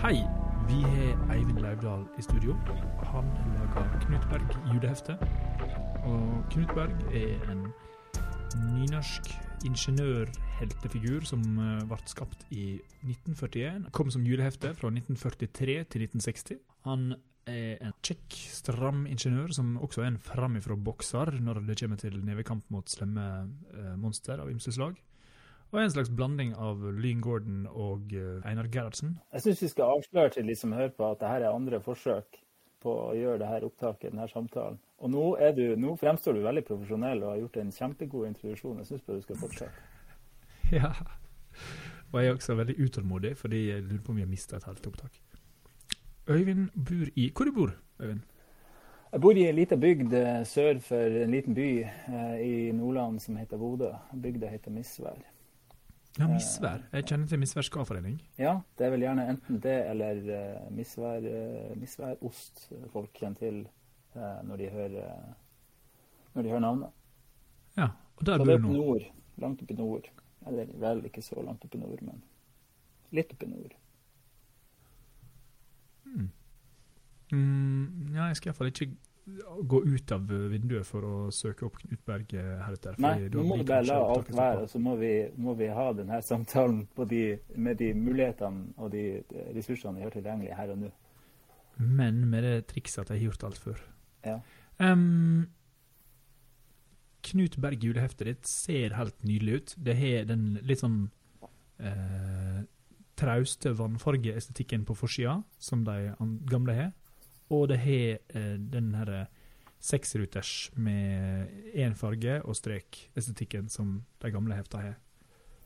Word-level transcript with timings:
Hei, 0.00 0.22
vi 0.64 0.78
har 0.80 1.34
Eivind 1.34 1.58
Lauvdal 1.60 2.06
i 2.16 2.22
studio. 2.24 2.54
Han 3.10 3.26
lager 3.52 3.98
Knut 4.00 4.22
Berg 4.30 4.54
julehefte. 4.72 5.12
Og 6.08 6.46
Knut 6.54 6.70
Berg 6.72 6.94
er 7.12 7.50
en 7.52 7.66
nynorsk 8.70 9.28
ingeniørheltefigur 9.68 11.26
som 11.28 11.44
eh, 11.44 11.82
ble 11.90 11.98
skapt 12.08 12.46
i 12.48 12.78
1941. 13.04 13.90
Kom 13.92 14.08
som 14.08 14.24
julehefte 14.24 14.72
fra 14.78 14.88
1943 14.88 15.76
til 15.92 16.06
1960. 16.08 16.64
Han 16.88 17.10
er 17.44 17.76
en 17.84 17.92
kjekk, 18.00 18.40
stram 18.56 19.04
ingeniør 19.04 19.52
som 19.52 19.76
også 19.84 20.06
er 20.06 20.14
en 20.14 20.20
framifrå 20.32 20.80
bokser 20.80 21.36
når 21.44 21.60
det 21.68 21.76
kommer 21.84 22.00
til 22.00 22.16
nevekamp 22.24 22.72
mot 22.72 22.88
slemme 22.88 23.28
eh, 23.76 23.94
monster 24.00 24.40
av 24.40 24.48
ymse 24.48 24.72
slag. 24.72 24.96
Og 25.70 25.78
er 25.78 25.84
en 25.86 25.92
slags 25.94 26.10
blanding 26.10 26.54
av 26.58 26.82
Lean 26.98 27.20
Gordon 27.22 27.66
og 27.70 28.10
eh, 28.16 28.40
Einar 28.48 28.66
Gerhardsen. 28.74 29.18
Jeg 29.32 29.44
syns 29.44 29.62
vi 29.62 29.68
skal 29.70 29.92
avsløre 29.96 30.32
til 30.34 30.48
de 30.50 30.56
som 30.58 30.72
hører 30.74 30.90
på, 30.96 31.06
at 31.06 31.20
dette 31.20 31.46
er 31.46 31.54
andre 31.54 31.78
forsøk 31.84 32.40
på 32.82 32.94
å 33.10 33.12
gjøre 33.14 33.38
dette 33.42 33.68
opptaket, 33.68 34.10
denne 34.10 34.26
samtalen. 34.32 34.80
Og 34.98 35.12
nå, 35.12 35.24
du, 35.56 35.62
nå, 35.78 35.94
fremstår 36.00 36.36
du 36.36 36.42
veldig 36.44 36.64
profesjonell 36.66 37.22
og 37.22 37.34
har 37.34 37.40
gjort 37.44 37.60
en 37.62 37.72
kjempegod 37.76 38.26
introduksjon. 38.32 38.80
Jeg 38.82 38.90
syns 38.90 39.06
bare 39.06 39.22
du 39.22 39.28
skal 39.28 39.40
fortsette. 39.44 39.86
Ja. 40.70 40.92
Og 42.12 42.20
jeg 42.20 42.30
er 42.30 42.36
også 42.36 42.54
veldig 42.54 42.76
utålmodig, 42.78 43.32
fordi 43.38 43.64
jeg 43.72 43.82
lurer 43.82 44.02
på 44.06 44.12
om 44.12 44.20
vi 44.20 44.22
har 44.22 44.28
mista 44.30 44.54
et 44.56 44.66
halvt 44.68 44.86
opptak. 44.86 45.16
Øyvind 46.30 46.68
bor 46.74 47.08
i 47.18 47.24
Hvor 47.34 47.44
du 47.44 47.52
bor 47.52 47.72
Øyvind? 47.98 48.20
Jeg 49.12 49.20
bor 49.20 49.34
i 49.34 49.48
en 49.48 49.56
liten 49.58 49.80
bygd 49.82 50.12
eh, 50.14 50.44
sør 50.46 50.78
for 50.86 51.16
en 51.24 51.34
liten 51.34 51.54
by 51.54 51.68
eh, 51.82 52.36
i 52.46 52.72
Nordland 52.72 53.18
som 53.18 53.36
heter 53.36 53.58
Bodø. 53.58 53.90
Bygda 54.22 54.46
heter 54.46 54.70
Misvær. 54.70 55.18
Ja, 56.18 56.26
Misvær. 56.26 56.82
Jeg 56.92 57.06
kjenner 57.06 57.26
til 57.30 57.38
misværskadeforening. 57.38 58.16
Ja, 58.38 58.56
det 58.78 58.86
er 58.86 58.90
vel 58.90 59.04
gjerne 59.04 59.28
enten 59.30 59.60
det 59.62 59.76
eller 59.90 60.24
uh, 60.26 60.72
misvær, 60.74 61.22
uh, 61.22 61.76
misværost 61.78 62.64
folk 62.92 63.12
kjenner 63.14 63.38
til 63.38 63.60
når, 64.14 64.56
de 64.56 64.68
hører, 64.74 65.12
når 66.34 66.42
de 66.42 66.48
hører 66.48 66.64
navnet. 66.64 66.88
Ja, 67.76 67.86
og 68.16 68.26
der 68.26 68.40
så 68.40 68.44
bor 68.44 68.56
du 68.56 68.64
nå. 68.64 68.72
nord. 68.72 69.04
Langt 69.38 69.62
oppe 69.62 69.74
i 69.74 69.76
nord. 69.76 70.08
Eller 70.46 70.72
vel 70.82 71.04
ikke 71.06 71.22
så 71.22 71.42
langt 71.46 71.64
oppe 71.64 71.78
i 71.78 71.80
nord, 71.80 72.02
men 72.02 72.18
litt 73.14 73.30
oppe 73.30 73.46
i 73.46 73.52
nord. 73.52 73.76
Mm, 77.32 78.10
ja, 78.14 78.24
jeg 78.24 78.36
skal 78.36 78.50
iallfall 78.50 78.72
ikke 78.72 78.90
gå 79.62 79.84
ut 79.84 80.12
av 80.12 80.24
vinduet 80.50 80.86
for 80.86 81.06
å 81.06 81.14
søke 81.34 81.66
opp 81.66 81.78
Knut 81.82 82.02
Berge 82.06 82.40
heretter. 82.64 82.96
Nei, 83.02 83.28
nå 83.32 83.44
må 83.46 83.60
bare 83.62 83.86
la 83.86 83.98
alt 84.14 84.30
være, 84.34 84.64
og 84.64 84.72
så 84.72 84.80
må 84.82 84.96
vi, 85.00 85.12
må 85.40 85.54
vi 85.58 85.68
ha 85.74 85.90
denne 85.96 86.20
samtalen 86.24 86.82
på 86.96 87.06
de, 87.10 87.22
med 87.56 87.78
de 87.80 87.92
mulighetene 87.94 88.74
og 88.80 88.90
de 88.94 89.04
ressursene 89.54 90.00
vi 90.00 90.06
har 90.06 90.14
tilgjengelig 90.14 90.56
her 90.58 90.74
og 90.74 90.82
nå. 90.86 90.90
Men 91.80 92.24
med 92.28 92.44
det 92.44 92.56
trikset 92.72 93.04
at 93.04 93.14
jeg 93.14 93.22
har 93.22 93.30
gjort 93.30 93.46
alt 93.48 93.62
før. 93.62 93.86
Ja. 94.26 94.36
Um, 94.80 95.48
Knut 97.24 97.56
Berg 97.60 97.84
juleheftet 97.84 98.28
ditt 98.28 98.48
ser 98.48 98.96
helt 98.96 99.24
nydelig 99.24 99.56
ut. 99.60 99.74
Det 99.76 99.96
har 99.98 100.28
den 100.28 100.54
litt 100.66 100.80
sånn 100.80 101.02
eh, 101.78 102.62
trauste 103.20 103.74
vannfargeestetikken 103.76 104.86
på 104.88 104.96
forsida, 104.96 105.40
som 105.60 105.84
de 105.84 106.14
gamle 106.48 106.76
har. 106.78 106.92
Og 107.50 107.68
det 107.68 107.78
har 107.82 108.18
eh, 108.34 108.56
den 108.58 108.92
herre 108.94 109.26
seksruters 109.80 110.70
med 110.76 111.48
én 111.74 111.94
farge 111.96 112.40
og 112.44 112.54
strek-estetikken 112.54 113.68
som 113.72 114.04
de 114.20 114.30
gamle 114.30 114.54
hefta 114.54 114.82
har. 114.82 114.96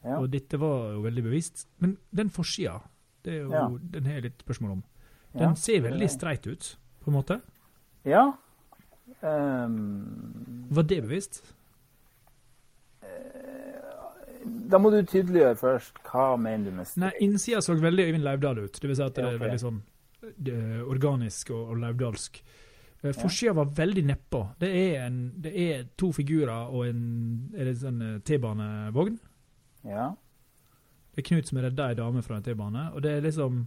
Ja. 0.04 0.18
Og 0.20 0.30
dette 0.30 0.58
var 0.60 0.92
jo 0.94 1.02
veldig 1.02 1.24
bevisst. 1.24 1.66
Men 1.82 1.96
den 2.14 2.30
forsida, 2.30 2.78
det 3.24 3.32
er 3.34 3.42
jo, 3.42 3.50
Ja. 3.52 3.68
den 3.80 4.04
har 4.06 4.12
jeg 4.20 4.22
litt 4.30 4.42
spørsmål 4.46 4.70
om. 4.78 4.84
Den 5.32 5.42
Ja. 5.48 5.54
ser 5.54 5.80
veldig 5.80 6.10
streit 6.10 6.46
ut, 6.46 6.76
på 7.02 7.08
en 7.10 7.14
måte. 7.14 7.40
Ja. 8.04 8.32
Um, 9.22 10.66
Var 10.70 10.82
det 10.82 11.02
bevisst? 11.02 11.42
da 14.44 14.78
må 14.78 14.90
du 14.90 15.02
tydeliggjøre 15.06 15.56
først. 15.56 15.98
Hva 16.04 16.36
mener 16.40 16.70
du 16.70 16.76
med 16.76 16.86
Nei, 17.00 17.10
innsida 17.24 17.60
så 17.64 17.74
veldig 17.80 18.04
Øyvind 18.10 18.24
Lauvdal 18.26 18.58
ut. 18.64 18.72
Det 18.80 18.88
vil 18.90 18.96
si 18.96 19.02
at 19.02 19.14
det 19.14 19.24
Ja, 19.24 19.30
er 19.32 19.38
veldig 19.38 19.60
sånn 19.62 19.82
organisk 20.88 21.50
og, 21.54 21.70
og 21.74 21.80
laudalsk. 21.82 22.42
Uh, 23.04 23.12
Forsida 23.12 23.52
var 23.52 23.72
veldig 23.76 24.04
nedpå. 24.08 24.42
Det, 24.60 24.70
det 25.44 25.54
er 25.66 25.86
to 26.00 26.10
figurer 26.16 26.70
og 26.72 26.86
en 26.88 27.74
sånn 27.76 28.00
eh, 28.02 28.20
T-banevogn. 28.24 29.18
Ja. 29.84 30.12
Det 31.14 31.20
er 31.22 31.28
Knut 31.28 31.50
som 31.50 31.60
er 31.60 31.68
redda 31.68 31.90
ei 31.92 31.98
dame 31.98 32.22
fra 32.24 32.38
en 32.38 32.46
T-bane. 32.46 32.86
Og 32.94 33.02
det 33.04 33.18
er 33.18 33.26
liksom 33.26 33.66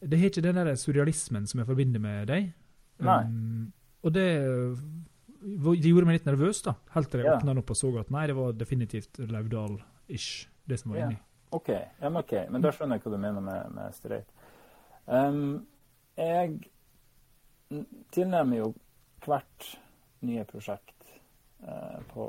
Det 0.00 0.18
har 0.18 0.30
ikke 0.30 0.42
den 0.46 0.54
der 0.54 0.74
surrealismen 0.78 1.46
som 1.46 1.60
jeg 1.60 1.68
forbinder 1.68 2.00
med 2.00 2.26
deg. 2.30 2.52
Nei. 3.04 3.20
Um, 3.26 3.72
og 4.02 4.12
det 4.14 4.26
det 5.38 5.86
gjorde 5.90 6.06
meg 6.08 6.18
litt 6.18 6.26
nervøs, 6.26 6.60
da. 6.66 6.74
Helt 6.94 7.10
til 7.12 7.20
jeg 7.20 7.28
Ja. 7.28 7.36
åpna 7.36 7.52
den 7.52 7.58
opp 7.58 7.70
og 7.70 7.76
så 7.76 7.92
at 8.00 8.10
nei, 8.10 8.26
det 8.26 8.34
var 8.34 8.52
definitivt 8.52 9.18
Lauvdal-ish, 9.18 10.48
det 10.66 10.80
som 10.80 10.92
var 10.92 10.98
Ja. 10.98 11.06
inni. 11.06 11.18
OK. 11.52 11.68
Ja, 11.68 12.08
men, 12.10 12.16
ok. 12.16 12.32
men 12.50 12.60
da 12.60 12.70
skjønner 12.70 12.96
jeg 12.98 13.02
hva 13.04 13.10
du 13.12 13.18
mener 13.18 13.40
med, 13.40 13.70
med 13.72 13.94
streit. 13.94 14.26
Ehm, 15.08 15.66
jeg 16.16 16.58
tilnærmer 18.12 18.56
jo 18.56 18.68
hvert 19.24 19.68
nye 20.20 20.44
prosjekt 20.48 21.12
uh, 21.62 22.00
på 22.10 22.26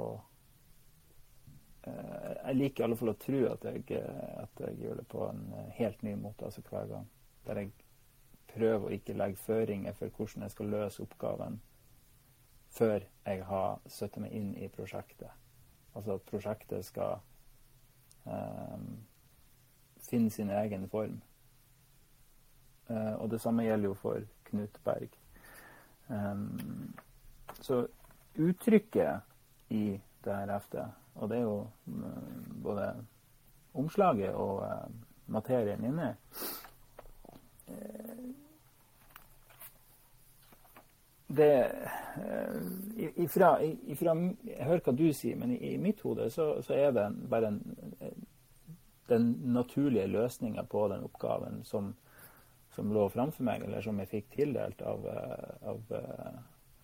uh, 1.88 2.34
Jeg 2.46 2.56
liker 2.56 2.84
i 2.84 2.86
alle 2.88 2.98
fall 3.00 3.12
å 3.12 3.18
tro 3.20 3.42
at 3.52 3.66
jeg, 3.68 3.84
at 4.44 4.64
jeg 4.64 4.78
gjør 4.80 5.02
det 5.02 5.08
på 5.12 5.26
en 5.28 5.42
eh, 5.58 5.72
helt 5.80 6.04
ny 6.04 6.16
måte, 6.20 6.46
altså 6.46 6.64
hver 6.70 6.88
gang. 6.92 7.08
Der 7.48 7.62
jeg 7.62 7.72
prøver 8.54 8.88
å 8.88 8.94
ikke 8.96 9.18
legge 9.18 9.44
føringer 9.44 9.96
for 9.98 10.16
hvordan 10.16 10.46
jeg 10.46 10.56
skal 10.56 10.72
løse 10.74 11.04
oppgaven 11.04 11.60
før 12.70 13.04
jeg 13.26 13.44
har 13.46 13.80
satt 13.90 14.18
meg 14.22 14.34
inn 14.36 14.52
i 14.58 14.70
prosjektet. 14.72 15.32
Altså 15.98 16.16
at 16.20 16.28
prosjektet 16.30 16.86
skal 16.86 17.20
um, 18.26 19.00
finne 20.06 20.30
sin 20.32 20.52
egen 20.54 20.86
form. 20.90 21.20
Eh, 22.90 23.14
og 23.22 23.30
det 23.32 23.42
samme 23.42 23.64
gjelder 23.64 23.92
jo 23.92 23.94
for 23.94 24.26
Knut 24.50 24.80
Berg. 24.84 25.10
Så 27.62 27.84
uttrykket 28.36 29.22
i 29.70 30.00
det 30.24 30.36
her 30.36 30.52
heftet, 30.52 30.86
og 31.16 31.30
det 31.30 31.38
er 31.38 31.42
jo 31.42 31.68
mm, 31.86 32.64
både 32.64 32.88
omslaget 33.74 34.34
og 34.34 34.64
eh, 34.66 34.88
materien 35.28 35.86
inni 35.86 36.08
eh, 37.68 38.16
det 41.28 41.52
ifra, 43.16 43.62
ifra, 43.62 44.16
Jeg 44.46 44.66
hører 44.66 44.82
hva 44.82 44.94
du 44.98 45.06
sier, 45.14 45.36
men 45.38 45.52
i, 45.54 45.76
i 45.76 45.78
mitt 45.78 46.02
hode 46.02 46.26
så, 46.34 46.56
så 46.66 46.74
er 46.74 46.92
det 46.92 47.06
bare 47.30 47.52
en, 47.52 47.60
den 49.10 49.28
naturlige 49.54 50.08
løsninga 50.08 50.64
på 50.64 50.88
den 50.88 51.04
oppgaven 51.06 51.62
som, 51.64 51.94
som 52.80 52.94
lå 52.96 53.10
framfor 53.12 53.46
meg, 53.48 53.66
eller 53.68 53.84
som 53.84 54.00
jeg 54.00 54.12
fikk 54.14 54.32
tildelt 54.38 54.82
av, 54.88 55.06
eh, 55.12 55.70
av 55.74 55.94
eh, 56.00 56.40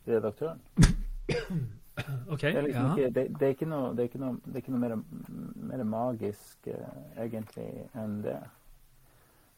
redaktøren. 0.09 0.61
OK. 2.33 2.41
Det 2.41 2.51
er, 2.51 2.65
liksom 2.65 2.89
ja. 2.89 2.95
ikke, 2.95 3.13
det, 3.15 3.23
det 3.39 3.47
er 3.47 3.53
ikke 3.55 3.69
noe, 3.71 3.93
det 3.95 4.03
er 4.03 4.09
ikke 4.09 4.21
noe, 4.21 4.39
det 4.43 4.57
er 4.57 4.63
ikke 4.63 4.73
noe 4.73 4.81
mer, 4.83 4.95
mer 5.71 5.83
magisk 5.87 6.67
uh, 6.67 6.97
egentlig 7.23 7.69
enn 7.95 8.17
det. 8.25 8.35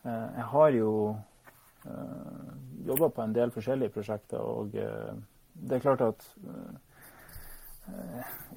Uh, 0.05 0.27
jeg 0.37 0.45
har 0.51 0.75
jo 0.77 0.91
uh, 1.87 2.51
jobba 2.91 3.09
på 3.15 3.25
en 3.25 3.33
del 3.33 3.53
forskjellige 3.55 3.95
prosjekter, 3.97 4.37
og 4.37 4.77
uh, 4.77 5.17
det 5.57 5.79
er 5.79 5.83
klart 5.87 6.05
at 6.05 6.27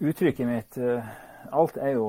uttrykket 0.03 0.49
mitt 0.49 0.77
Alt 1.55 1.77
er 1.79 1.93
jo 1.95 2.09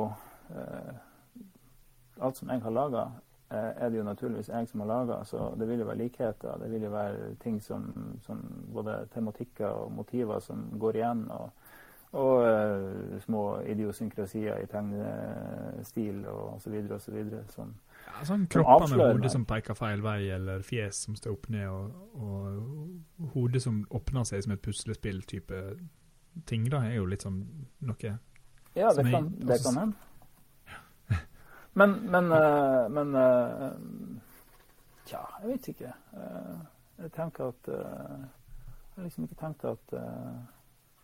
Alt 2.19 2.39
som 2.41 2.49
jeg 2.49 2.63
har 2.65 2.73
laga, 2.73 3.03
er 3.51 3.89
det 3.89 3.97
jo 3.97 4.03
naturligvis 4.03 4.49
jeg 4.49 4.67
som 4.67 4.79
har 4.79 4.87
laga, 4.87 5.23
så 5.27 5.51
det 5.59 5.67
vil 5.67 5.79
jo 5.79 5.85
være 5.85 5.97
likheter. 5.97 6.57
Det 6.61 6.71
vil 6.71 6.87
jo 6.87 6.89
være 6.89 7.35
ting 7.43 7.61
som, 7.63 7.91
som 8.25 8.41
både 8.73 9.07
tematikker 9.13 9.67
og 9.67 9.91
motiver 9.91 10.39
som 10.39 10.69
går 10.79 11.01
igjen. 11.01 11.27
og 11.31 11.49
og 12.11 12.43
uh, 12.43 13.19
små 13.19 13.61
idiosynkrasier 13.71 14.57
i 14.59 14.65
tegnestil 14.67 16.25
og 16.27 16.61
så 16.61 16.69
videre. 16.69 17.43
Som, 17.47 17.73
Ja, 18.01 18.25
sånn 18.27 18.47
kropper 18.51 18.89
med 18.91 18.99
hodet 18.99 19.31
som 19.31 19.45
peker 19.47 19.77
feil 19.77 20.03
vei, 20.03 20.25
eller 20.35 20.65
fjes 20.65 21.05
som 21.05 21.15
står 21.15 21.37
opp 21.37 21.47
ned, 21.53 21.67
og, 21.69 21.93
og 22.19 23.29
hodet 23.35 23.61
som 23.63 23.85
åpner 23.95 24.27
seg 24.27 24.43
som 24.43 24.55
et 24.57 24.63
puslespill-type 24.65 25.61
ting, 26.49 26.67
da, 26.71 26.83
er 26.89 26.97
jo 26.99 27.07
litt 27.07 27.23
sånn 27.23 27.43
noe 27.79 28.17
ja, 28.75 28.91
det 28.95 29.03
det 29.03 29.57
kan 29.63 29.77
hende. 29.77 30.10
Men, 31.73 31.91
men, 31.91 32.31
eh, 32.31 32.89
men 32.89 33.15
eh, 33.15 33.71
Tja, 35.05 35.21
jeg 35.41 35.49
vet 35.49 35.69
ikke. 35.71 35.93
Eh, 36.13 36.57
jeg 37.01 37.11
tenker 37.15 37.51
at 37.51 37.67
Jeg 37.71 38.97
har 38.97 39.05
liksom 39.07 39.25
ikke 39.25 39.39
tenkt 39.39 39.63
at 39.65 39.93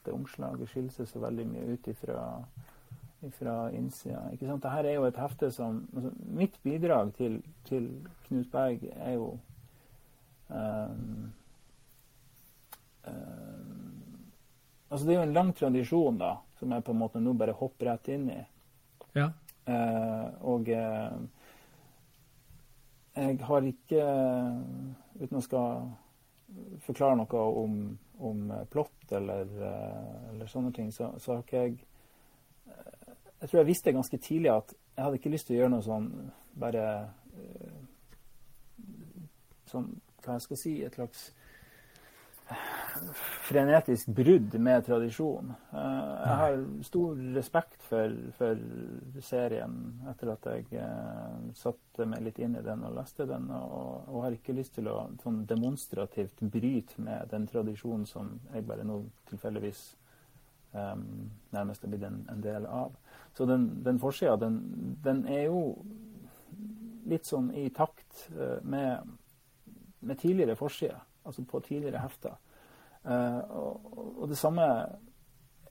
det 0.05 0.13
omslaget 0.13 0.69
skiller 0.69 0.93
seg 0.93 1.07
så 1.09 1.19
veldig 1.23 1.45
mye 1.49 1.73
ut 1.73 1.87
ifra 1.89 2.21
fra 3.33 3.55
innsida. 3.73 4.19
Ikke 4.31 4.45
sant? 4.45 4.61
Dette 4.61 4.91
er 4.91 4.99
jo 4.99 5.07
et 5.07 5.17
hefte 5.17 5.49
som 5.51 5.79
altså, 5.95 6.11
Mitt 6.37 6.59
bidrag 6.63 7.15
til, 7.17 7.39
til 7.65 7.87
Knut 8.27 8.51
Berg 8.51 8.83
er 8.91 9.15
jo 9.15 9.31
um, 10.53 11.31
um, 13.07 13.87
Altså, 14.91 15.07
det 15.07 15.15
er 15.15 15.17
jo 15.17 15.25
en 15.25 15.33
lang 15.33 15.49
tradisjon, 15.57 16.21
da, 16.21 16.35
som 16.59 16.71
jeg 16.71 16.85
på 16.85 16.93
en 16.93 17.01
måte 17.01 17.19
nå 17.19 17.33
bare 17.35 17.57
hopper 17.57 17.89
rett 17.89 18.07
inn 18.13 18.29
i. 18.31 18.37
Ja. 19.17 19.31
Uh, 19.67 20.27
og 20.47 20.69
uh, 20.71 21.17
jeg 23.17 23.39
har 23.43 23.65
ikke, 23.67 24.03
uten 25.19 25.39
å 25.39 25.43
skal 25.43 25.87
forklare 26.85 27.17
noe 27.19 27.41
om, 27.63 27.73
om 28.23 28.53
plott 28.71 29.11
eller, 29.17 29.49
uh, 29.59 30.29
eller, 30.31 30.47
sånne 30.47 30.71
ting, 30.75 30.91
så, 30.95 31.11
så 31.19 31.35
har 31.35 31.43
ikke 31.43 31.63
jeg 31.65 31.77
jeg 33.37 33.49
tror 33.51 33.59
jeg 33.59 33.67
visste 33.67 33.91
ganske 33.93 34.17
tidlig 34.17 34.49
at 34.49 34.71
jeg 34.73 35.03
hadde 35.03 35.17
ikke 35.19 35.29
lyst 35.29 35.45
til 35.47 35.55
å 35.55 35.59
gjøre 35.59 35.71
noe 35.75 35.85
sånn 35.85 36.07
bare 36.57 36.85
Sånn, 39.67 39.91
hva 40.23 40.37
jeg 40.37 40.43
skal 40.45 40.57
si, 40.57 40.71
et 40.87 40.95
slags 40.95 41.27
frenetisk 43.47 44.07
brudd 44.07 44.59
med 44.59 44.85
tradisjon. 44.85 45.53
Uh, 45.71 45.79
jeg 46.23 46.38
har 46.41 46.57
stor 46.83 47.19
respekt 47.35 47.83
for, 47.88 48.15
for 48.38 48.59
serien 49.23 49.77
etter 50.11 50.33
at 50.33 50.49
jeg 50.51 50.81
uh, 50.81 51.38
satte 51.57 52.07
meg 52.09 52.25
litt 52.25 52.41
inn 52.44 52.57
i 52.59 52.65
den 52.65 52.83
og 52.88 52.97
leste 52.97 53.27
den, 53.29 53.49
og, 53.55 54.09
og 54.09 54.25
har 54.25 54.35
ikke 54.35 54.55
lyst 54.57 54.75
til 54.77 54.89
å 54.91 54.97
sånn 55.23 55.45
demonstrativt 55.49 56.44
bryte 56.44 57.01
med 57.03 57.31
den 57.31 57.47
tradisjonen 57.49 58.07
som 58.09 58.35
jeg 58.51 58.67
bare 58.67 58.88
nå 58.88 59.00
tilfeldigvis 59.31 59.83
um, 60.73 61.29
nærmest 61.55 61.85
er 61.85 61.93
blitt 61.93 62.07
en, 62.09 62.23
en 62.33 62.43
del 62.43 62.67
av. 62.67 62.95
Så 63.38 63.47
den, 63.47 63.69
den 63.85 64.01
forsida, 64.01 64.35
den, 64.41 64.59
den, 65.05 65.23
er 65.29 65.47
jo 65.47 65.77
litt 67.07 67.27
sånn 67.27 67.53
i 67.55 67.69
takt 67.71 68.25
med, 68.67 69.05
med, 70.01 70.17
tidligere 70.19 70.57
forsider, 70.59 71.05
altså 71.27 71.44
på 71.45 71.59
tidligere 71.65 72.01
hefter. 72.01 72.38
Uh, 73.07 73.39
og, 73.56 73.91
og, 74.21 74.27
det 74.27 74.38
samme 74.38 74.63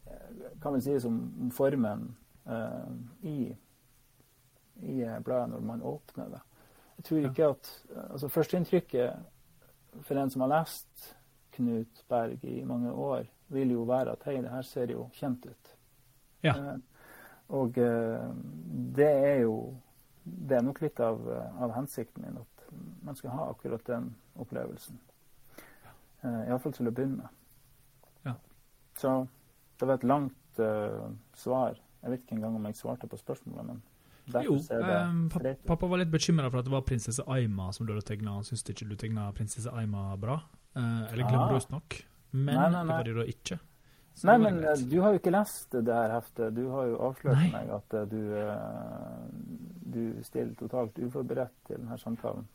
eh, 0.07 0.53
kan 0.63 0.73
vi 0.75 0.81
si 0.81 0.95
som 1.01 1.19
formen 1.53 2.07
uh, 2.49 2.93
i, 3.29 3.51
i 4.81 4.95
bladet 5.25 5.51
når 5.53 5.67
man 5.67 5.83
åpner 5.83 6.31
det. 6.33 6.41
Jeg 6.97 7.05
tror 7.05 7.27
ikke 7.29 7.51
at 7.53 7.73
altså 8.07 8.29
Førsteinntrykket 8.33 10.01
for 10.07 10.17
en 10.17 10.33
som 10.33 10.47
har 10.47 10.53
lest 10.55 11.11
Knut 11.57 12.05
Berg 12.09 12.45
i 12.45 12.65
mange 12.65 12.93
år, 12.93 13.27
vil 13.49 13.71
jo 13.71 13.85
være 13.89 14.13
at 14.17 14.25
hei, 14.29 14.39
det 14.45 14.53
her 14.53 14.65
ser 14.65 14.93
jo 14.93 15.09
kjent 15.17 15.45
ut. 15.47 15.75
Ja. 16.45 16.55
Og 17.49 17.77
uh, 17.79 18.33
det 18.97 19.11
er 19.11 19.43
jo 19.45 19.75
Det 20.25 20.57
er 20.57 20.63
nok 20.63 20.81
litt 20.83 20.99
av, 21.01 21.21
av, 21.31 21.71
hensikten 21.77 22.25
min 22.25 22.39
at 22.41 22.65
man 23.07 23.15
skal 23.15 23.31
ha 23.31 23.45
akkurat 23.53 23.85
den 23.87 24.09
opplevelsen. 24.35 24.99
Uh, 26.27 26.43
Iallfall 26.49 26.75
til 26.75 26.91
å 26.91 26.95
begynne 26.95 27.23
med. 27.23 27.43
Ja. 28.27 28.35
Så 28.99 29.19
det 29.79 29.87
var 29.87 30.01
et 30.01 30.09
langt 30.09 30.63
uh, 30.63 31.07
svar. 31.39 31.79
Jeg 32.03 32.13
vet 32.13 32.25
ikke 32.25 32.41
engang 32.41 32.59
om 32.59 32.67
jeg 32.67 32.79
svarte 32.79 33.09
på 33.11 33.19
spørsmålet, 33.21 33.71
men 33.71 33.85
jo, 34.43 34.57
um, 34.59 35.29
pappa, 35.31 35.55
pappa 35.67 35.87
var 35.87 36.01
litt 36.03 36.11
bekymra 36.11 36.49
for 36.51 36.59
at 36.59 36.67
det 36.67 36.73
var 36.73 36.83
prinsesse 36.87 37.23
Aima 37.31 37.69
som 37.75 37.87
du 37.87 37.93
hadde 37.95 38.07
tegna. 38.09 38.35
Han 38.41 38.47
syntes 38.47 38.65
ikke 38.73 38.89
du 38.91 38.97
tegna 38.99 39.29
prinsesse 39.37 39.71
Aima 39.71 40.09
bra. 40.19 40.41
Uh, 40.75 41.07
eller 41.13 41.29
glamorøst 41.29 41.71
nok. 41.71 42.01
Men 42.35 42.59
nei, 42.59 42.69
nei, 42.75 42.83
nei. 42.83 42.83
det 42.83 42.97
var 42.97 43.07
det 43.07 43.17
da 43.17 43.27
ikke. 43.31 43.59
Så 44.17 44.31
Nei, 44.31 44.37
men 44.41 44.59
du 44.91 44.97
har 45.05 45.13
jo 45.13 45.21
ikke 45.21 45.33
lest 45.35 45.77
det 45.77 45.93
her 45.93 46.15
heftet. 46.17 46.55
Du 46.57 46.71
har 46.73 46.89
jo 46.89 46.99
avslørt 47.05 47.37
Nei. 47.37 47.51
meg 47.53 47.73
at 47.77 47.97
du, 48.11 48.21
uh, 48.33 49.27
du 49.93 50.25
stiller 50.27 50.55
totalt 50.59 50.99
uforberedt 50.99 51.55
til 51.69 51.79
denne 51.79 51.99
samtalen 52.01 52.47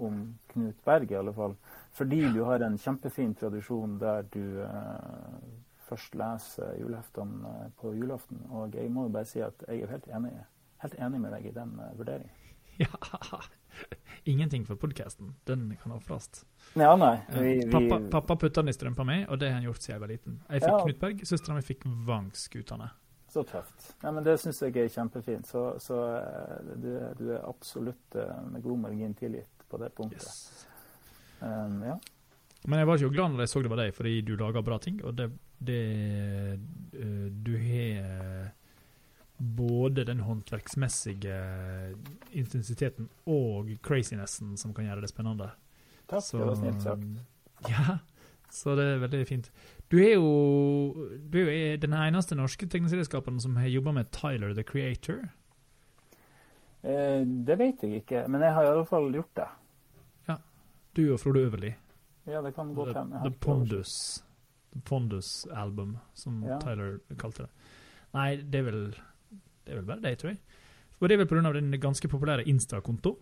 om 0.00 0.22
Knut 0.52 0.78
Berg, 0.86 1.10
i 1.12 1.18
alle 1.18 1.34
fall. 1.36 1.56
Fordi 1.92 2.20
du 2.32 2.42
har 2.48 2.64
en 2.64 2.78
kjempefin 2.80 3.34
tradisjon 3.38 3.98
der 4.00 4.24
du 4.32 4.62
først 5.88 6.14
leser 6.16 6.76
juleheftene 6.80 7.72
på 7.80 7.94
julaften. 7.96 8.40
Og 8.50 8.74
jeg 8.74 8.90
må 8.92 9.08
jo 9.08 9.16
bare 9.16 9.28
si 9.28 9.42
at 9.44 9.64
jeg 9.68 9.84
er 9.84 9.92
helt 9.92 10.08
enig, 10.08 10.32
helt 10.84 10.96
enig 10.98 11.20
med 11.20 11.36
deg 11.36 11.50
i 11.50 11.56
den 11.56 11.74
vurderingen. 11.98 12.38
Ja, 12.80 12.88
ingenting 14.24 14.64
for 14.66 14.80
podkasten. 14.80 15.34
Den 15.44 15.76
kan 15.82 15.92
ofres. 15.92 16.46
Ja, 16.74 16.94
nei. 16.96 17.18
Eh, 17.28 17.40
vi, 17.40 17.52
vi... 17.64 17.70
Pappa, 17.72 18.00
pappa 18.10 18.36
putta 18.36 18.62
den 18.62 18.72
i 18.72 18.76
strømpa 18.76 19.04
mi, 19.04 19.22
og 19.28 19.40
det 19.40 19.50
har 19.52 19.60
han 19.60 19.68
gjort 19.68 19.84
siden 19.84 19.94
jeg 19.96 20.04
var 20.04 20.12
liten. 20.12 20.40
Jeg 20.48 20.64
fikk 20.64 20.72
ja. 20.72 20.82
Knutberg, 20.86 21.24
søstera 21.28 21.58
mi 21.58 21.64
fikk 21.66 21.86
Vangskutane. 22.08 22.88
Så 23.32 23.42
tøft. 23.48 23.94
Ja, 24.02 24.10
men 24.12 24.24
Det 24.24 24.34
syns 24.40 24.60
jeg 24.60 24.76
er 24.76 24.90
kjempefint. 24.92 25.48
Så, 25.48 25.64
så 25.80 26.00
eh, 26.18 26.72
du, 26.76 26.90
du, 27.16 27.30
er 27.32 27.46
absolutt 27.48 28.16
eh, 28.20 28.40
med 28.52 28.60
god 28.64 28.82
margin 28.86 29.14
tilgitt 29.16 29.64
på 29.72 29.80
det 29.80 29.88
punktet. 29.96 30.26
Yes. 30.26 30.66
Um, 31.40 31.78
ja. 31.86 31.96
Men 32.68 32.82
jeg 32.82 32.90
var 32.90 33.00
ikke 33.00 33.14
glad 33.16 33.32
når 33.32 33.46
jeg 33.46 33.52
så 33.54 33.62
det 33.64 33.70
var 33.72 33.80
deg, 33.80 33.94
fordi 33.96 34.12
du 34.20 34.34
lager 34.36 34.66
bra 34.66 34.76
ting. 34.78 35.00
Og 35.02 35.16
det, 35.16 35.30
det 35.58 35.80
Du 37.42 37.56
har 37.56 38.52
både 39.42 40.04
den 40.06 40.20
håndverksmessige 40.22 41.38
intensiteten 42.30 43.08
og 43.26 43.72
crazinessen 43.82 44.54
som 44.60 44.74
kan 44.76 44.86
gjøre 44.86 45.02
det 45.02 45.10
spennende. 45.10 45.48
Takk, 46.06 46.22
så, 46.22 46.38
det 46.38 46.46
var 46.46 46.60
snilt 46.60 46.84
sagt. 46.84 47.08
Ja, 47.72 47.98
så 48.52 48.76
det 48.78 48.84
er 48.84 49.02
veldig 49.02 49.24
fint. 49.26 49.50
Du 49.92 49.98
er 50.00 50.14
jo, 50.14 51.08
du 51.28 51.38
er 51.42 51.76
den 51.76 51.92
eneste 51.92 52.36
norske 52.38 52.64
tegneserieskaperen 52.66 53.40
som 53.44 53.58
har 53.60 53.68
jobba 53.68 53.92
med 53.92 54.08
Tyler 54.16 54.54
the 54.56 54.64
Creator. 54.64 55.26
Eh, 56.80 57.20
det 57.46 57.58
vet 57.60 57.84
jeg 57.84 58.00
ikke, 58.00 58.24
men 58.32 58.40
jeg 58.40 58.56
har 58.56 58.64
i 58.64 58.70
alle 58.72 58.86
fall 58.88 59.12
gjort 59.12 59.36
det. 59.36 59.48
Ja. 60.30 60.38
Du 60.96 61.02
og 61.12 61.20
Frode 61.20 61.44
Øverli. 61.44 61.74
Ja, 62.24 62.40
det 62.40 62.54
kan 62.56 62.72
gå 62.74 62.86
til. 62.88 62.94
The, 62.94 63.20
the 63.26 63.34
Pondus. 63.36 64.24
The 64.72 64.80
Pondus-album, 64.80 65.98
som 66.14 66.40
ja. 66.48 66.56
Tyler 66.64 66.96
kalte 67.20 67.44
det. 67.44 67.70
Nei, 68.16 68.28
det 68.36 68.62
er 68.62 68.68
vel 68.70 68.84
det 69.62 69.74
er 69.74 69.78
vel 69.78 69.86
bare 69.86 70.02
det, 70.02 70.18
tror 70.18 70.32
jeg. 70.32 70.40
Og 71.00 71.08
det 71.08 71.14
er 71.14 71.24
vel 71.24 71.28
pga. 71.28 71.52
den 71.52 71.80
ganske 71.80 72.08
populære 72.08 72.48
Insta-konto. 72.48 73.18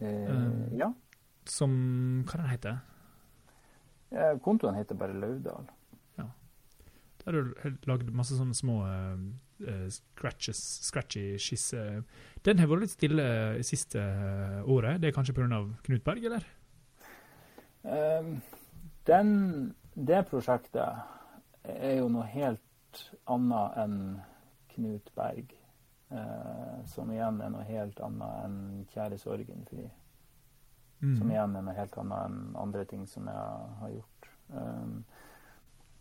Eh, 0.00 0.30
uh, 0.30 0.78
ja. 0.78 0.92
Som 1.46 2.24
Hva 2.28 2.40
den 2.40 2.50
heter 2.50 2.70
ja, 2.70 2.93
Kontoen 4.44 4.76
heter 4.78 4.98
bare 4.98 5.16
Lauvdal. 5.18 5.70
Ja. 6.18 6.28
Der 7.22 7.38
har 7.38 7.48
du 7.64 7.88
lagd 7.90 8.12
masse 8.14 8.36
sånne 8.38 8.54
små 8.54 8.80
uh, 8.86 9.86
scratches, 9.90 10.60
scratchy 10.88 11.38
skisser. 11.40 12.02
Den 12.46 12.60
har 12.60 12.70
vært 12.70 12.86
litt 12.86 12.94
stille 12.94 13.26
siste 13.66 14.02
året. 14.70 15.00
Det 15.02 15.10
er 15.10 15.16
kanskje 15.16 15.34
pga. 15.36 15.64
Knut 15.86 16.04
Berg, 16.06 16.28
eller? 16.30 16.46
Um, 17.84 18.38
den, 19.08 19.74
det 19.94 20.22
prosjektet 20.30 21.02
er 21.64 21.98
jo 21.98 22.08
noe 22.12 22.24
helt 22.32 23.04
annet 23.28 23.82
enn 23.82 23.98
Knut 24.74 25.10
Berg. 25.16 25.52
Uh, 26.14 26.84
som 26.86 27.10
igjen 27.10 27.40
er 27.42 27.50
noe 27.50 27.64
helt 27.66 28.00
annet 28.04 28.44
enn 28.44 28.58
Kjære 28.92 29.18
sorgenfri. 29.18 29.88
Mm. 31.04 31.16
Som 31.18 31.30
igjen 31.30 31.56
er 31.56 31.64
noe 31.66 31.76
helt 31.76 31.96
annet 32.00 32.26
enn 32.30 32.56
andre 32.56 32.84
ting 32.88 33.04
som 33.10 33.26
jeg 33.28 33.74
har 33.80 33.90
gjort. 33.92 34.28
Um, 34.54 34.94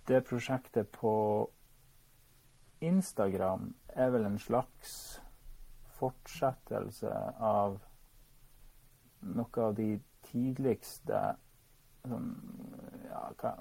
det 0.07 0.21
prosjektet 0.27 0.91
på 0.95 1.15
Instagram 2.83 3.73
er 3.95 4.11
vel 4.15 4.27
en 4.27 4.39
slags 4.39 4.93
fortsettelse 5.99 7.11
av 7.39 7.77
noe 9.23 9.65
av 9.65 9.75
de 9.75 9.97
tidligste 10.27 11.21
som, 12.03 12.25
ja, 13.07 13.53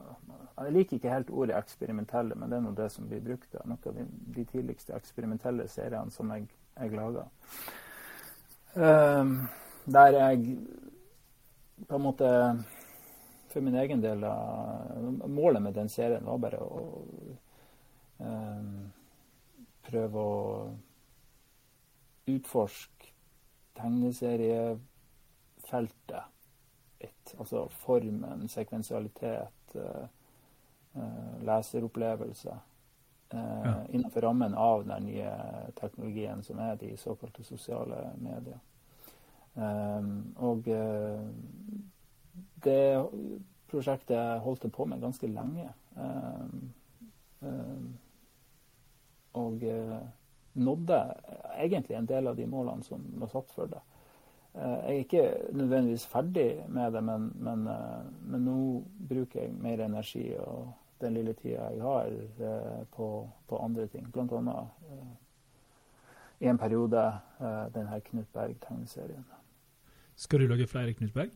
Jeg 0.65 0.73
liker 0.75 0.97
ikke 0.97 1.13
helt 1.13 1.31
ordet 1.31 1.59
eksperimentelle, 1.59 2.35
men 2.35 2.51
det 2.51 2.59
er 2.59 2.65
nå 2.65 2.73
det 2.75 2.89
som 2.91 3.07
blir 3.07 3.23
brukt. 3.23 3.51
Da. 3.53 3.63
Noe 3.71 3.79
av 3.87 3.99
de, 3.99 4.07
de, 4.35 4.45
tidligste 4.51 4.97
eksperimentelle 4.97 5.69
seriene 5.71 6.11
som 6.11 6.31
jeg, 6.35 6.49
jeg 6.75 6.97
laga. 6.99 7.29
Um, 8.75 9.37
der 9.87 10.19
jeg 10.19 10.57
på 11.87 11.95
en 11.95 12.03
måte 12.03 12.57
For 13.53 13.61
min 13.61 13.75
egen 13.75 14.01
del 14.01 14.25
Målet 15.29 15.63
med 15.63 15.75
den 15.75 15.89
serien 15.89 16.25
var 16.25 16.39
bare 16.41 16.59
å 16.63 17.03
um, 18.19 18.93
prøve 19.85 20.19
å 20.19 20.73
utforske 22.33 23.07
tegneseriefeltet 23.77 26.25
litt. 27.03 27.35
Altså 27.37 27.69
formen, 27.83 28.49
sekvensialitet, 28.49 29.77
uh, 29.77 30.07
uh, 30.97 31.35
leseropplevelse. 31.45 32.59
Ja. 33.33 33.85
Innenfor 33.89 34.21
rammen 34.21 34.55
av 34.55 34.87
den 34.87 35.07
nye 35.09 35.31
teknologien 35.81 36.43
som 36.45 36.59
er 36.61 36.77
de 36.77 36.97
såkalte 37.01 37.45
sosiale 37.45 38.11
medier. 38.21 38.59
Um, 39.55 40.33
og 40.41 40.65
det 42.65 42.85
prosjektet 43.69 44.41
holdt 44.45 44.65
jeg 44.65 44.73
på 44.73 44.87
med 44.89 45.03
ganske 45.03 45.29
lenge. 45.29 45.67
Um, 45.97 46.73
um, 47.41 47.91
og 49.37 49.65
nådde 50.53 51.01
egentlig 51.59 51.97
en 51.97 52.07
del 52.07 52.27
av 52.29 52.37
de 52.37 52.47
målene 52.47 52.85
som 52.85 53.05
var 53.21 53.33
satt 53.33 53.53
for 53.53 53.69
det. 53.73 53.81
Eh, 54.55 54.61
jeg 54.61 54.95
er 54.95 54.99
ikke 54.99 55.35
nødvendigvis 55.53 56.07
ferdig 56.07 56.65
med 56.69 56.93
det, 56.93 57.05
men, 57.05 57.33
men, 57.35 57.67
eh, 57.67 58.05
men 58.21 58.45
nå 58.45 58.85
bruker 59.09 59.41
jeg 59.41 59.55
mer 59.55 59.85
energi 59.85 60.35
og 60.37 60.73
den 61.01 61.15
lille 61.15 61.33
tida 61.33 61.71
jeg 61.73 61.83
har, 61.83 62.07
eh, 62.07 62.85
på, 62.97 63.29
på 63.49 63.59
andre 63.59 63.87
ting. 63.87 64.13
Blant 64.13 64.33
annet 64.33 64.67
i 66.41 66.47
en 66.47 66.59
periode 66.59 67.13
denne 67.75 68.01
Knut 68.01 68.27
Berg-tegneserien. 68.35 69.25
Skal 70.23 70.41
du 70.41 70.47
lage 70.47 70.67
flere 70.67 70.93
Knut 70.95 71.15
Berg? 71.15 71.31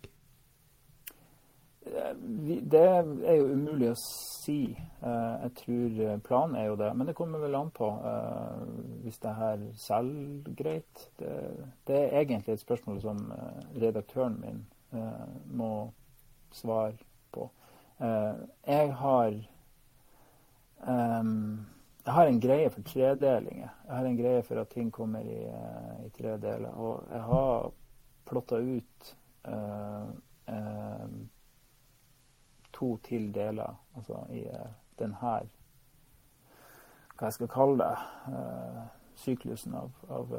Det 2.70 2.82
er 2.82 3.34
jo 3.34 3.48
umulig 3.50 3.88
å 3.90 3.98
si. 3.98 4.60
Eh, 4.74 5.34
jeg 5.42 5.52
tror 5.60 6.00
eh, 6.04 6.18
planen 6.22 6.56
er 6.58 6.68
jo 6.68 6.76
det. 6.78 6.90
Men 6.94 7.08
det 7.08 7.14
kommer 7.18 7.42
vel 7.42 7.56
an 7.58 7.72
på 7.74 7.88
eh, 8.10 8.60
hvis 9.02 9.18
det 9.22 9.34
her 9.38 9.64
selger 9.82 10.54
greit. 10.58 11.06
Det, 11.18 11.98
er 11.98 12.18
egentlig 12.20 12.54
et 12.54 12.62
spørsmål 12.62 13.00
som 13.02 13.24
redaktøren 13.74 14.38
min 14.42 14.62
må 15.58 15.70
svare 16.54 16.94
på. 17.34 17.48
Jeg 17.98 18.92
har 19.00 19.34
jeg 20.86 22.14
har 22.14 22.28
en 22.30 22.40
greie 22.40 22.70
for 22.70 22.86
tredelinger. 22.86 23.72
Jeg 23.88 23.96
har 23.96 24.06
en 24.06 24.18
greie 24.18 24.42
for 24.46 24.62
at 24.62 24.70
ting 24.70 24.92
kommer 24.94 25.26
i, 25.26 25.40
i 26.06 26.10
tre 26.14 26.36
deler. 26.38 26.70
Og 26.70 27.02
jeg 27.10 27.22
har 27.26 27.72
plotta 28.26 28.58
ut 28.58 29.10
uh, 29.48 30.08
uh, 30.50 31.12
to 32.76 32.88
til 33.06 33.30
deler, 33.34 33.76
altså 33.96 34.24
i 34.34 34.44
uh, 34.50 34.72
den 35.00 35.14
her 35.20 35.46
Hva 37.16 37.30
jeg 37.30 37.38
skal 37.38 37.48
kalle 37.48 37.80
det 37.80 38.34
syklusen 39.16 39.72
av, 39.78 39.92
av 40.12 40.32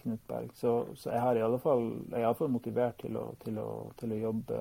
Knut 0.00 0.22
Berg. 0.24 0.54
Så, 0.56 0.70
så, 0.96 1.10
jeg 1.12 1.20
har 1.20 1.36
i 1.36 1.42
alle 1.44 1.58
fall, 1.60 1.82
jeg 2.08 2.16
er 2.16 2.24
iallfall 2.24 2.48
motivert 2.48 2.96
til 3.02 3.18
å, 3.20 3.26
til 3.42 3.58
å, 3.60 3.66
til 4.00 4.14
å 4.16 4.20
jobbe 4.22 4.60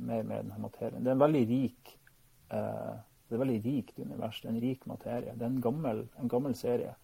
mer 0.00 0.22
med 0.22 0.38
denne 0.38 0.56
materien. 0.62 1.04
Det 1.04 1.12
er 1.12 1.18
en 1.18 1.24
veldig 1.26 1.42
rik 1.50 1.92
det 3.30 3.36
er 3.36 3.44
veldig 3.44 3.60
rikt 3.62 3.98
univers. 4.02 4.40
Det 4.42 4.48
er 4.48 4.54
en 4.56 4.64
rik 4.64 4.86
materie. 4.90 5.32
Det 5.38 5.44
er 5.46 5.52
en 5.52 5.62
gammel, 5.62 6.00
en 6.18 6.28
gammel 6.28 6.54
serie. 6.58 6.96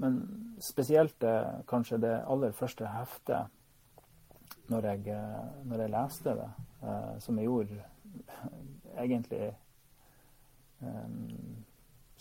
Men 0.00 0.14
spesielt 0.64 1.24
kanskje 1.68 1.98
det 2.00 2.12
aller 2.24 2.54
første 2.56 2.88
heftet 2.88 3.50
når 4.72 4.86
jeg, 4.88 5.16
når 5.68 5.82
jeg 5.82 5.92
leste 5.92 6.34
det, 6.38 6.46
som 7.20 7.36
jeg 7.36 7.50
gjorde 7.50 7.82
egentlig 9.04 9.50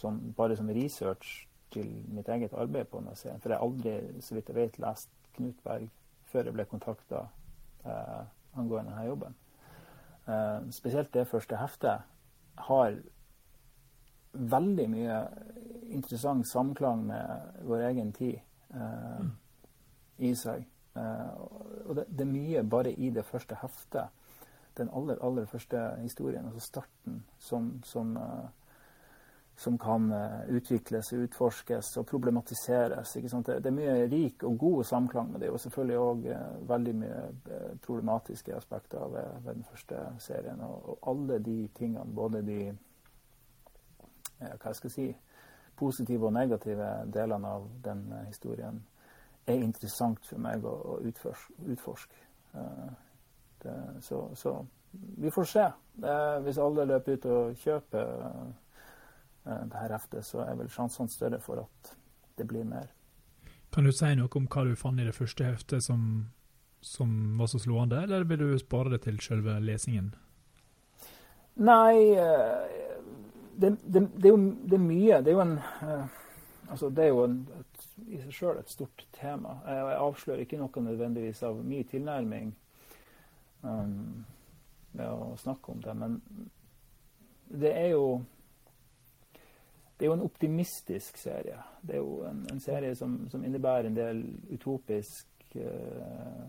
som, 0.01 0.19
bare 0.37 0.57
som 0.59 0.69
research 0.75 1.47
til 1.71 1.87
mitt 2.11 2.29
eget 2.29 2.53
arbeid 2.53 2.89
på 2.91 2.99
denne 2.99 3.15
scenen, 3.15 3.39
For 3.41 3.49
jeg 3.49 3.57
har 3.57 3.65
aldri, 3.65 4.21
så 4.21 4.35
vidt 4.35 4.49
jeg 4.49 4.55
vet, 4.55 4.79
lest 4.79 5.09
Knut 5.35 5.63
Berg 5.63 5.87
før 6.31 6.47
jeg 6.47 6.55
ble 6.55 6.65
kontakta 6.67 7.25
eh, 7.85 8.23
angående 8.57 8.91
denne 8.91 9.07
jobben. 9.07 9.37
Spesielt 10.71 11.13
det 11.13 11.27
første 11.27 11.57
heftet 11.57 12.03
har 12.67 12.97
veldig 14.33 14.87
mye 14.89 15.17
interessant 15.91 16.47
samklang 16.47 17.05
med 17.07 17.63
vår 17.67 17.87
egen 17.91 18.11
tid 18.15 18.39
eh, 18.73 19.19
mm. 19.19 19.31
i 20.27 20.33
seg. 20.39 20.63
Eh, 20.95 21.29
og 21.85 21.95
det, 21.95 22.07
det, 22.09 22.25
er 22.25 22.31
mye 22.31 22.63
bare 22.63 22.93
i 22.95 23.11
det 23.11 23.25
første 23.27 23.59
heftet 23.61 24.09
den 24.77 24.89
aller, 24.93 25.17
aller 25.21 25.45
første 25.45 25.95
historien, 26.01 26.45
altså 26.45 26.59
starten, 26.59 27.23
som, 27.39 27.81
som, 27.83 28.17
uh, 28.17 28.49
som 29.55 29.77
kan 29.77 30.11
uh, 30.13 30.55
utvikles, 30.55 31.13
utforskes 31.13 31.97
og 31.97 32.05
problematiseres. 32.05 33.13
Det, 33.13 33.45
det, 33.45 33.65
er 33.65 33.75
mye 33.75 34.07
rik 34.11 34.43
og 34.47 34.57
god 34.59 34.83
samklang 34.83 35.31
med 35.31 35.43
det, 35.43 35.49
og 35.51 35.59
selvfølgelig 35.59 35.97
òg 35.97 36.29
uh, 36.31 36.69
veldig 36.69 36.95
mye 37.01 37.25
problematiske 37.85 38.55
aspekter 38.55 39.07
ved, 39.11 39.35
ved 39.45 39.59
den 39.59 39.67
første 39.69 40.05
serien. 40.19 40.61
Og, 40.61 40.89
og, 40.89 40.97
alle 41.11 41.39
de 41.39 41.67
tingene, 41.75 42.15
både 42.15 42.45
de 42.47 42.61
hva 44.41 44.71
jeg 44.71 44.79
skal 44.79 44.93
si, 44.93 45.07
positive 45.77 46.27
og 46.27 46.33
negative 46.35 46.89
delene 47.13 47.53
av 47.57 47.67
den 47.83 48.03
historien, 48.27 48.81
er 49.49 49.63
interessant 49.63 50.25
for 50.27 50.41
meg 50.41 50.65
å, 50.65 50.73
å 50.93 50.97
utforske. 51.07 51.55
utforske. 51.73 52.27
Det, 53.61 53.73
så, 54.01 54.23
så, 54.35 54.55
vi 54.91 55.31
får 55.31 55.47
se. 55.49 55.65
hvis 56.43 56.59
alle 56.61 56.85
løper 56.85 57.17
ut 57.17 57.25
og 57.31 57.61
kjøper 57.61 58.09
uh, 58.25 58.47
det 59.45 59.77
her 59.77 59.95
heftet, 59.95 60.25
så 60.25 60.43
er 60.45 60.57
vel 60.59 60.69
sjansene 60.69 61.09
større 61.09 61.39
for 61.41 61.63
at 61.63 61.93
det 62.37 62.47
blir 62.47 62.65
mer. 62.67 62.89
Kan 63.71 63.87
du 63.87 63.93
si 63.95 64.09
noe 64.17 64.29
om 64.35 64.49
hva 64.51 64.65
du 64.67 64.75
fant 64.75 64.99
i 64.99 65.07
det 65.07 65.15
første 65.15 65.47
heftet 65.47 65.85
som, 65.85 66.01
som 66.81 67.37
var 67.39 67.47
så 67.47 67.61
slående, 67.61 68.03
eller 68.03 68.27
vil 68.27 68.43
du 68.43 68.59
spare 68.59 68.91
det 68.91 69.03
til 69.05 69.21
selve 69.23 69.59
lesingen? 69.63 70.11
Nei, 71.61 72.15
det, 73.61 73.75
det, 73.85 74.01
det, 74.15 74.25
er 74.25 74.33
jo 74.33 74.41
det 74.67 74.77
er 74.77 74.83
mye. 74.83 75.21
Det 75.21 75.31
er 75.31 75.37
jo 75.37 75.45
en 75.45 75.57
uh, 75.59 76.19
Altså, 76.71 76.89
det 76.89 77.03
er 77.03 77.07
jo 77.07 77.23
en, 77.25 77.49
et, 77.59 77.87
i 78.07 78.17
seg 78.21 78.31
sjøl 78.31 78.59
et 78.61 78.69
stort 78.71 79.01
tema. 79.11 79.57
Jeg 79.67 79.95
avslører 79.99 80.43
ikke 80.45 80.59
noe 80.61 80.83
nødvendigvis 80.85 81.41
av 81.43 81.57
min 81.67 81.83
tilnærming 81.83 82.53
um, 83.67 84.21
med 84.95 85.09
å 85.11 85.33
snakke 85.41 85.73
om 85.73 85.81
det. 85.83 85.95
Men 85.99 86.15
det 87.51 87.73
er 87.75 87.89
jo 87.91 88.05
det 89.99 90.07
er 90.07 90.09
jo 90.13 90.15
en 90.15 90.25
optimistisk 90.25 91.19
serie. 91.19 91.59
Det 91.83 91.97
er 91.97 91.99
jo 91.99 92.23
en, 92.25 92.45
en 92.49 92.63
serie 92.63 92.95
som, 92.95 93.19
som, 93.29 93.43
innebærer 93.45 93.89
en 93.89 93.99
del 93.99 94.23
utopisk 94.49 95.27
uh, 95.59 96.47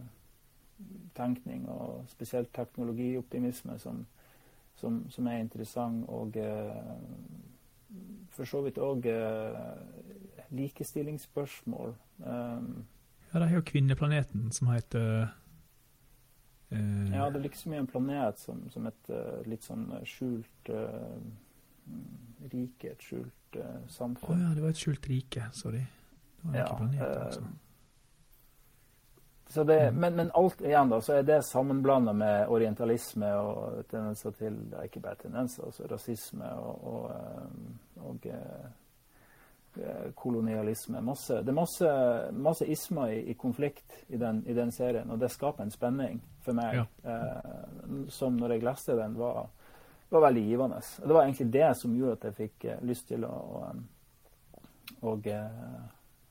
tenkning, 1.19 1.67
og 1.69 2.07
spesielt 2.09 2.55
teknologioptimisme, 2.55 3.77
som, 3.83 4.07
som, 4.83 5.03
som 5.11 5.29
er 5.31 5.43
interessant. 5.45 6.03
Og 6.11 6.37
uh, 6.43 6.83
for 8.35 8.49
så 8.49 8.63
vidt 8.67 8.81
òg 8.83 9.07
uh, 9.07 9.55
likestillingsspørsmål. 10.51 11.95
Um, 12.27 12.83
ja, 13.31 13.39
det 13.39 13.47
er 13.47 13.55
jo 13.57 13.69
Kvinneplaneten, 13.71 14.51
som 14.53 14.75
heter 14.75 15.31
Uh, 16.73 17.13
ja, 17.13 17.27
det 17.29 17.37
er 17.37 17.43
liksom 17.45 17.73
en 17.77 17.87
planet 17.87 18.39
som, 18.41 18.63
som 18.73 18.87
et 18.89 19.09
uh, 19.13 19.43
litt 19.45 19.61
sånn 19.67 19.91
skjult 20.09 20.71
uh, 20.73 21.19
rike, 22.49 22.95
et 22.95 23.05
skjult 23.05 23.59
samfunn. 23.93 24.31
Å 24.31 24.33
oh, 24.33 24.41
ja, 24.41 24.55
det 24.57 24.65
var 24.65 24.73
et 24.73 24.81
skjult 24.81 25.09
rike. 25.11 25.51
Sorry. 25.53 25.83
Det 26.41 26.47
var 26.47 26.57
ja, 26.57 26.65
ikke 26.65 26.79
planet, 26.79 27.03
altså. 27.27 27.43
Det, 29.55 29.79
mm. 29.91 30.01
men, 30.01 30.15
men, 30.17 30.31
alt 30.35 30.63
igjen 30.65 30.89
da, 30.89 31.01
så 31.05 31.19
er 31.19 31.27
det 31.29 31.43
sammenblanda 31.45 32.15
med 32.17 32.49
orientalisme 32.49 33.33
og 33.37 33.83
tendenser 33.91 34.33
til 34.39 34.57
Ikke 34.85 35.03
bare 35.05 35.21
tendenser, 35.27 35.67
altså 35.69 35.89
rasisme 35.91 36.49
og, 36.57 36.87
og, 36.93 38.07
og 38.07 38.31
og 39.75 40.15
kolonialisme. 40.15 41.01
Masse, 41.01 41.35
det 41.43 41.49
er 41.49 41.57
masse, 41.57 41.89
masse 42.33 42.67
ismer 42.67 43.07
i, 43.13 43.21
i, 43.31 43.35
konflikt 43.35 44.05
i 44.09 44.17
den, 44.17 44.43
i 44.47 44.55
den, 44.55 44.73
serien, 44.73 45.11
og 45.11 45.21
det 45.21 45.31
skaper 45.33 45.65
en 45.65 45.73
spenning 45.73 46.21
for 46.45 46.57
meg 46.57 46.83
ja. 46.83 46.85
eh, 47.05 48.07
som 48.13 48.37
når 48.37 48.57
jeg 48.57 48.67
leste 48.67 48.97
den, 48.99 49.17
var, 49.19 49.49
var, 50.11 50.27
veldig 50.27 50.45
givende. 50.45 50.83
Det 50.99 51.15
var 51.15 51.25
egentlig 51.25 51.51
det 51.53 51.73
som 51.81 51.97
gjorde 51.97 52.19
at 52.19 52.29
jeg 52.29 52.39
fikk 52.43 52.69
eh, 52.69 52.85
lyst 52.89 53.09
til 53.09 53.25
å, 53.25 53.33
å, 53.33 53.65
å 55.09 55.17
eh, 55.25 55.83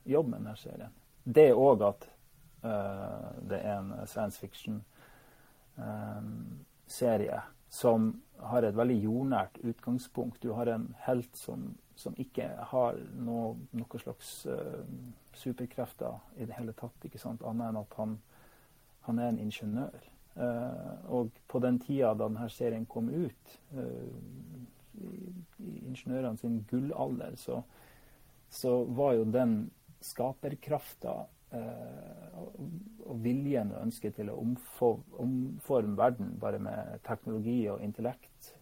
jobbe 0.04 0.30
med 0.30 0.38
denne 0.40 0.56
serien. 0.60 0.98
Det 1.24 1.50
òg 1.54 1.86
at 1.88 2.06
eh, 2.06 2.18
det 2.62 3.58
er 3.58 3.74
en 3.74 4.06
science 4.06 4.40
fiction-serie 4.40 7.36
eh, 7.36 7.42
som 7.72 8.22
har 8.52 8.62
et 8.62 8.76
veldig 8.76 9.02
jordnært 9.02 9.58
utgangspunkt. 9.64 10.42
Du 10.42 10.52
har 10.54 10.66
en 10.70 10.94
helt 11.06 11.36
som 11.36 11.74
som 12.02 12.16
ikke 12.20 12.48
har 12.72 12.98
noe, 13.20 13.54
noe 13.76 14.00
slags 14.00 14.42
uh, 14.48 14.82
superkrefter 15.38 16.18
i 16.40 16.48
det 16.48 16.56
hele 16.56 16.74
tatt, 16.76 17.06
ikke 17.06 17.20
sant? 17.20 17.44
annet 17.46 17.70
enn 17.70 17.80
at 17.82 17.96
han, 18.00 18.16
han 19.08 19.20
er 19.20 19.32
en 19.32 19.40
ingeniør. 19.42 20.08
Uh, 20.32 20.94
og 21.12 21.42
på 21.50 21.60
den 21.62 21.78
tida 21.82 22.14
da 22.16 22.28
denne 22.28 22.48
serien 22.52 22.88
kom 22.90 23.10
ut, 23.12 23.56
uh, 23.76 24.08
i, 25.02 25.12
i 25.62 25.76
ingeniørene 25.88 26.40
sin 26.40 26.62
gullalder, 26.70 27.36
så, 27.40 27.62
så, 28.52 28.82
var 28.84 29.16
jo 29.18 29.28
den 29.32 29.56
skaperkrafta 30.04 31.22
og, 31.52 32.54
og, 33.04 33.16
viljen 33.22 33.72
og 33.72 33.82
ønsket 33.86 34.16
til 34.16 34.30
å 34.32 34.38
omforme 34.40 35.96
verden 35.98 36.36
bare 36.40 36.58
med 36.62 37.02
teknologi 37.06 37.66
og 37.70 37.82
intellekt 37.84 38.54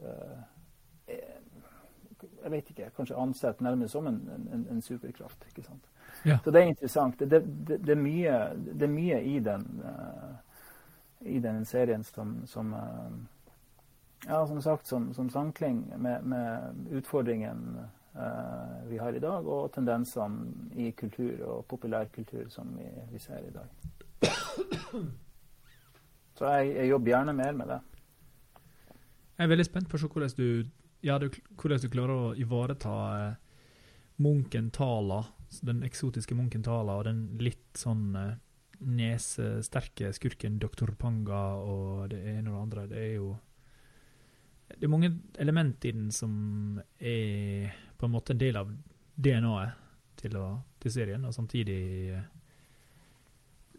jeg 2.43 2.53
vet 2.53 2.71
ikke, 2.73 2.91
kanskje 2.97 3.17
ansett 3.17 3.63
nærmest 3.65 3.95
som 3.97 4.07
en, 4.07 4.19
en, 4.53 4.67
en 4.71 4.83
superkraft. 4.85 5.45
ikke 5.49 5.63
sant? 5.65 5.87
Ja. 6.25 6.37
Så 6.45 6.53
det 6.53 6.61
er 6.61 6.69
interessant. 6.69 7.19
Det, 7.19 7.41
det, 7.41 7.79
det, 7.79 7.95
er, 7.95 8.01
mye, 8.01 8.35
det 8.57 8.85
er 8.85 8.93
mye 8.93 9.21
i 9.25 9.39
den, 9.45 9.67
i 11.21 11.39
den 11.41 11.65
serien 11.65 12.05
som, 12.05 12.35
som 12.47 12.75
ja, 14.27 14.47
som 14.47 14.63
sagt, 14.63 14.87
som, 14.87 15.15
som 15.15 15.31
samkling 15.31 15.93
med, 15.97 16.23
med 16.23 16.75
utfordringen 16.91 17.77
eh, 17.79 17.85
vi 18.90 18.99
har 18.99 19.14
i 19.14 19.23
dag, 19.23 19.47
og 19.47 19.71
tendensene 19.75 20.75
i 20.75 20.90
kultur 20.99 21.45
og 21.47 21.64
populærkultur 21.71 22.49
som 22.50 22.73
vi, 22.75 22.88
vi 23.12 23.21
ser 23.23 23.45
i 23.47 23.52
dag. 23.55 23.69
Så 26.40 26.49
jeg, 26.49 26.71
jeg, 26.73 26.88
jobber 26.88 27.12
gjerne 27.12 27.33
mer 27.37 27.57
med 27.57 27.69
det. 27.69 27.81
Jeg 29.37 29.45
er 29.45 29.50
veldig 29.52 29.67
spent 29.69 29.90
på 29.93 29.99
hvordan 30.00 30.31
du, 30.38 30.47
ja, 31.05 31.19
du, 31.21 31.29
hvordan 31.61 31.83
du 31.83 31.88
klarer 31.93 32.12
å 32.14 32.31
ivareta 32.33 32.95
eh, 33.19 33.35
munken 34.25 34.71
Tala, 34.73 35.23
den 35.69 35.83
eksotiske 35.85 36.37
munken 36.37 36.64
Tala, 36.64 36.97
og 36.97 37.05
den 37.11 37.26
litt 37.45 37.76
sånn 37.76 38.17
eh, 38.17 38.38
nesesterke 38.81 40.14
skurken 40.17 40.57
Dr. 40.62 40.95
Panga 40.97 41.43
og 41.61 42.09
det 42.14 42.23
ene 42.33 42.49
og 42.49 42.57
det 42.57 42.62
andre. 42.64 42.87
Det 42.88 43.05
er 43.05 43.14
jo 43.19 43.37
Det 44.71 44.87
er 44.87 44.95
mange 44.97 45.12
element 45.43 45.85
i 45.85 45.93
den 45.93 46.11
som 46.14 46.81
er 46.97 47.75
på 48.00 48.09
en 48.09 48.14
måte 48.14 48.33
en 48.33 48.40
del 48.40 48.57
av 48.57 48.71
DNA-et 49.21 49.76
til, 50.21 50.37
til, 50.80 50.92
serien, 50.92 51.25
og 51.25 51.35
samtidig 51.37 51.80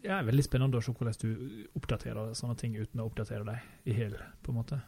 ja, 0.02 0.16
det 0.16 0.16
er 0.16 0.26
veldig 0.26 0.44
spennende 0.46 0.78
å 0.78 0.82
se 0.82 0.94
hvordan 0.94 1.18
du 1.22 1.28
oppdaterer 1.78 2.32
sånne 2.34 2.56
ting 2.58 2.74
uten 2.78 3.02
å 3.02 3.06
oppdatere 3.06 3.46
deg 3.46 3.90
i 3.90 3.94
hel, 3.94 4.16
på 4.42 4.50
en 4.50 4.58
måte. 4.58 4.80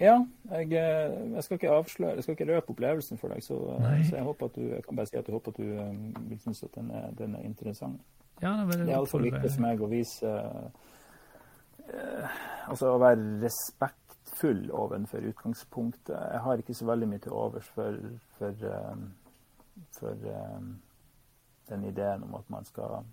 Ja, 0.00 0.16
jeg, 0.50 0.72
eh, 0.74 1.12
jeg, 1.36 1.42
skal 1.44 1.58
ikke 1.58 1.74
avsløre, 1.74 2.14
jeg 2.18 2.24
skal 2.26 2.36
ikke 2.36 2.48
røpe 2.48 2.72
opplevelsen 2.74 3.20
for 3.20 3.34
deg, 3.34 3.44
så, 3.44 3.58
så, 3.78 4.16
jeg 4.16 4.24
håper 4.26 4.50
at 4.50 4.56
du 4.56 4.64
jeg 4.72 4.84
kan 4.86 4.98
bare 4.98 5.10
si 5.10 5.18
at 5.20 5.28
jeg 5.28 5.36
håper 5.36 5.54
at 5.54 5.60
du 5.60 5.68
vil 6.30 6.40
synes 6.42 6.64
at 6.66 6.74
den 6.74 6.90
er, 6.90 7.10
den 7.18 7.36
er 7.38 7.44
interessant. 7.46 8.00
Ja, 8.42 8.56
det, 8.58 8.80
det 8.80 8.88
er 8.88 8.96
iallfall 8.96 9.28
viktig 9.28 9.52
for 9.52 9.62
meg 9.62 9.84
å 9.84 9.88
vise 9.92 10.30
uh, 11.86 12.40
Altså 12.66 12.88
å 12.90 12.98
være 12.98 13.44
respektfull 14.34 14.70
ovenfor 14.70 15.18
utgangspunktet. 15.18 16.16
Jeg 16.32 16.40
har 16.40 16.56
ikke 16.58 16.74
så 16.74 16.86
veldig 16.86 17.08
mye 17.08 17.18
til 17.18 17.32
overs 17.32 17.66
for, 17.74 17.96
for, 18.38 18.54
um, 18.92 19.12
for 19.92 20.14
um, 20.56 20.80
den 21.68 21.84
ideen 21.84 22.22
om 22.22 22.34
at 22.34 22.50
man 22.50 22.64
skal 22.64 23.04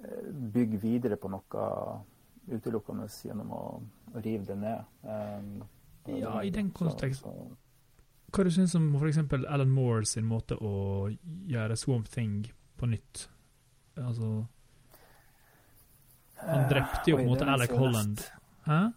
uh, 0.00 0.34
bygge 0.52 0.80
videre 0.80 1.16
på 1.16 1.28
noe 1.28 2.02
utelukkende 2.48 3.08
gjennom 3.24 3.52
å, 3.52 3.80
å 4.14 4.20
rive 4.20 4.44
det 4.44 4.56
ned. 4.56 5.64
Ja, 6.06 6.42
i 6.42 6.50
den 6.50 6.70
kontekst 6.70 7.24
Hva 7.24 8.44
du 8.44 8.50
syns 8.50 8.74
om 8.74 8.94
f.eks. 8.98 9.18
Alan 9.48 9.70
Moore 9.70 10.04
sin 10.04 10.26
måte 10.26 10.56
å 10.60 11.08
gjøre 11.48 11.76
Swamp 11.76 12.08
Thing 12.08 12.44
på 12.76 12.86
nytt? 12.86 13.30
Altså 13.96 14.44
Han 16.42 16.68
drepte 16.68 17.10
jo 17.10 17.16
på 17.16 17.22
en 17.22 17.30
måte 17.30 17.48
Alec 17.48 17.72
Holland. 17.72 18.20
Hæ? 18.66 18.90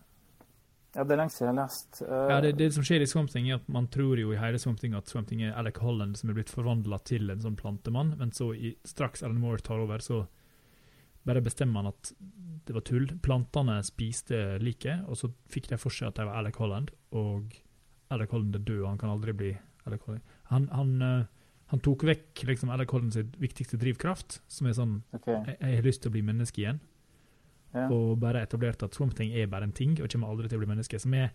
Ja, 0.98 1.04
det 1.06 1.13
er 1.13 1.20
lenge 1.20 1.34
siden 1.36 1.51
jeg 1.51 1.54
har 1.54 1.60
lest. 1.60 2.00
Uh, 2.01 2.13
ja, 2.32 2.38
det, 2.42 2.56
det, 2.58 2.72
som 2.74 2.86
skjer 2.86 3.04
i 3.06 3.08
Swamp 3.10 3.30
Thing, 3.30 3.51
er 3.51 3.60
at 3.60 3.68
man 3.70 3.86
tror 3.94 4.18
jo 4.18 4.32
i 4.34 4.39
hele 4.42 4.58
Swamp 4.58 4.80
Thing 4.82 4.96
at 4.98 5.12
Swamp 5.12 5.30
Thing 5.30 5.44
er 5.46 5.54
Alec 5.60 5.77
Holland 5.84 6.18
som 6.18 6.32
er 6.32 6.39
blitt 6.39 6.50
forvandla 6.50 6.98
til 7.06 7.30
en 7.30 7.44
sånn 7.44 7.60
plantemann, 7.60 8.16
men 8.18 8.34
så 8.34 8.50
i, 8.58 8.74
straks 8.88 9.22
Alan 9.22 9.38
Moore 9.44 9.62
tar 9.62 9.84
over, 9.84 10.01
så 10.01 10.24
bare 11.27 11.44
bestemmer 11.46 11.84
han 11.84 11.92
at 11.92 12.12
det 12.66 12.74
var 12.74 12.86
tull. 12.88 13.06
Plantene 13.22 13.77
spiste 13.86 14.58
liket, 14.63 15.06
og 15.06 15.20
så 15.20 15.30
fikk 15.54 15.70
de 15.70 15.80
for 15.80 15.94
seg 15.94 16.10
at 16.10 16.18
de 16.18 16.25
var 16.32 16.42
Alec 16.42 16.58
Holland, 16.63 16.89
og 17.13 17.54
Alec 18.16 18.34
Holland 18.34 18.58
er 18.58 18.66
død, 18.66 18.84
han 18.88 18.98
kan 18.98 19.13
aldri 19.13 19.38
bli 19.38 19.54
Alec 19.86 20.08
Holland. 20.08 20.36
Han, 20.50 20.68
han, 20.74 20.98
uh, 21.04 21.54
han 21.75 21.84
tok 21.86 22.08
vekk 22.10 22.48
liksom, 22.50 22.74
Alec 22.74 22.96
Holland 22.96 23.13
sitt 23.13 23.38
viktigste 23.38 23.77
drivkraft, 23.77 24.42
som 24.50 24.66
er 24.66 24.77
sånn 24.82 25.01
okay. 25.13 25.44
jeg, 25.44 25.60
jeg, 25.62 25.77
har 25.77 25.89
lyst 25.92 26.04
til 26.04 26.10
å 26.10 26.18
bli 26.18 26.25
menneske 26.25 26.63
igjen. 26.63 26.82
Ja. 27.77 27.86
Og 27.93 28.17
bare 28.22 28.41
etablert 28.48 28.84
at 28.84 28.98
Swamp 28.98 29.15
Thing 29.17 29.36
er 29.38 29.50
bare 29.51 29.69
en 29.69 29.75
ting, 29.75 29.98
og 30.01 30.10
kommer 30.12 30.31
aldri 30.31 30.50
til 30.50 30.60
å 30.60 30.63
bli 30.63 30.72
menneske. 30.72 31.00
Som 31.00 31.15
er 31.17 31.29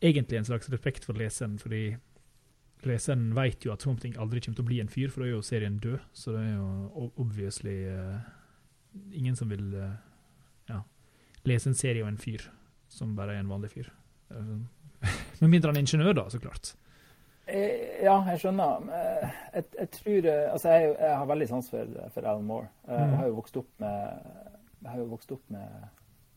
egentlig 0.00 0.38
en 0.38 0.48
slags 0.48 0.70
respekt 0.72 1.04
for 1.04 1.18
leseren, 1.18 1.58
fordi 1.60 1.96
leseren 2.88 3.34
vet 3.36 3.64
jo 3.66 3.74
at 3.74 3.84
Swamp 3.84 4.00
Thing 4.00 4.16
aldri 4.18 4.40
kommer 4.40 4.60
til 4.60 4.64
å 4.64 4.70
bli 4.70 4.80
en 4.80 4.92
fyr, 4.92 5.10
for 5.12 5.22
da 5.22 5.28
er 5.28 5.34
jo 5.34 5.44
serien 5.44 5.78
død. 5.82 5.98
Så 6.16 6.34
det 6.36 6.44
er 6.46 6.54
jo 6.56 7.10
obviously 7.20 7.76
uh, 7.90 8.20
ingen 9.12 9.36
som 9.36 9.50
vil 9.52 9.66
uh, 9.74 9.92
ja, 10.70 10.82
lese 11.48 11.70
en 11.70 11.78
serie 11.78 12.04
om 12.04 12.12
en 12.12 12.20
fyr 12.20 12.46
som 12.90 13.16
bare 13.16 13.36
er 13.36 13.44
en 13.44 13.50
vanlig 13.50 13.74
fyr. 13.74 13.90
Med 15.40 15.48
mindre 15.48 15.70
han 15.70 15.78
er 15.78 15.84
ingeniør, 15.84 16.14
da, 16.16 16.28
så 16.30 16.40
klart. 16.42 16.74
Eh, 17.50 18.02
ja, 18.04 18.14
jeg 18.30 18.42
skjønner. 18.42 18.88
Eh, 18.94 19.38
jeg, 19.54 19.64
jeg 19.78 19.90
tror 19.96 20.26
Altså, 20.30 20.72
jeg, 20.74 20.90
jeg, 21.00 21.14
har 21.16 21.30
veldig 21.30 21.48
sans 21.50 21.70
for, 21.70 21.94
for 22.14 22.26
Alan 22.26 22.46
Moore. 22.46 22.68
Jeg 22.88 23.06
mm. 23.06 23.14
har 23.18 23.30
jo 23.30 23.38
vokst 23.38 23.58
opp 23.60 23.70
med, 23.82 24.34
jeg 24.80 24.90
har 24.90 25.00
jo 25.00 25.10
vokst 25.12 25.32
opp 25.36 25.50
med, 25.52 25.88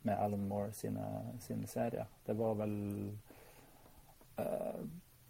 med 0.03 0.19
Alan 0.19 0.47
Moore 0.47 0.71
sine, 0.75 1.05
sine, 1.39 1.67
serier. 1.67 2.09
Det 2.25 2.35
var 2.37 2.57
vel 2.59 2.75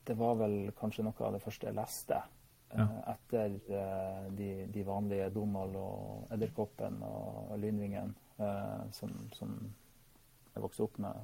Det 0.04 0.16
var 0.16 0.38
vel 0.40 0.72
kanskje 0.80 1.04
noe 1.04 1.26
av 1.28 1.36
det 1.36 1.42
første 1.44 1.68
jeg 1.68 1.76
leste 1.76 2.22
ja. 2.76 2.88
etter 3.14 3.60
uh, 3.70 4.32
de, 4.34 4.68
de, 4.74 4.84
vanlige 4.84 5.30
Donald 5.34 5.76
og 5.78 6.32
Edderkoppen 6.34 7.02
og, 7.06 7.54
Lynvingen, 7.62 8.14
uh, 8.40 8.84
som, 8.96 9.14
som, 9.38 9.54
jeg 10.54 10.64
vokste 10.64 10.86
opp 10.86 10.98
med 11.02 11.22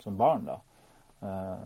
som 0.00 0.16
barn. 0.20 0.46
da. 0.48 0.58
Uh, 1.20 1.64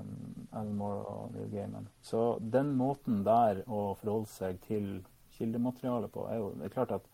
Alan 0.59 0.77
Moore 0.79 1.03
og 1.07 1.35
Neil 1.35 1.51
Gaiman. 1.53 1.89
Så 2.03 2.39
den 2.41 2.75
måten 2.79 3.23
der 3.27 3.63
å 3.67 3.95
forholde 4.01 4.31
seg 4.33 4.59
til 4.67 4.89
kildematerialet 5.37 6.13
på, 6.15 6.27
er 6.31 6.41
jo 6.41 6.53
det 6.59 6.69
er 6.69 6.75
klart 6.75 6.95
at 6.95 7.11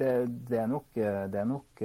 det, 0.00 0.12
det, 0.48 0.58
er 0.58 0.68
nok, 0.70 0.86
det 0.94 1.38
er 1.40 1.48
nok 1.48 1.82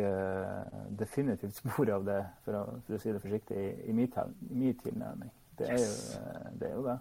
definitivt 0.99 1.60
spor 1.60 1.91
av 1.93 2.06
det, 2.08 2.21
for 2.45 2.58
å, 2.60 2.63
for 2.88 2.97
å 2.97 3.01
si 3.04 3.13
det 3.13 3.21
forsiktig, 3.23 3.56
i, 3.60 3.91
i 3.91 3.95
min 3.95 4.78
tilnærming. 4.82 5.34
Det 5.58 5.69
er, 5.71 5.80
jo, 5.80 6.21
det 6.60 6.69
er 6.69 6.73
jo 6.75 6.86
det. 6.88 6.97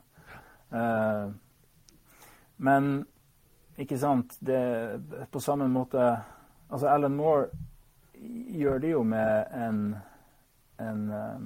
Uh, 0.74 1.32
men 2.56 3.04
ikke 3.78 3.98
sant 3.98 4.36
det, 4.40 4.62
På 5.30 5.40
samme 5.40 5.68
måte 5.68 6.00
Altså, 6.70 6.88
Alan 6.88 7.14
Moore 7.14 7.48
gjør 8.54 8.78
det 8.78 8.90
jo 8.90 9.02
med 9.02 9.44
en 9.52 9.96
en, 10.78 11.10
uh, 11.10 11.42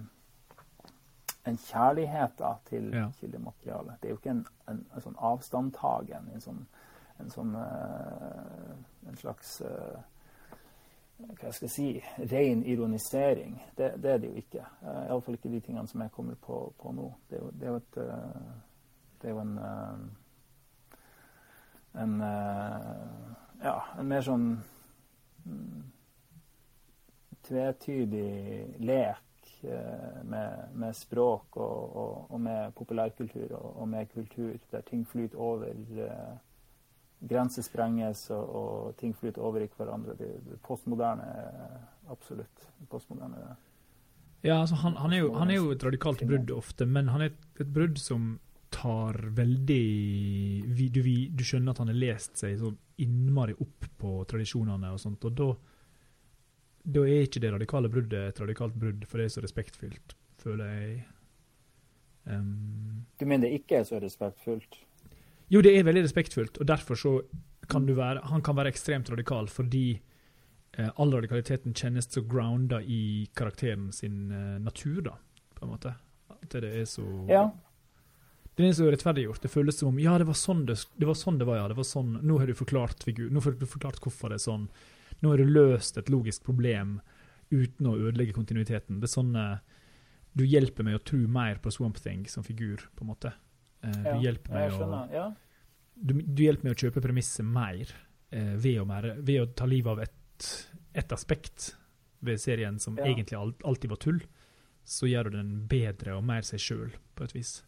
en 1.44 1.56
kjærlighet 1.58 2.38
da, 2.38 2.54
til 2.64 2.86
ja. 2.94 3.10
kildematerialet. 3.20 3.98
Det 4.00 4.08
er 4.08 4.14
jo 4.14 4.20
ikke 4.20 4.30
en, 4.30 4.46
en, 4.70 4.78
en 4.94 5.04
sånn 5.04 5.18
avstandtagen, 5.20 6.30
en 6.32 6.44
sånn, 6.44 6.62
en, 7.20 7.32
sånn, 7.34 7.56
uh, 7.56 9.08
en 9.08 9.18
slags 9.20 9.58
hva 11.18 11.50
skal 11.50 11.66
jeg 11.66 11.72
si, 11.72 11.88
ren 12.30 12.60
ironisering. 12.62 13.56
Det, 13.74 13.96
det, 13.98 14.12
er 14.12 14.20
det 14.22 14.30
jo 14.30 14.38
ikke. 14.38 14.64
Uh, 14.84 15.02
Iallfall 15.08 15.38
ikke 15.38 15.50
de 15.50 15.60
tingene 15.66 15.90
som 15.90 16.04
jeg 16.04 16.14
kommer 16.14 16.38
på, 16.38 16.60
på 16.78 16.94
nå. 16.94 17.10
Det 17.30 17.40
er 17.40 17.42
jo, 17.42 17.52
det 17.58 17.66
er 17.66 17.74
jo 17.74 17.80
et 17.82 18.00
det 19.22 19.28
er 19.28 19.34
jo 19.34 19.40
en 19.40 19.58
eh, 19.58 19.98
en 22.02 22.20
eh, 22.20 23.30
ja, 23.62 23.78
en 23.98 24.06
mer 24.06 24.22
sånn 24.22 24.44
mm, 25.44 25.80
tvetydig 27.48 28.28
lek 28.86 29.48
eh, 29.66 30.20
med, 30.22 30.76
med 30.78 30.94
språk 30.94 31.58
og, 31.58 31.96
og, 32.02 32.12
og, 32.28 32.40
med 32.44 32.76
populærkultur 32.78 33.56
og, 33.58 33.72
og, 33.72 33.88
med 33.88 34.12
kultur, 34.12 34.54
der 34.70 34.86
ting 34.86 35.02
flyter 35.08 35.42
over. 35.42 35.74
Grenser 37.20 37.64
sprenges, 37.66 38.28
og, 38.30 38.50
og, 38.54 38.96
ting 39.00 39.14
flyter 39.16 39.42
over 39.42 39.64
i 39.64 39.70
hverandre. 39.76 40.14
Det, 40.18 40.28
det 40.46 40.58
postmoderne 40.62 41.24
absolutt. 42.10 42.68
Postmoderne. 42.90 43.56
Ja, 44.42 44.60
altså 44.60 44.78
han, 44.84 44.94
han, 44.96 45.12
er 45.12 45.24
jo, 45.24 45.32
han, 45.34 45.50
er 45.50 45.58
jo, 45.58 45.72
et 45.74 45.82
radikalt 45.84 46.22
brudd 46.26 46.52
ofte, 46.54 46.86
men 46.86 47.10
han 47.10 47.24
er 47.24 47.32
et, 47.32 47.40
et 47.58 47.72
brudd 47.74 47.98
som 47.98 48.36
tar 48.70 49.16
veldig 49.34 49.84
du, 50.68 51.00
du, 51.00 51.42
skjønner 51.42 51.72
at 51.72 51.80
han 51.80 51.90
har 51.90 51.96
lest 51.96 52.36
seg 52.38 52.58
så 52.60 52.70
innmari 53.00 53.56
opp 53.56 53.88
på 53.98 54.12
tradisjonene 54.28 54.92
og 54.92 55.00
sånt, 55.02 55.24
og 55.24 55.34
da 55.34 55.48
da 56.88 57.04
er 57.04 57.26
ikke 57.26 57.42
det 57.42 57.52
radikale 57.52 57.90
bruddet 57.92 58.30
et 58.30 58.40
radikalt 58.40 58.76
brudd, 58.78 59.04
for 59.08 59.20
det 59.20 59.28
er 59.28 59.32
så 59.34 59.44
respektfullt, 59.44 60.14
føler 60.40 60.70
jeg. 60.72 60.92
Um, 62.28 63.04
du 63.20 63.26
mener 63.26 63.48
det 63.48 63.60
ikke 63.60 63.80
er 63.80 63.88
så 63.88 64.00
respektfullt? 64.00 64.78
Jo, 65.48 65.62
det 65.64 65.72
er 65.74 65.86
veldig 65.86 66.04
respektfullt, 66.04 66.60
og 66.60 66.68
derfor 66.68 66.98
så 66.98 67.12
kan 67.68 67.86
du 67.86 67.94
være 67.96 68.24
Han 68.30 68.42
kan 68.44 68.56
være 68.56 68.72
ekstremt 68.72 69.10
radikal 69.12 69.48
fordi 69.52 70.00
eh, 70.78 70.90
all 70.96 71.12
radikaliteten 71.12 71.74
kjennes 71.76 72.08
så 72.08 72.22
grounda 72.24 72.80
i 72.82 73.28
karakteren 73.36 73.90
sin 73.92 74.30
eh, 74.32 74.58
natur, 74.60 75.02
da, 75.10 75.16
på 75.54 75.66
en 75.66 75.72
måte. 75.72 75.94
At 76.32 76.60
det 76.60 76.74
er 76.82 76.84
så 76.88 77.06
Ja. 77.28 77.48
Det 78.58 78.66
er 78.66 78.72
så 78.74 78.88
rettferdiggjort. 78.90 79.42
Det 79.42 79.52
føles 79.52 79.76
som 79.78 79.92
om 79.92 79.98
ja, 80.02 80.16
det 80.18 80.26
var 80.26 80.34
sånn 80.34 80.64
det, 80.66 80.74
det, 80.98 81.06
var, 81.06 81.14
sånn 81.14 81.36
det 81.38 81.46
var, 81.46 81.60
ja. 81.60 81.68
Det 81.70 81.76
var 81.78 81.86
sånn. 81.86 82.16
Nå 82.26 82.40
har 82.40 82.48
du 82.50 82.56
forklart 82.58 83.04
figur. 83.06 83.28
Nå 83.30 83.38
har 83.44 83.54
du 83.54 83.66
forklart 83.70 84.00
hvorfor 84.02 84.32
det 84.32 84.40
er 84.40 84.42
sånn. 84.48 84.64
Nå 85.22 85.30
har 85.30 85.38
du 85.38 85.46
løst 85.46 85.98
et 86.00 86.10
logisk 86.10 86.42
problem 86.48 86.96
uten 87.54 87.86
å 87.86 87.94
ødelegge 87.94 88.34
kontinuiteten. 88.34 88.98
Det 88.98 89.06
er 89.06 89.14
sånn 89.14 89.30
Du 90.34 90.42
hjelper 90.42 90.84
meg 90.84 90.98
å 90.98 91.04
tro 91.06 91.20
mer 91.30 91.62
på 91.62 91.70
Swamp 91.70 92.02
Thing 92.02 92.26
som 92.26 92.42
figur, 92.42 92.82
på 92.98 93.06
en 93.06 93.12
måte. 93.12 93.32
Uh, 93.84 93.92
ja, 94.04 94.12
du 94.12 94.24
hjelper 94.24 94.54
meg 94.54 94.74
å 94.74 95.02
ja. 95.12 95.26
du, 95.94 96.16
du, 96.22 96.42
hjelper 96.42 96.66
meg 96.66 96.74
å 96.74 96.80
kjøpe 96.86 97.02
premisset 97.04 97.46
mer 97.46 97.84
uh, 97.86 98.56
ved, 98.58 98.80
å 98.82 98.86
mer, 98.88 99.12
ved, 99.20 99.42
å 99.44 99.50
ta 99.54 99.68
livet 99.70 99.92
av 99.92 100.02
et, 100.02 100.48
et 100.98 101.14
aspekt 101.14 101.72
ved 102.26 102.40
serien 102.42 102.80
som 102.82 102.98
egentlig 102.98 103.38
alt, 103.38 103.62
alltid 103.62 103.94
var 103.94 104.02
tull 104.02 104.18
så 104.88 105.06
gjør 105.06 105.28
du 105.28 105.36
den 105.36 105.50
bedre 105.68 106.16
og 106.16 106.24
mer 106.24 106.46
seg 106.48 106.62
sjøl, 106.64 106.92
på 107.14 107.26
et 107.26 107.34
vis. 107.36 107.58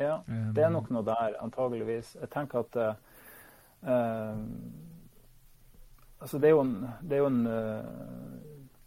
Ja, 0.00 0.16
det 0.26 0.64
er 0.64 0.72
nok 0.72 0.88
noe 0.90 1.04
der, 1.06 1.36
antageligvis. 1.44 2.16
Jeg 2.18 2.30
tenker 2.32 2.64
at 2.64 2.78
uh, 3.86 4.46
Altså, 6.20 6.36
det 6.36 6.50
er 6.50 6.52
jo 6.52 6.60
en, 6.60 6.74
det 7.00 7.16
er 7.16 7.22
jo 7.22 7.28
en 7.30 7.44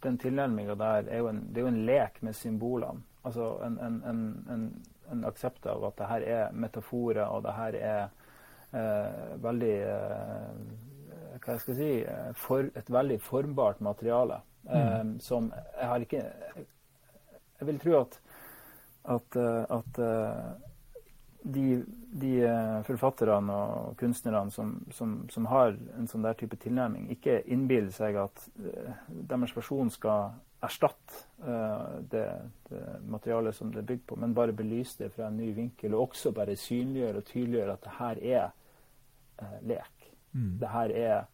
Den 0.04 0.18
tilnærminga 0.22 0.76
der 0.78 1.08
er 1.10 1.18
jo 1.18 1.30
en, 1.32 1.40
det 1.50 1.58
er 1.58 1.64
jo 1.64 1.72
en 1.72 1.80
lek 1.88 2.20
med 2.22 2.36
symbolene. 2.36 3.02
Altså 3.24 3.48
en, 3.64 3.78
en, 3.80 3.96
en, 4.52 4.66
en 5.12 5.24
aksept 5.28 5.66
av 5.70 5.84
at 5.90 5.98
det 5.98 6.10
her 6.10 6.26
er 6.36 6.52
metaforer, 6.52 7.24
og 7.26 7.44
det 7.44 7.56
her 7.58 7.80
er 7.80 8.20
veldig 9.38 9.74
hva 11.44 11.52
jeg 11.52 11.60
skal 11.62 11.76
si, 11.78 11.90
for, 12.40 12.66
et 12.74 12.88
veldig 12.90 13.20
formbart 13.22 13.82
materiale. 13.84 14.40
Mm. 14.64 15.18
som 15.20 15.50
jeg 15.52 15.88
har 15.88 16.00
ikke 16.00 16.22
Jeg 17.60 17.66
vil 17.68 17.78
tro 17.82 17.98
at, 17.98 18.14
at, 19.12 19.36
at 19.76 19.98
de, 21.44 21.84
de, 22.12 22.32
eh, 22.44 22.82
forfatterne 22.86 23.52
og 23.52 23.96
kunstnerne 24.00 24.50
som, 24.50 24.78
som, 24.92 25.16
som, 25.30 25.46
har 25.52 25.76
en 25.98 26.08
sånn 26.08 26.24
der 26.24 26.36
type 26.40 26.56
tilnærming, 26.60 27.10
ikke 27.12 27.42
innbiller 27.44 27.92
seg 27.92 28.16
at 28.22 28.46
deres 29.28 29.52
versjon 29.56 29.92
skal 29.92 30.32
erstatte 30.64 31.20
uh, 31.46 32.00
det, 32.10 32.24
det, 32.68 32.82
materialet 33.08 33.56
som 33.56 33.72
det 33.72 33.82
er 33.82 33.88
bygd 33.88 34.06
på, 34.06 34.16
men 34.20 34.34
bare 34.34 34.56
belyse 34.56 35.02
det 35.02 35.12
fra 35.14 35.28
en 35.28 35.36
ny 35.38 35.52
vinkel, 35.56 35.94
og 35.94 36.10
også 36.10 36.32
bare 36.34 36.56
synliggjøre 36.56 37.20
og 37.20 37.28
tydeliggjøre 37.30 37.76
at 37.76 37.84
det 37.84 37.94
her 37.98 38.22
er 38.38 38.48
uh, 39.42 39.58
lek. 39.68 40.10
Mm. 40.32 40.58
Det 40.60 40.68
her 40.68 40.96
er 40.98 41.24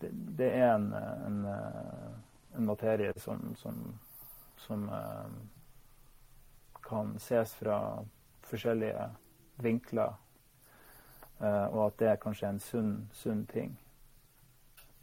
det, 0.00 0.08
det, 0.38 0.46
er 0.56 0.70
en, 0.74 0.86
en, 1.26 1.42
en 2.56 2.64
materie 2.64 3.12
som, 3.20 3.42
som, 3.60 3.76
som 4.56 4.86
kan 6.88 7.12
ses 7.20 7.52
fra 7.54 7.76
forskjellige 8.48 9.04
vinkler, 9.60 10.16
og 11.44 11.86
at 11.86 12.00
det 12.00 12.08
er 12.08 12.16
kanskje 12.24 12.54
en 12.54 12.62
sunn, 12.64 12.94
sunn 13.12 13.44
ting. 13.52 13.76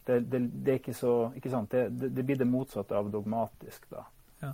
Det, 0.08 0.20
det, 0.20 0.40
det, 0.40 0.72
er 0.72 0.80
ikke 0.80 0.94
så 0.96 1.14
ikke 1.36 1.52
sant? 1.52 1.72
Det, 1.72 2.10
det, 2.16 2.24
blir 2.24 2.38
det 2.40 2.48
motsatte 2.48 2.96
av 2.96 3.10
dogmatisk, 3.12 3.90
da. 3.92 4.06
Ja. 4.44 4.52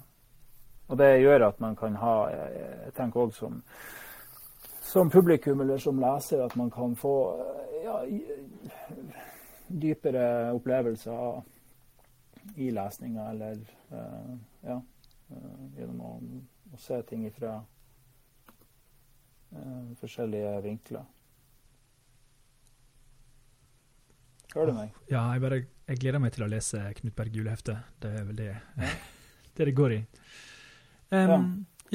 Og 0.88 0.98
det 0.98 1.12
gjør 1.22 1.48
at 1.50 1.60
man 1.62 1.76
kan 1.78 1.96
ha 2.02 2.16
Jeg 2.32 2.94
tenker 2.98 3.28
òg 3.28 3.36
som, 3.38 3.60
som 4.82 5.12
publikum 5.13 5.62
eller 5.62 5.78
som 5.82 6.02
leser 6.02 6.42
at 6.46 6.56
man 6.60 6.72
kan 6.74 6.96
få 6.98 7.16
ja, 7.84 8.00
dypere 9.68 10.26
opplevelser 10.58 11.44
i 12.56 12.72
lesninga 12.74 13.30
eller 13.30 13.62
ja, 14.66 14.82
gjennom 15.78 16.02
å 16.02 16.18
å, 16.74 16.78
se 16.78 17.02
ting 17.10 17.26
fra 17.32 17.58
uh, 19.54 19.94
forskjellige 20.02 20.62
vinkler. 20.66 21.06
Hører 24.54 24.70
du 24.70 24.78
meg? 24.78 24.98
Ja, 25.10 25.26
jeg, 25.34 25.42
bare, 25.42 25.60
jeg 25.89 26.00
gleder 26.02 26.22
meg 26.22 26.34
til 26.36 26.46
å 26.46 26.50
lese 26.52 26.82
Knut 27.00 27.16
Berg 27.18 27.38
julehefte. 27.38 27.78
Det 28.02 28.12
er 28.20 28.26
vel 28.28 28.38
det 28.38 28.50
det, 29.58 29.66
det 29.66 29.76
går 29.78 29.96
i. 29.98 30.00
Um, 31.13 31.20
ja. 31.20 31.38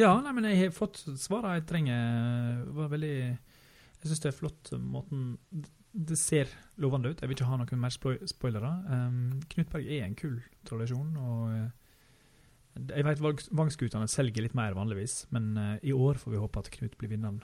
ja, 0.03 0.13
nei, 0.25 0.35
men 0.35 0.49
jeg 0.51 0.61
har 0.65 0.75
fått 0.75 1.05
svarene 1.19 1.59
jeg 1.59 1.69
trenger. 1.71 2.65
Det 2.67 2.77
var 2.79 2.93
veldig 2.95 3.17
Jeg 3.19 4.11
syns 4.11 4.23
det 4.25 4.31
er 4.31 4.37
flott 4.37 4.73
måten 4.79 5.25
Det 5.91 6.19
ser 6.19 6.51
lovende 6.83 7.13
ut. 7.13 7.23
Jeg 7.23 7.31
vil 7.31 7.39
ikke 7.39 7.51
ha 7.51 7.59
noen 7.61 7.83
mer 7.83 7.95
spoilere. 7.95 8.73
Um, 8.91 9.39
Knut 9.55 9.71
Berg 9.75 9.87
er 9.87 10.07
en 10.07 10.19
kul 10.19 10.41
tradisjon. 10.67 11.15
og 11.17 11.55
eh, 11.55 11.69
jeg 12.95 13.07
vet 13.07 13.23
Vangskutene 13.59 14.11
selger 14.11 14.45
litt 14.45 14.59
mer 14.59 14.75
vanligvis, 14.79 15.25
men 15.35 15.55
uh, 15.59 15.77
i 15.83 15.95
år 15.95 16.19
får 16.19 16.35
vi 16.35 16.43
håpe 16.43 16.63
at 16.63 16.71
Knut 16.75 16.99
blir 16.99 17.15
vinneren. 17.15 17.41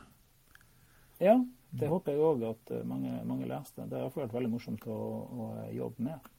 Ja, 1.22 1.38
det 1.80 1.90
håper 1.90 2.14
jeg 2.14 2.22
òg 2.24 2.44
at 2.50 2.74
uh, 2.74 2.82
mange, 2.88 3.16
mange 3.28 3.48
leste. 3.50 3.86
Det 3.90 3.98
har 4.00 4.12
vært 4.14 4.36
veldig 4.36 4.52
morsomt 4.52 4.86
å, 4.90 4.98
å, 5.24 5.48
jobbe 5.74 6.06
med. 6.08 6.30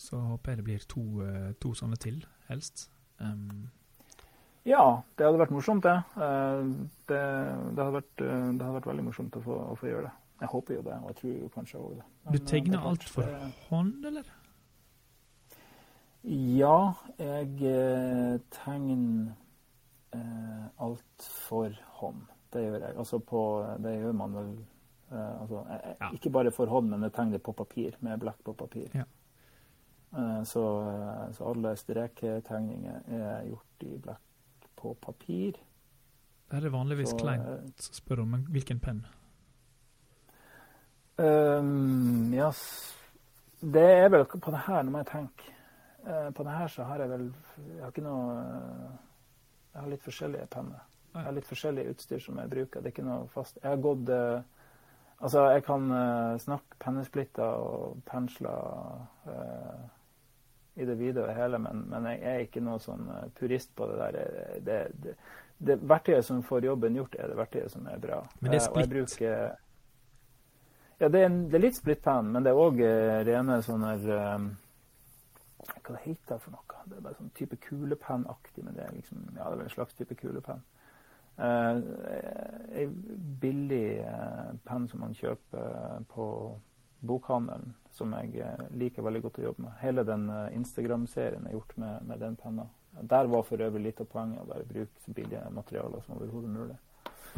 Så 0.00 0.20
håper 0.20 0.52
jeg 0.54 0.60
det 0.60 0.66
blir 0.70 0.88
to, 0.88 1.04
uh, 1.20 1.50
to 1.60 1.74
sånne 1.76 1.98
til, 2.00 2.22
helst. 2.48 2.88
Um, 3.20 3.68
ja, 4.68 4.82
det 5.16 5.26
hadde 5.26 5.40
vært 5.40 5.54
morsomt, 5.54 5.84
det. 5.84 5.96
Det, 7.08 7.20
det, 7.20 7.80
hadde 7.80 7.94
vært, 7.94 8.10
det, 8.20 8.28
hadde 8.60 8.74
vært, 8.76 8.90
veldig 8.90 9.06
morsomt 9.06 9.38
å 9.38 9.44
få, 9.44 9.56
å 9.72 9.76
få, 9.78 9.88
gjøre 9.88 10.08
det. 10.08 10.12
Jeg 10.40 10.52
håper 10.52 10.76
jo 10.76 10.82
det, 10.84 10.98
og 11.00 11.08
jeg 11.10 11.16
tror 11.20 11.32
jo 11.32 11.48
kanskje 11.54 11.80
òg 11.80 11.94
det. 11.96 12.04
Men, 12.24 12.36
du 12.36 12.50
tegner 12.50 12.90
alt 12.90 13.06
for 13.08 13.48
hånd, 13.70 14.04
eller? 14.10 14.28
Ja, 16.22 16.92
jeg 17.16 17.62
eh, 17.64 18.40
tegner 18.52 19.30
eh, 20.12 20.66
alt 20.76 21.28
for 21.48 21.72
hånd. 21.96 22.26
Det 22.52 22.64
gjør 22.64 22.78
jeg. 22.82 22.96
Altså 22.98 23.18
på 23.18 23.40
Det 23.82 23.94
gjør 24.00 24.12
man 24.18 24.34
vel 24.34 24.50
uh, 25.12 25.42
altså, 25.42 25.64
jeg, 25.68 25.96
ja. 26.00 26.10
Ikke 26.18 26.30
bare 26.30 26.52
for 26.54 26.66
hånd, 26.66 26.90
men 26.90 27.06
jeg 27.06 27.14
tegner 27.16 27.38
det 27.38 27.42
på 27.46 27.52
papir, 27.52 27.96
med 28.00 28.18
blekk 28.20 28.44
på 28.44 28.54
papir. 28.58 28.90
Ja. 28.94 29.06
Uh, 30.10 30.42
så, 30.42 30.64
eh, 30.90 31.26
så, 31.36 31.44
alle 31.52 31.76
strektegninger 31.78 33.12
er 33.14 33.44
gjort 33.46 33.84
i 33.86 33.98
blekk 34.02 34.70
på 34.80 34.96
papir. 34.98 35.60
Det 36.50 36.58
er 36.58 36.72
vanligvis 36.74 37.12
så, 37.12 37.18
kleint 37.20 37.46
å 37.86 37.94
spørre 37.94 38.24
om, 38.24 38.32
men 38.34 38.48
hvilken 38.50 38.80
penn? 38.82 39.04
Um, 41.20 42.32
ja, 42.34 42.48
det 43.60 43.86
er 43.92 44.08
vel 44.08 44.24
på 44.24 44.50
det 44.50 44.62
her, 44.66 44.82
nå 44.82 44.94
må 44.94 45.02
jeg 45.02 45.10
tenke. 45.12 45.54
Uh, 46.00 46.30
på 46.32 46.46
her 46.48 46.68
så 46.72 46.86
har 46.88 47.02
jeg 47.02 47.10
vel 47.10 47.26
Jeg 47.58 47.82
har 47.82 47.90
ikke 47.92 48.02
noe 48.06 48.36
eh, 48.40 48.92
Jeg 49.74 49.82
har 49.82 49.90
litt 49.92 50.06
forskjellige 50.06 50.46
penner. 50.54 50.86
Jeg 51.14 51.26
har 51.26 51.34
litt 51.34 51.48
forskjellig 51.48 51.88
utstyr 51.90 52.22
som 52.22 52.38
jeg 52.38 52.50
bruker. 52.50 52.80
Det 52.80 52.90
er 52.90 52.94
ikke 52.94 53.06
noe 53.06 53.28
fast. 53.34 53.58
Jeg 53.62 53.70
har 53.72 53.84
gått 53.84 54.10
eh, 54.14 54.40
Altså, 55.20 55.42
jeg 55.52 55.66
kan 55.66 55.82
snakke 56.40 56.78
pennesplitter 56.80 57.44
og 57.44 57.98
pensler 58.08 59.02
uh, 59.28 59.82
i 60.80 60.86
det 60.88 60.94
vide 60.96 61.26
og 61.26 61.34
hele, 61.36 61.58
men, 61.60 61.82
men, 61.90 62.06
jeg 62.08 62.22
er 62.24 62.44
ikke 62.46 62.62
noe 62.64 62.80
sånn 62.80 63.04
purist 63.36 63.74
på 63.76 63.84
det 63.90 63.98
der. 64.00 64.16
Det, 64.64 64.78
det, 65.04 65.12
det 65.60 65.76
verktøyet 65.92 66.24
som 66.24 66.40
får 66.40 66.70
jobben 66.70 66.96
gjort, 66.96 67.18
er 67.20 67.28
det 67.28 67.36
verktøyet 67.36 67.74
som 67.74 67.90
er 67.92 68.00
bra. 68.00 68.22
Men 68.40 68.54
det 68.54 68.62
er 68.62 68.64
splitt? 68.64 68.94
Bruker, 68.94 69.36
ja, 71.04 71.12
det 71.12 71.20
er, 71.26 71.36
det 71.52 71.60
er 71.60 71.66
litt 71.66 71.76
splittpenn, 71.76 72.32
men 72.32 72.48
det 72.48 72.54
er 72.54 72.64
òg 72.64 72.80
rene 73.28 73.60
sånne 73.68 73.92
um, 74.08 74.50
hva 75.68 75.94
det 75.94 76.02
heter 76.04 76.40
for 76.40 76.54
noe. 76.54 76.82
Det 76.88 76.96
er 76.96 77.04
bare 77.04 77.18
sånn 77.18 77.32
type 77.36 77.56
kulepennaktig, 77.64 78.64
men 78.64 78.76
det 78.76 78.84
er 78.86 78.92
liksom, 78.96 79.22
ja, 79.36 79.46
det 79.48 79.58
er 79.58 79.64
en 79.66 79.72
slags 79.72 79.96
type 79.98 80.16
kulepenn. 80.18 80.62
Uh, 81.38 81.80
en 82.72 82.96
billig 83.40 84.00
uh, 84.04 84.50
penn 84.64 84.88
som 84.88 85.00
man 85.00 85.14
kjøper 85.16 86.02
på 86.10 86.26
bokhandelen, 87.00 87.72
som 87.96 88.12
jeg 88.12 88.44
liker 88.76 89.06
veldig 89.06 89.22
godt 89.24 89.38
å 89.40 89.46
jobbe 89.46 89.64
med. 89.64 89.72
Hele 89.80 90.04
den 90.04 90.26
Instagram-serien 90.52 91.46
er 91.48 91.54
gjort 91.56 91.72
med, 91.80 92.02
med 92.04 92.20
den 92.20 92.36
penna. 92.36 92.66
Der 92.92 93.30
var 93.32 93.46
for 93.48 93.62
øvrig 93.64 93.86
litt 93.86 94.02
av 94.04 94.10
poenget 94.12 94.42
å 94.42 94.48
bare 94.50 94.66
bruke 94.68 95.00
så 95.00 95.14
billige 95.16 95.46
materialer 95.56 96.04
som 96.04 96.18
overhodet 96.18 96.50
mulig. 96.52 96.76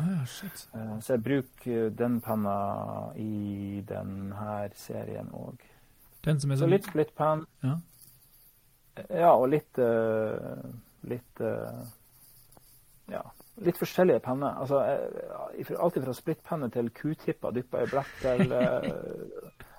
Ah, 0.01 0.25
så 0.27 1.13
jeg 1.13 1.23
bruker 1.23 1.95
den 1.95 2.19
penna 2.25 2.57
i 3.15 3.85
denne 3.87 4.57
serien 4.75 5.31
òg. 5.37 5.63
Så 6.25 6.57
så 6.57 6.71
litt 6.71 6.89
splittpenn. 6.91 7.47
Ja. 7.63 7.77
Ja, 9.09 9.31
og 9.37 9.47
litt 9.53 9.79
litt 11.07 11.45
ja, 13.13 13.23
litt 13.67 13.81
forskjellige 13.81 14.23
penner. 14.25 14.59
Altså, 14.63 14.81
uh, 14.83 15.73
alt 15.85 16.01
fra 16.05 16.17
splittpenne 16.17 16.71
til 16.73 16.91
q-tipper 16.95 17.55
dyppa 17.57 17.85
i 17.85 17.91
blekk 17.91 18.17
til 18.23 18.53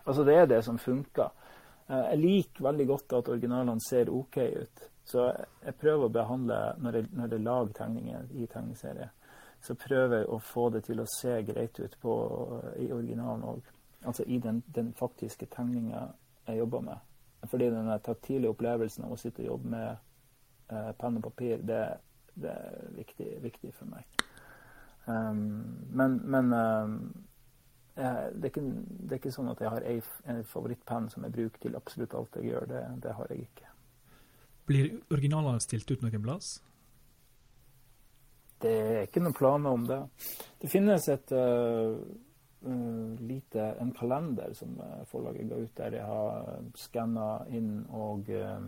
Altså, 0.03 0.25
det 0.27 0.33
er 0.35 0.47
det 0.51 0.57
som 0.65 0.75
funker. 0.77 1.29
jeg 1.87 2.17
liker 2.19 2.63
veldig 2.63 2.85
godt 2.87 3.13
at 3.13 3.29
originalene 3.31 3.79
ser 3.79 4.09
OK 4.11 4.37
ut. 4.37 4.81
Så 5.07 5.29
jeg 5.63 5.75
prøver 5.79 6.07
å 6.07 6.11
behandle, 6.11 6.57
når 6.79 6.97
jeg, 6.97 7.07
når 7.11 7.35
jeg 7.35 7.43
lager 7.43 7.73
tegninger 7.77 8.27
i 8.35 8.47
tegneserie, 8.51 9.09
så 9.63 9.75
prøver 9.79 10.17
jeg 10.17 10.27
å 10.27 10.39
få 10.43 10.69
det 10.75 10.83
til 10.87 10.99
å 10.99 11.07
se 11.07 11.37
greit 11.47 11.79
ut 11.79 11.95
på, 12.01 12.13
i 12.83 12.89
originalen 12.91 13.43
òg. 13.47 13.71
Altså 14.03 14.25
i 14.27 14.39
den, 14.43 14.61
den 14.75 14.91
faktiske 14.99 15.47
tegninga 15.51 16.09
jeg 16.47 16.59
jobber 16.59 16.83
med. 16.83 17.03
Fordi 17.47 17.69
den 17.71 17.91
taktile 18.03 18.51
opplevelsen 18.51 19.05
av 19.07 19.15
å 19.15 19.19
sitte 19.19 19.43
og 19.43 19.53
jobbe 19.53 19.71
med 19.71 19.87
eh, 20.71 20.91
penn 20.99 21.19
og 21.19 21.25
papir, 21.27 21.63
det, 21.63 21.81
det 22.35 22.49
er 22.49 22.89
viktig, 22.97 23.29
viktig, 23.43 23.73
for 23.77 23.91
meg. 23.91 24.25
Um, 25.05 25.85
men, 25.91 26.19
men 26.31 26.53
um, 26.53 26.97
jeg, 27.95 28.33
det, 28.33 28.43
er 28.43 28.51
ikke, 28.51 28.63
det, 28.63 29.11
er 29.11 29.19
ikke, 29.19 29.33
sånn 29.35 29.51
at 29.51 29.61
jeg 29.61 29.73
har 29.73 29.87
en 30.33 30.43
favorittpenn 30.49 31.09
som 31.13 31.25
jeg 31.27 31.35
bruker 31.35 31.65
til 31.65 31.77
absolutt 31.77 32.15
alt 32.17 32.37
jeg 32.39 32.53
gjør. 32.53 32.67
Det, 32.71 32.83
det 33.03 33.15
har 33.19 33.33
jeg 33.33 33.47
ikke. 33.47 33.71
Blir 34.69 34.93
originalene 35.11 35.61
stilt 35.63 35.91
ut 35.91 36.05
noen 36.05 36.23
plass? 36.23 36.55
Det 38.63 38.71
er 38.71 39.01
ikke 39.03 39.21
noen 39.23 39.35
planer 39.35 39.75
om 39.75 39.83
det. 39.87 39.99
Det 40.61 40.69
finnes 40.71 41.09
et 41.11 41.33
uh, 41.35 41.97
uh, 42.63 43.19
lite, 43.19 43.65
en 43.83 43.91
kalender 43.97 44.55
som 44.55 44.77
uh, 44.79 45.03
forlaget 45.11 45.49
ga 45.51 45.59
ut, 45.59 45.73
der 45.77 45.97
jeg 45.99 46.07
har 46.07 46.63
skanna 46.79 47.27
inn 47.51 47.83
og 47.91 48.31
uh, 48.31 48.63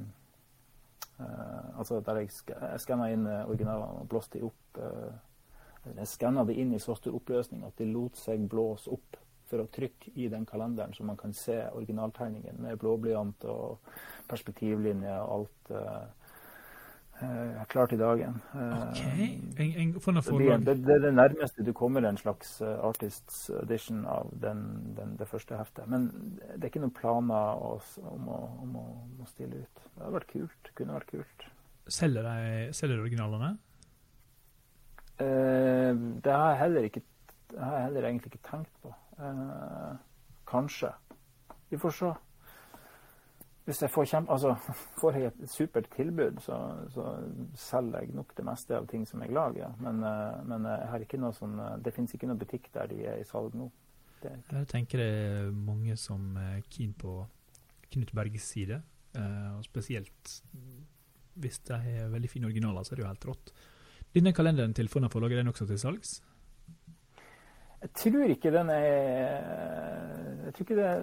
altså 1.19 2.01
der 2.06 2.21
jeg, 2.23 2.32
jeg 2.49 2.82
skanna 2.84 3.10
inn 3.13 3.28
eh, 3.30 3.45
originalene 3.47 4.04
og 4.04 4.10
blåste 4.12 4.39
de 4.39 4.47
opp. 4.47 4.80
Eh, 4.80 5.93
jeg 5.95 6.10
skanna 6.10 6.43
de 6.47 6.58
inn 6.60 6.73
i 6.73 6.82
så 6.82 6.95
stor 6.97 7.15
oppløsning 7.15 7.63
at 7.65 7.78
de 7.78 7.88
lot 7.91 8.17
seg 8.17 8.47
blåse 8.49 8.89
opp 8.91 9.19
for 9.45 9.62
å 9.62 9.69
trykke 9.69 10.15
i 10.17 10.28
den 10.32 10.47
kalenderen, 10.49 10.95
så 10.97 11.06
man 11.06 11.19
kan 11.19 11.34
se 11.38 11.60
originaltegningen 11.69 12.58
med 12.63 12.80
blåblyant 12.82 13.45
og 13.45 13.91
perspektivlinje 14.25 15.19
og 15.21 15.34
alt. 15.36 15.75
Eh, 17.19 17.62
eh, 17.62 17.65
klart 17.65 17.93
i 17.93 17.97
dagen. 17.97 18.41
Eh, 18.54 18.89
OK. 18.89 19.01
En, 19.58 19.75
en, 19.75 19.93
det, 19.93 20.65
det, 20.65 20.75
det 20.86 20.95
er 20.95 20.99
det 20.99 21.13
nærmeste 21.15 21.63
du 21.63 21.71
kommer 21.73 22.04
en 22.04 22.17
slags 22.17 22.58
eh, 22.62 22.80
artists 22.84 23.49
edition 23.62 24.04
av 24.06 24.34
den, 24.41 24.65
den, 24.97 25.15
det 25.19 25.28
første 25.28 25.56
heftet. 25.58 25.88
Men 25.88 26.10
det 26.56 26.60
er 26.60 26.73
ikke 26.73 26.84
noen 26.84 26.95
planer 26.95 27.63
om 27.63 28.28
å, 28.28 28.39
om, 28.65 28.75
å, 28.75 28.82
om 29.15 29.23
å 29.23 29.30
stille 29.32 29.63
ut. 29.63 29.86
Det 29.86 30.04
hadde 30.04 30.17
vært 30.17 30.34
kult. 30.34 30.73
Kunne 30.75 30.99
vært 30.99 31.13
kult. 31.13 31.47
Selger 31.88 32.28
de 32.28 32.99
originalene? 32.99 33.56
Uh, 35.15 35.95
det 36.19 36.32
har 36.34 36.49
jeg 36.51 36.60
heller 36.60 36.88
ikke 36.89 37.01
det 37.54 37.62
har 37.62 37.78
jeg 37.78 37.84
heller 37.86 38.08
egentlig 38.10 38.32
ikke 38.34 38.47
tenkt 38.49 38.71
på. 38.84 38.89
Uh, 39.15 39.95
kanskje. 40.49 40.89
Vi 41.71 41.80
får 41.80 41.93
se. 41.95 42.10
Hvis 43.65 43.82
jeg 43.82 43.89
får, 43.89 44.06
kjempe, 44.06 44.32
altså, 44.32 44.73
får 45.01 45.15
jeg 45.17 45.32
et 45.32 45.49
supert 45.49 45.88
tilbud, 45.95 46.41
så, 46.45 46.60
så 46.93 47.06
selger 47.58 48.06
jeg 48.06 48.13
nok 48.17 48.36
det 48.38 48.45
meste 48.45 48.78
av 48.78 48.86
ting 48.91 49.08
som 49.10 49.23
jeg 49.25 49.34
lager. 49.34 49.73
Men, 49.82 50.04
eh, 50.06 50.43
men 50.45 50.67
har 50.69 51.06
noe 51.21 51.34
sånn, 51.34 51.58
eh, 51.60 51.78
det 51.82 51.95
finnes 51.95 52.13
ikke 52.13 52.30
noen 52.30 52.41
butikk 52.41 52.69
der 52.75 52.91
de 52.91 53.01
er 53.10 53.21
i 53.21 53.28
salg 53.28 53.58
nå. 53.58 53.71
Jeg 54.25 54.65
tenker 54.71 55.01
det 55.01 55.10
er 55.10 55.49
mange 55.54 55.93
som 56.01 56.38
er 56.41 56.63
keen 56.73 56.95
på 56.97 57.19
Knut 57.93 58.13
Berges 58.17 58.47
side. 58.56 58.82
eh, 59.15 59.51
og 59.58 59.63
spesielt 59.63 60.41
hvis 61.36 61.60
de 61.67 61.75
er 61.75 62.10
veldig 62.12 62.30
fine 62.32 62.47
originaler, 62.47 62.84
så 62.84 62.93
er 62.93 62.99
det 62.99 63.04
jo 63.04 63.10
helt 63.12 63.28
rått. 63.30 63.51
Denne 64.15 64.34
kalenderen 64.34 64.73
til 64.73 64.88
Fonna 64.88 65.10
forlag, 65.12 65.34
er 65.34 65.43
den 65.43 65.51
også 65.51 65.67
til 65.67 65.80
salgs? 65.80 66.21
Jeg 67.86 67.91
tror 67.93 68.32
ikke 68.34 68.50
den 68.50 68.65
er 68.74 68.82
Jeg 70.45 70.54
tror 70.56 70.65
ikke 70.65 70.78
det, 70.80 70.93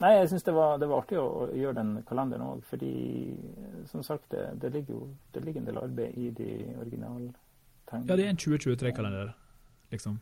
nei, 0.00 0.10
jeg 0.18 0.30
syns 0.32 0.44
det, 0.46 0.54
det 0.82 0.88
var 0.90 1.02
artig 1.02 1.18
å, 1.20 1.26
å 1.44 1.46
gjøre 1.56 1.76
den 1.80 1.92
kalenderen 2.08 2.46
òg, 2.46 2.64
fordi 2.70 2.90
eh, 3.34 3.78
som 3.90 4.02
sagt, 4.06 4.28
det, 4.34 4.46
det, 4.62 4.72
ligger 4.74 4.94
jo 4.98 5.06
det 5.34 5.44
ligger 5.44 5.60
en 5.62 5.70
del 5.70 5.78
arbeid 5.82 6.18
i 6.18 6.30
de 6.36 6.50
originaltegnene. 6.80 8.06
Ja, 8.06 8.16
det 8.16 8.24
er 8.26 8.30
en 8.30 8.38
2023-kalender, 8.38 9.32
liksom. 9.90 10.20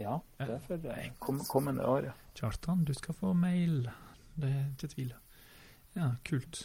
Ja, 0.00 0.18
det 0.40 0.48
er 0.56 0.62
for 0.66 0.80
det 0.82 0.94
kom, 1.20 1.40
kommende 1.50 1.84
året. 1.86 2.14
Kjartan, 2.38 2.84
du 2.88 2.94
skal 2.96 3.14
få 3.14 3.34
mail. 3.36 3.90
Det 4.40 4.48
er 4.48 4.62
ikke 4.72 4.88
tvil. 4.94 5.10
Ja, 5.98 6.14
kult. 6.24 6.62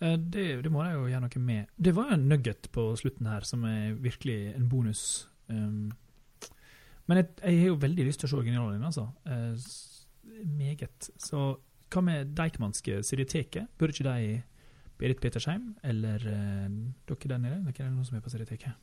Eh, 0.00 0.16
Det, 0.16 0.46
det 0.64 0.70
må 0.72 0.82
de 0.86 0.94
jo 0.94 1.04
gjøre 1.10 1.26
noe 1.26 1.42
med. 1.44 1.68
Det 1.76 1.92
var 1.94 2.14
en 2.14 2.24
nugget 2.30 2.70
på 2.72 2.86
slutten 2.98 3.28
her 3.28 3.44
som 3.46 3.64
er 3.68 3.92
virkelig 4.00 4.54
en 4.56 4.68
bonus. 4.72 5.28
Um, 5.52 5.92
men 7.08 7.18
jeg, 7.18 7.28
jeg 7.42 7.58
har 7.60 7.72
jo 7.72 7.80
veldig 7.82 8.06
lyst 8.06 8.22
til 8.22 8.28
å 8.28 8.32
se 8.32 8.38
originalen 8.38 8.78
din, 8.78 8.86
altså. 8.88 9.08
Eh, 9.26 10.46
meget. 10.58 11.10
Så 11.20 11.42
hva 11.92 12.02
med 12.04 12.32
Deichmanske 12.38 13.02
Serieteket? 13.04 13.68
Burde 13.78 13.92
ikke 13.92 14.06
de 14.08 14.42
Berit 15.00 15.20
Petersheim 15.20 15.72
eller 15.82 16.22
eh, 16.30 16.68
dere 17.08 17.32
der 17.34 17.42
nede? 17.42 17.60
Det 17.66 17.82
er 17.82 17.90
noen 17.90 18.06
som 18.06 18.16
er 18.16 18.24
på 18.24 18.32
Serieteket? 18.32 18.78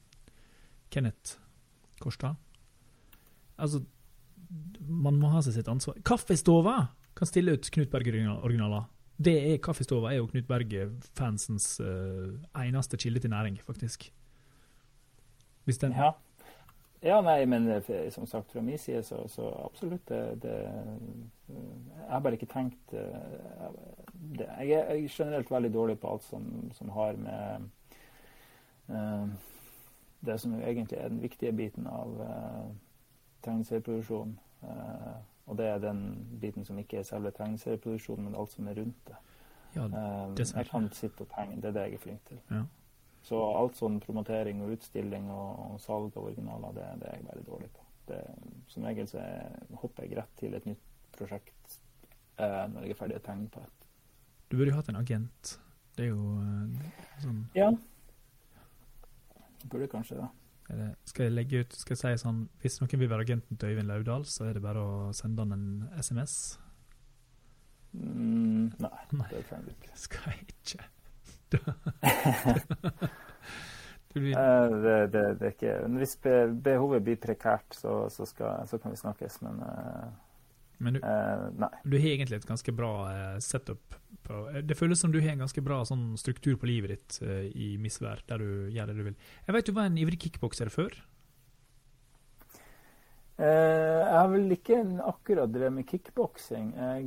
Kenneth 0.91 1.37
Korstad? 2.01 2.35
Altså, 3.59 3.81
man 4.79 5.19
må 5.19 5.31
ha 5.33 5.41
seg 5.45 5.57
sitt 5.57 5.69
ansvar. 5.71 5.99
Kaffestova 6.07 6.77
kan 7.17 7.29
stille 7.29 7.53
ut 7.55 7.67
Knut 7.73 7.91
Berger-originaler. 7.91 8.87
Det 9.19 9.35
er 9.51 9.59
Kaffestova 9.63 10.13
er 10.13 10.21
jo 10.21 10.29
Knut 10.31 10.47
Berger-fansens 10.47 11.73
eh, 11.83 12.37
eneste 12.63 12.99
kilde 12.99 13.23
til 13.23 13.33
næring, 13.33 13.59
faktisk. 13.65 14.09
Hvis 15.67 15.81
den 15.81 15.93
Ja. 15.93 16.13
Ja, 17.01 17.21
nei, 17.21 17.45
men 17.45 17.67
eh, 17.71 18.09
som 18.11 18.25
sagt, 18.27 18.51
fra 18.51 18.61
min 18.61 18.77
side 18.77 19.03
så, 19.03 19.27
så 19.27 19.49
absolutt. 19.65 20.07
Det, 20.07 20.41
det, 20.43 20.55
jeg 21.47 22.09
har 22.09 22.19
bare 22.19 22.33
ikke 22.33 22.49
tenkt 22.51 22.93
eh, 22.93 23.69
det, 24.37 24.47
jeg, 24.59 24.69
er, 24.69 24.93
jeg 24.93 25.03
er 25.03 25.07
generelt 25.07 25.51
veldig 25.51 25.73
dårlig 25.73 25.99
på 25.99 26.11
alt 26.11 26.23
som, 26.23 26.71
som 26.75 26.89
har 26.89 27.15
med 27.15 27.69
uh, 28.89 29.29
det 30.19 30.39
som 30.41 30.53
egentlig 30.59 30.97
er 30.97 31.07
den 31.07 31.21
viktige 31.21 31.51
biten 31.55 31.87
av 31.87 32.19
uh, 32.19 32.67
tegneserieproduksjon. 33.43 34.39
Uh, 34.63 35.15
og 35.45 35.57
det 35.57 35.65
er 35.65 35.77
den 35.77 36.27
biten 36.41 36.65
som 36.65 36.77
ikke 36.77 36.99
er 36.99 37.07
selve 37.07 37.31
tegneserieproduksjonen, 37.31 38.25
men 38.25 38.35
alt 38.35 38.51
som 38.51 38.67
er 38.67 38.75
rundt 38.81 39.07
det. 39.07 39.15
ja, 39.75 39.87
det 40.37 40.51
jeg 40.55 40.65
kan 40.65 40.89
sitte 40.91 41.21
og 41.21 41.31
tegne, 41.35 41.55
det 41.55 41.65
er 41.65 41.71
det 41.71 41.81
jeg 41.81 41.93
er 41.93 42.03
flink 42.03 42.27
til. 42.27 42.37
Ja. 42.51 42.63
Så 43.27 43.39
alt 43.55 43.77
sånn 43.77 43.99
promotering 44.03 44.61
og 44.63 44.73
utstilling 44.77 45.27
og, 45.33 45.73
og 45.73 45.81
salg 45.83 46.15
av 46.15 46.29
originaler, 46.29 46.73
det, 46.77 46.87
det 47.01 47.09
er 47.09 47.17
jeg 47.19 47.27
veldig 47.27 47.45
dårlig 47.49 47.69
på. 47.75 47.85
Det, 48.09 48.19
som 48.71 48.85
regel 48.87 49.09
så 49.09 49.19
er, 49.21 49.59
hopper 49.81 50.07
jeg 50.07 50.17
rett 50.17 50.31
til 50.39 50.55
et 50.57 50.65
nytt 50.65 50.85
prosjekt 51.13 51.75
eh, 52.39 52.63
når 52.71 52.87
jeg 52.87 52.95
er 52.95 52.99
ferdig 53.01 53.19
å 53.19 53.25
tegne 53.27 53.51
på 53.53 53.61
et. 53.61 53.87
Du 54.49 54.57
burde 54.57 54.71
jo 54.71 54.79
hatt 54.79 54.89
en 54.89 54.97
agent. 54.97 55.55
Det 55.97 56.07
er 56.07 56.13
jo 56.13 56.35
eh, 56.41 56.91
sånn 57.21 57.41
Ja. 57.57 57.69
Burde 59.69 59.89
kanskje 59.91 60.21
det. 60.21 60.29
det, 60.71 60.87
Skal 61.11 61.27
jeg 61.27 61.33
legge 61.35 61.59
ut 61.65 61.73
Skal 61.75 61.97
jeg 61.97 61.99
si 61.99 62.21
sånn 62.21 62.37
Hvis 62.61 62.77
noen 62.79 63.01
vil 63.01 63.09
være 63.11 63.25
agenten 63.25 63.59
til 63.59 63.73
Øyvind 63.73 63.89
Laudal, 63.91 64.23
så 64.23 64.47
er 64.47 64.55
det 64.55 64.63
bare 64.63 64.79
å 64.79 64.93
sende 65.17 65.43
han 65.43 65.51
en 65.57 65.65
SMS. 65.99 66.37
Mm, 67.91 68.69
nei, 68.79 68.93
Nei. 69.11 69.27
det 69.33 69.43
trenger 69.49 69.67
du 69.67 69.75
ikke. 69.75 69.91
Skal 70.05 70.31
jeg 70.31 70.47
ikke 70.47 70.87
blir, 74.13 74.37
Eh, 74.37 74.69
det, 74.83 74.95
det, 75.13 75.23
det 75.39 75.45
er 75.45 75.53
ikke 75.53 75.75
Hvis 75.99 76.17
behovet 76.65 77.05
blir 77.05 77.19
prekært, 77.21 77.77
så, 77.77 78.01
så, 78.13 78.25
skal, 78.29 78.65
så 78.69 78.79
kan 78.81 78.93
vi 78.93 78.97
snakkes, 79.01 79.41
men 79.45 79.61
eh, 79.65 80.09
Men 80.79 80.95
du, 80.95 80.99
uh, 81.03 81.67
du 81.83 81.97
har 81.97 82.07
egentlig 82.07 82.39
et 82.39 82.47
ganske 82.47 82.71
bra 82.71 82.91
setup. 83.43 83.95
På, 84.23 84.45
det 84.63 84.77
føles 84.79 84.99
som 84.99 85.11
du 85.11 85.19
har 85.19 85.33
en 85.33 85.43
ganske 85.43 85.61
bra 85.61 85.81
sånn, 85.85 86.13
struktur 86.17 86.55
på 86.55 86.69
livet 86.69 86.93
ditt 86.93 87.17
uh, 87.19 87.43
i 87.51 87.73
misvær, 87.81 88.23
der 88.31 88.39
du 88.39 88.69
gjør 88.71 88.87
det 88.87 88.95
du 88.95 89.03
vil. 89.09 89.17
Jeg 89.47 89.57
vet 89.57 89.67
du 89.67 89.73
var 89.75 89.89
en 89.89 89.99
ivrig 89.99 90.21
kickbokser 90.23 90.71
før. 90.71 90.95
Eh, 93.39 93.99
jeg 94.03 94.17
har 94.19 94.27
vel 94.33 94.51
ikke 94.51 94.77
akkurat 95.07 95.51
drevet 95.53 95.71
med 95.73 95.85
kickboksing. 95.87 96.73
Jeg 96.75 97.05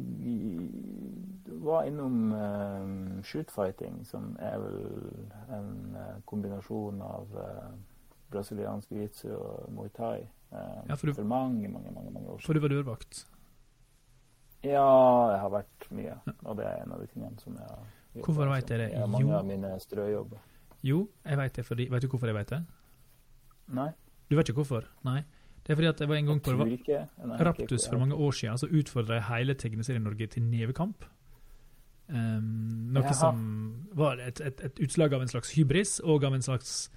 var 1.62 1.84
innom 1.84 2.32
uh, 2.32 3.22
shootfighting, 3.22 3.98
som 4.08 4.30
er 4.40 4.56
vel 4.58 4.78
en 5.52 5.68
eh, 6.00 6.14
kombinasjon 6.26 7.02
av 7.04 7.36
eh, 7.38 7.74
brasiliansk 8.32 8.90
jiu-jitsu 8.96 9.28
og 9.36 9.68
muay 9.76 9.90
thai. 9.94 10.22
eh, 10.52 10.80
Ja, 10.88 10.94
for 10.96 11.06
du- 11.06 11.14
for 11.14 11.24
mange, 11.28 11.68
mange, 11.68 11.90
mange, 11.92 12.10
mange 12.10 12.28
år 12.28 12.40
For 12.46 12.54
du 12.56 12.60
var 12.60 12.68
dørvakt. 12.72 13.26
Ja, 14.64 15.30
jeg 15.32 15.40
har 15.40 15.50
vært 15.50 15.90
mye, 15.90 16.16
og 16.46 16.56
det 16.56 16.64
er 16.66 16.82
en 16.84 16.92
av 16.92 17.00
de 17.00 17.06
tingene 17.12 17.38
som 17.40 17.52
jeg 17.58 17.66
har 17.68 17.84
gjort. 18.14 18.24
Hvorfor 18.26 18.48
veit 18.48 18.68
vet 18.70 18.92
Jo. 18.92 19.06
mange 19.06 19.34
av 19.34 19.44
mine 19.46 19.70
strøjobber. 19.80 20.38
Jo, 20.82 21.08
jeg 21.26 21.36
veit 21.38 21.52
det 21.54 21.64
fordi 21.66 21.88
Vet 21.90 22.02
du 22.02 22.08
hvorfor 22.08 22.26
jeg 22.26 22.34
vet 22.34 22.48
det? 22.50 22.64
Nei, 23.68 23.90
Du 24.30 24.36
vet 24.36 24.48
ikke 24.48 24.62
hvorfor? 24.64 24.84
Nei. 25.04 25.24
Det 25.62 25.72
er 25.72 25.79
fordi 25.79 25.90
at 25.92 26.01
jeg 26.03 26.11
var 26.11 26.18
en 26.18 26.31
gang 26.33 26.40
på 26.42 26.55
var 26.59 26.70
ikke. 26.75 27.01
Nei, 27.22 27.37
Raptus 27.46 27.87
for 27.87 28.03
mange 28.03 28.18
år 28.18 28.35
siden, 28.35 28.59
så 28.59 28.66
utfordra 28.66 29.20
jeg 29.20 29.29
hele 29.29 29.55
Tegneserie-Norge 29.55 30.27
til 30.35 30.42
nevekamp. 30.42 31.05
Um, 32.12 32.90
noe 32.92 33.07
Jaha. 33.07 33.14
som 33.14 33.44
var 33.96 34.18
et, 34.20 34.42
et, 34.42 34.59
et 34.66 34.81
utslag 34.83 35.14
av 35.14 35.22
en 35.22 35.31
slags 35.31 35.55
hybris, 35.55 36.01
og 36.03 36.27
av 36.27 36.35
en 36.35 36.42
slags 36.44 36.90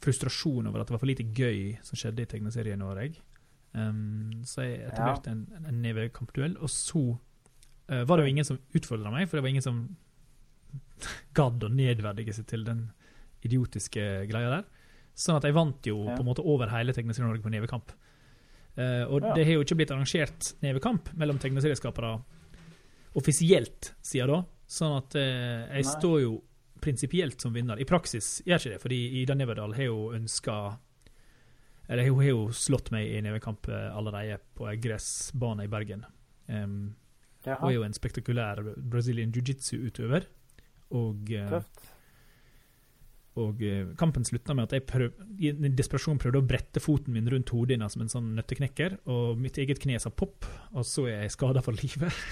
frustrasjon 0.00 0.70
over 0.70 0.80
at 0.80 0.88
det 0.88 0.94
var 0.94 1.02
for 1.02 1.10
lite 1.10 1.26
gøy 1.26 1.74
som 1.84 1.98
skjedde 1.98 2.22
i 2.24 2.30
Tegneserie-Norge. 2.30 3.18
Um, 3.74 4.30
så 4.46 4.64
jeg 4.68 4.86
etablerte 4.86 5.34
en, 5.34 5.44
en 5.66 5.82
nevekampduell, 5.82 6.54
og 6.62 6.70
så 6.70 7.02
uh, 7.90 8.02
var 8.06 8.16
det 8.16 8.28
jo 8.28 8.36
ingen 8.36 8.46
som 8.46 8.62
utfordra 8.78 9.10
meg, 9.12 9.26
for 9.28 9.38
det 9.38 9.44
var 9.44 9.56
ingen 9.56 9.66
som 9.66 9.82
gadd 11.38 11.66
å 11.66 11.74
nedverdige 11.74 12.38
seg 12.38 12.46
til 12.50 12.62
den 12.66 12.86
idiotiske 13.46 14.06
greia 14.30 14.54
der. 14.60 14.68
Sånn 15.16 15.36
at 15.36 15.44
jeg 15.44 15.54
vant 15.54 15.82
jo 15.86 16.04
Ja. 16.06 16.16
på 16.16 16.20
en 16.20 16.26
måte 16.26 16.44
over 16.44 16.68
hele 16.68 16.92
Tegneserie-Norge 16.92 17.42
på 17.42 17.50
nevekamp. 17.52 17.90
Uh, 18.78 19.04
og 19.10 19.22
Ja. 19.22 19.34
det 19.34 19.44
har 19.46 19.54
jo 19.54 19.64
ikke 19.64 19.76
blitt 19.76 19.90
arrangert 19.90 20.54
nevekamp 20.62 21.12
mellom 21.18 21.38
tegneserieskapere 21.38 22.22
offisielt 23.16 23.92
siden 24.02 24.28
da. 24.30 24.44
Sånn 24.70 24.96
at 25.00 25.16
uh, 25.18 25.66
jeg 25.74 25.82
Nei. 25.84 25.90
står 25.98 26.20
jo 26.22 26.36
prinsipielt 26.80 27.40
som 27.42 27.52
vinner. 27.52 27.76
I 27.80 27.84
praksis 27.84 28.40
gjør 28.46 28.60
ikke 28.62 28.70
det, 28.72 28.80
fordi 28.80 29.00
Ida 29.20 29.34
Neverdal 29.36 29.74
har 29.76 29.84
jo 29.90 30.12
ønska 30.16 30.78
Eller 31.90 32.06
hun 32.08 32.20
har 32.22 32.28
jo 32.30 32.48
slått 32.54 32.92
meg 32.94 33.08
i 33.10 33.20
nevekamp 33.20 33.66
eh, 33.68 33.88
allerede 33.96 34.36
på 34.54 34.68
ei 34.70 34.76
gressbane 34.78 35.64
i 35.64 35.66
Bergen. 35.66 36.04
Um, 36.46 36.94
hun 37.44 37.66
er 37.66 37.74
jo 37.74 37.82
en 37.82 37.92
spektakulær 37.96 38.60
Brazilian 38.78 39.32
jiu-jitsu-utøver. 39.34 40.22
Og, 40.92 41.32
uh, 41.34 41.48
Tøft. 41.50 41.80
Og 43.38 43.60
eh, 43.62 43.92
kampen 44.00 44.24
slutta 44.26 44.54
med 44.58 44.66
at 44.66 44.72
jeg 44.74 44.86
prøv, 44.90 45.12
i 45.38 45.52
en 45.52 45.76
desperasjon 45.78 46.18
prøvde 46.18 46.40
å 46.42 46.46
brette 46.46 46.82
foten 46.82 47.14
min 47.14 47.28
rundt 47.30 47.52
hodet 47.54 47.76
hennes 47.76 47.92
som 47.94 48.02
en 48.02 48.10
sånn 48.10 48.32
nøtteknekker, 48.38 48.98
og 49.06 49.38
mitt 49.38 49.58
eget 49.62 49.78
kne 49.82 50.00
sa 50.02 50.10
pop, 50.10 50.48
og 50.74 50.86
så 50.86 51.06
er 51.10 51.22
jeg 51.26 51.36
skada 51.36 51.62
for 51.62 51.78
livet. 51.78 52.10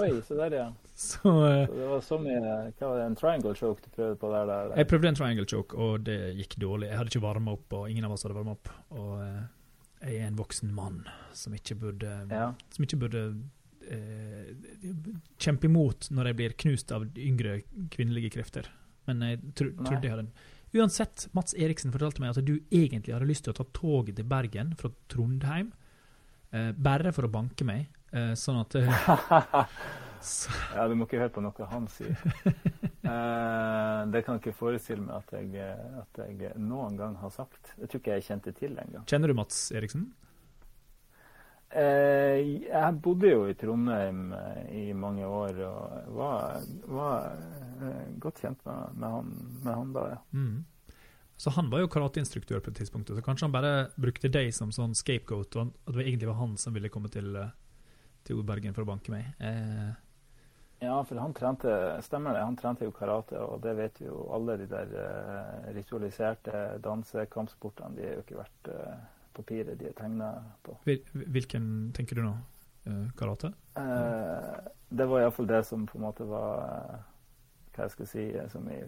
Oi, 0.00 0.08
så 0.24 0.34
der, 0.38 0.54
ja. 0.56 0.66
Så 0.96 1.28
eh, 1.44 1.66
Så 1.68 1.74
det 1.76 1.88
var 1.90 2.00
så 2.06 2.16
i 2.24 2.34
hva 2.40 2.88
var 2.88 2.98
det, 2.98 3.06
en 3.06 3.16
triangle 3.20 3.54
choke 3.58 3.84
du 3.84 3.90
prøvde 3.92 4.16
på 4.18 4.30
der? 4.32 4.46
der, 4.48 4.76
jeg 4.80 4.88
prøvde 4.90 5.10
en 5.12 5.18
triangle 5.18 5.44
choke, 5.50 5.76
og 5.76 6.06
det 6.08 6.18
gikk 6.38 6.56
dårlig. 6.62 6.88
Jeg 6.88 6.98
hadde 7.00 7.12
ikke 7.12 7.24
varma 7.26 7.54
opp, 7.58 7.76
og 7.76 7.90
ingen 7.92 8.06
av 8.08 8.14
oss 8.16 8.24
hadde 8.24 8.38
varma 8.38 8.54
opp. 8.56 8.70
Og 8.96 9.12
eh, 9.22 9.42
jeg 10.04 10.22
er 10.22 10.30
en 10.30 10.38
voksen 10.40 10.72
mann 10.74 11.02
som 11.36 11.54
ikke 11.56 11.76
burde 11.80 12.14
Ja. 12.32 12.46
som 12.74 12.84
ikke 12.86 12.98
burde 13.04 13.22
eh, 13.90 14.54
kjempe 15.40 15.68
imot 15.68 16.08
når 16.10 16.30
jeg 16.30 16.38
blir 16.40 16.56
knust 16.64 16.92
av 16.96 17.06
yngre 17.20 17.60
kvinnelige 17.94 18.32
krefter. 18.38 18.68
Men 19.08 19.24
jeg 19.26 19.40
tro, 19.54 19.70
trodde 19.82 20.02
jeg 20.08 20.14
hadde 20.14 20.28
Uansett, 20.74 21.28
Mats 21.36 21.54
Eriksen 21.54 21.92
fortalte 21.94 22.22
meg 22.22 22.32
at 22.32 22.42
du 22.42 22.56
egentlig 22.74 23.14
hadde 23.14 23.28
lyst 23.28 23.44
til 23.46 23.54
å 23.54 23.58
ta 23.60 23.66
toget 23.76 24.16
til 24.18 24.26
Bergen 24.26 24.72
fra 24.78 24.90
Trondheim, 25.12 25.68
eh, 26.50 26.72
bare 26.74 27.12
for 27.14 27.28
å 27.28 27.30
banke 27.30 27.66
meg. 27.68 27.86
Eh, 28.14 28.32
sånn 28.38 28.58
at 28.58 28.74
eh, 28.78 29.06
så, 30.32 30.50
Ja, 30.74 30.88
du 30.90 30.96
må 30.98 31.06
ikke 31.06 31.20
høre 31.22 31.30
på 31.34 31.44
noe 31.44 31.70
han 31.70 31.88
sier. 31.92 32.18
Eh, 33.04 33.98
det 34.08 34.22
kan 34.24 34.38
jeg 34.38 34.40
ikke 34.40 34.56
forestille 34.56 35.02
meg 35.04 35.18
at 35.18 35.32
jeg, 35.36 35.74
at 36.00 36.20
jeg 36.24 36.54
noen 36.56 36.94
gang 36.96 37.18
har 37.20 37.28
sagt. 37.34 37.74
Det 37.76 37.90
tror 37.92 38.00
ikke 38.00 38.14
jeg 38.14 38.24
kjente 38.24 38.54
til 38.56 38.78
engang. 38.80 39.04
Kjenner 39.10 39.28
du 39.28 39.36
Mats 39.36 39.58
Eriksen? 39.76 40.06
Eh, 41.74 42.38
jeg 42.68 42.98
bodde 43.02 43.30
jo 43.32 43.48
i 43.50 43.54
Trondheim 43.58 44.28
eh, 44.36 44.60
i 44.78 44.82
mange 44.94 45.26
år 45.26 45.56
og 45.66 46.12
var, 46.14 46.60
var 46.86 47.32
eh, 47.82 48.12
godt 48.22 48.44
kjent 48.44 48.60
med, 48.68 48.92
med, 48.94 49.08
han, 49.10 49.32
med 49.64 49.72
han 49.72 49.90
da, 49.96 50.04
ja. 50.12 50.20
Mm. 50.30 50.60
Så 51.34 51.50
han 51.56 51.72
var 51.72 51.82
jo 51.82 51.90
karateinstruktør 51.90 52.62
på 52.62 52.70
et 52.70 52.78
tidspunkt, 52.78 53.10
så 53.10 53.24
kanskje 53.26 53.48
han 53.48 53.56
bare 53.56 53.72
brukte 53.98 54.30
deg 54.30 54.52
som 54.54 54.70
sånn 54.70 54.94
scapegoat, 54.94 55.58
og 55.58 55.72
at 55.72 55.96
det 55.96 56.04
egentlig 56.04 56.30
var 56.30 56.38
han 56.44 56.54
som 56.62 56.76
ville 56.76 56.92
komme 56.94 57.10
til, 57.10 57.34
til 58.22 58.44
Bergen 58.46 58.76
for 58.76 58.86
å 58.86 58.90
banke 58.94 59.14
meg. 59.14 59.34
Eh, 59.42 59.90
Ja, 60.84 61.00
for 61.06 61.16
han 61.16 61.34
trente 61.34 61.72
stemmer 62.04 62.34
det, 62.36 62.44
han 62.44 62.56
trente 62.60 62.84
jo 62.86 62.94
karate, 62.94 63.38
og 63.40 63.62
det 63.64 63.72
vet 63.78 63.98
vi 63.98 64.06
jo 64.06 64.28
alle 64.36 64.58
de 64.60 64.66
der 64.68 64.94
ritualiserte 65.74 66.78
dansekampsportene. 66.84 67.96
De 67.96 68.04
er 68.04 68.18
jo 68.18 68.24
ikke 68.24 68.40
verdt 68.44 68.70
eh, 68.74 69.04
papiret 69.34 69.78
de 69.80 69.88
er 69.90 69.96
tegna 69.98 70.32
på. 70.62 70.76
hvilken 71.12 71.92
tenker 71.96 72.16
du 72.20 72.22
nå? 72.26 72.34
Eh, 72.86 73.10
karate? 73.16 73.52
Eh, 73.76 74.54
det 74.88 75.06
var 75.08 75.20
iallfall 75.20 75.46
det 75.48 75.64
som 75.66 75.86
på 75.86 75.98
en 75.98 76.04
måte 76.04 76.24
var 76.28 76.62
eh, 76.64 77.02
Hva 77.74 77.86
jeg 77.86 77.94
skal 77.94 78.06
si 78.06 78.24
eh, 78.30 78.48
Som, 78.52 78.68
vi, 78.68 78.80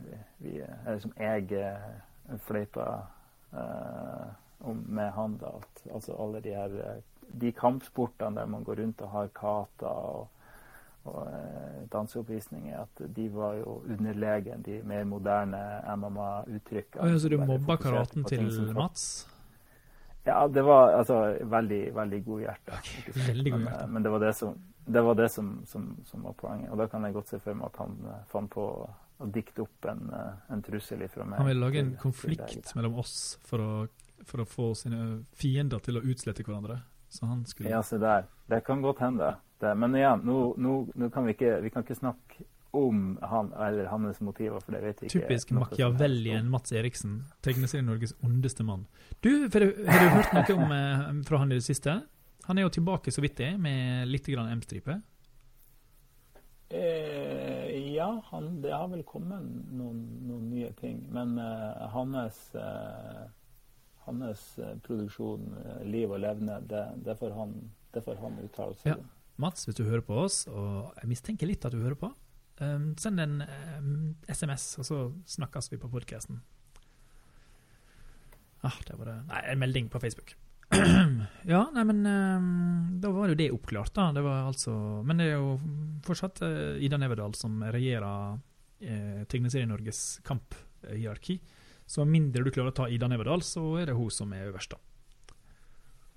vi, 0.45 0.61
eller 0.63 1.01
som 1.03 1.15
jeg 1.17 1.49
fleipa 2.47 2.87
eh, 3.53 4.27
om 4.69 4.85
med 4.89 5.11
han. 5.17 5.37
da, 5.41 5.57
Altså 5.93 6.17
alle 6.21 6.41
de 6.45 6.55
her 6.55 7.01
De 7.27 7.53
kampsportene 7.53 8.37
der 8.41 8.47
man 8.47 8.65
går 8.65 8.83
rundt 8.83 9.01
og 9.03 9.11
har 9.11 9.29
kata 9.35 9.87
og, 9.87 10.29
og 11.05 11.27
danseoppvisninger, 11.93 12.81
at 12.83 13.03
de 13.17 13.29
var 13.35 13.55
jo 13.55 13.81
underlegen 13.89 14.63
de 14.63 14.81
mer 14.85 15.05
moderne 15.05 15.59
MMA-uttrykkene. 15.97 17.03
Å 17.03 17.11
ja, 17.11 17.19
så 17.19 17.31
du 17.31 17.37
mobba 17.39 17.77
karaten 17.79 18.25
til 18.27 18.49
Mats? 18.75 19.27
Ja, 20.27 20.49
det 20.51 20.63
var 20.67 20.93
altså 20.99 21.21
veldig, 21.47 21.83
veldig 21.95 22.19
god 22.27 22.41
hjerte. 22.43 22.79
Ok, 22.81 22.89
veldig 23.29 23.53
god 23.53 23.61
hjerte. 23.67 23.83
men, 23.87 23.93
Men 23.93 24.07
det 24.07 24.11
var 24.11 24.25
det, 24.25 24.33
som, 24.35 24.57
det, 24.85 25.03
var 25.07 25.15
det 25.21 25.29
som, 25.31 25.51
som, 25.71 25.85
som 26.05 26.25
var 26.27 26.33
poenget. 26.41 26.71
Og 26.75 26.81
da 26.81 26.89
kan 26.91 27.07
jeg 27.07 27.15
godt 27.15 27.31
se 27.31 27.39
for 27.43 27.55
meg 27.59 27.69
at 27.71 27.79
han 27.85 27.95
eh, 28.11 28.25
fant 28.33 28.51
på 28.51 28.65
å 28.67 29.29
dikte 29.33 29.63
opp 29.65 29.89
en, 29.93 30.03
eh, 30.13 30.33
en 30.53 30.65
trussel 30.67 31.07
ifra 31.07 31.25
meg. 31.25 31.39
Han 31.39 31.51
ville 31.53 31.63
lage 31.63 31.81
en 31.85 31.95
til 31.95 32.03
konflikt 32.03 32.59
til 32.59 32.81
mellom 32.81 32.99
oss 33.05 33.17
for 33.47 33.63
å, 33.63 33.71
for 34.27 34.43
å 34.43 34.49
få 34.51 34.73
sine 34.83 35.23
fiender 35.39 35.85
til 35.87 36.01
å 36.01 36.05
utslette 36.05 36.45
hverandre. 36.47 36.81
Så 37.09 37.31
han 37.31 37.47
skulle 37.47 37.71
Ja, 37.71 37.85
se 37.87 38.01
der. 38.03 38.27
Det 38.51 38.65
kan 38.67 38.83
godt 38.83 38.99
hende. 39.07 39.37
Det. 39.63 39.73
Men 39.79 39.95
igjen, 39.97 40.27
nå, 40.27 40.41
nå, 40.61 40.75
nå 40.99 41.09
kan 41.15 41.25
vi 41.25 41.33
ikke, 41.37 41.61
vi 41.65 41.71
kan 41.73 41.87
ikke 41.87 41.97
snakke 42.03 42.45
om 42.77 43.17
han 43.23 43.53
eller 43.53 43.89
hans 43.93 44.21
motiver, 44.25 44.61
for 44.61 44.77
det 44.77 44.83
vet 44.85 45.03
jeg 45.03 45.11
ikke. 45.11 45.25
Typisk. 45.25 45.55
Machiavellien 45.57 46.51
Mats 46.53 46.75
Eriksen. 46.77 47.19
Tegneserien 47.45 47.89
Norges 47.89 48.15
ondeste 48.25 48.67
mann. 48.67 48.87
Du, 49.25 49.49
for, 49.53 49.65
har 49.65 50.05
du 50.05 50.15
hørt 50.19 50.37
noe 50.37 50.57
om, 50.57 50.73
eh, 50.79 51.11
fra 51.29 51.43
han 51.43 51.53
i 51.53 51.61
det 51.61 51.67
siste? 51.67 52.01
Han 52.47 52.59
er 52.59 52.67
jo 52.67 52.75
tilbake 52.79 53.11
så 53.11 53.25
vidt 53.25 53.41
det, 53.41 53.53
med 53.59 54.07
litt 54.11 54.29
grann 54.31 54.53
M-stripe. 54.55 55.01
Eh, 56.69 57.95
ja, 57.95 58.23
han, 58.31 58.61
det 58.63 58.75
har 58.75 58.89
vel 58.91 59.03
kommet 59.07 59.43
noen, 59.75 59.99
noen 60.27 60.47
nye 60.51 60.71
ting. 60.79 61.01
Men 61.15 61.37
eh, 61.43 61.87
hans, 61.95 62.39
eh, 62.59 63.25
hans 64.07 64.47
eh, 64.59 64.77
produksjon, 64.87 65.51
liv 65.87 66.11
og 66.11 66.23
levne, 66.23 66.61
det, 66.71 66.85
det, 67.07 67.19
får 67.19 67.35
han, 67.39 67.57
det 67.95 68.03
får 68.07 68.23
han 68.23 68.41
uttale 68.45 68.79
seg 68.83 68.95
Ja. 68.95 68.99
Mats, 69.37 69.67
hvis 69.69 69.77
du 69.77 69.83
hører 69.85 70.01
på 70.01 70.17
oss, 70.17 70.47
og 70.49 70.95
jeg 70.97 71.11
mistenker 71.11 71.49
litt 71.51 71.65
at 71.69 71.75
du 71.75 71.83
hører 71.83 71.99
på, 72.01 72.09
eh, 72.65 72.89
send 73.03 73.21
en 73.23 73.39
um, 73.43 73.95
SMS, 74.29 74.79
og 74.81 74.89
så 74.89 75.01
snakkes 75.37 75.73
vi 75.73 75.81
på 75.83 75.91
podkasten. 75.93 76.41
Ah, 78.67 78.77
det 78.87 78.97
var 78.99 79.13
det. 79.13 79.21
Nei, 79.29 79.45
en 79.53 79.63
melding 79.63 79.89
på 79.93 80.01
Facebook. 80.03 80.35
ja, 81.53 81.61
nei, 81.73 81.85
men 81.87 82.03
um, 82.07 83.01
da 83.03 83.13
var 83.15 83.31
jo 83.31 83.39
det 83.39 83.53
oppklart, 83.55 83.95
da. 83.95 84.09
Det 84.17 84.25
var 84.25 84.49
altså 84.49 84.73
Men 85.07 85.21
det 85.21 85.29
er 85.31 85.37
jo 85.37 85.53
fortsatt 86.07 86.43
uh, 86.43 86.75
Ida 86.83 86.99
Neverdal 86.99 87.37
som 87.39 87.61
regjerer 87.63 88.41
eh, 88.81 89.23
Tegneserie-Norges 89.31 90.21
kamphierarki. 90.27 91.41
Så 91.87 92.05
mindre 92.05 92.43
du 92.43 92.51
klarer 92.51 92.73
å 92.73 92.77
ta 92.77 92.89
Ida 92.91 93.09
Neverdal, 93.09 93.45
så 93.47 93.63
er 93.81 93.91
det 93.91 93.95
hun 93.99 94.11
som 94.11 94.33
er 94.35 94.49
øverst, 94.51 94.75
da. 94.75 94.83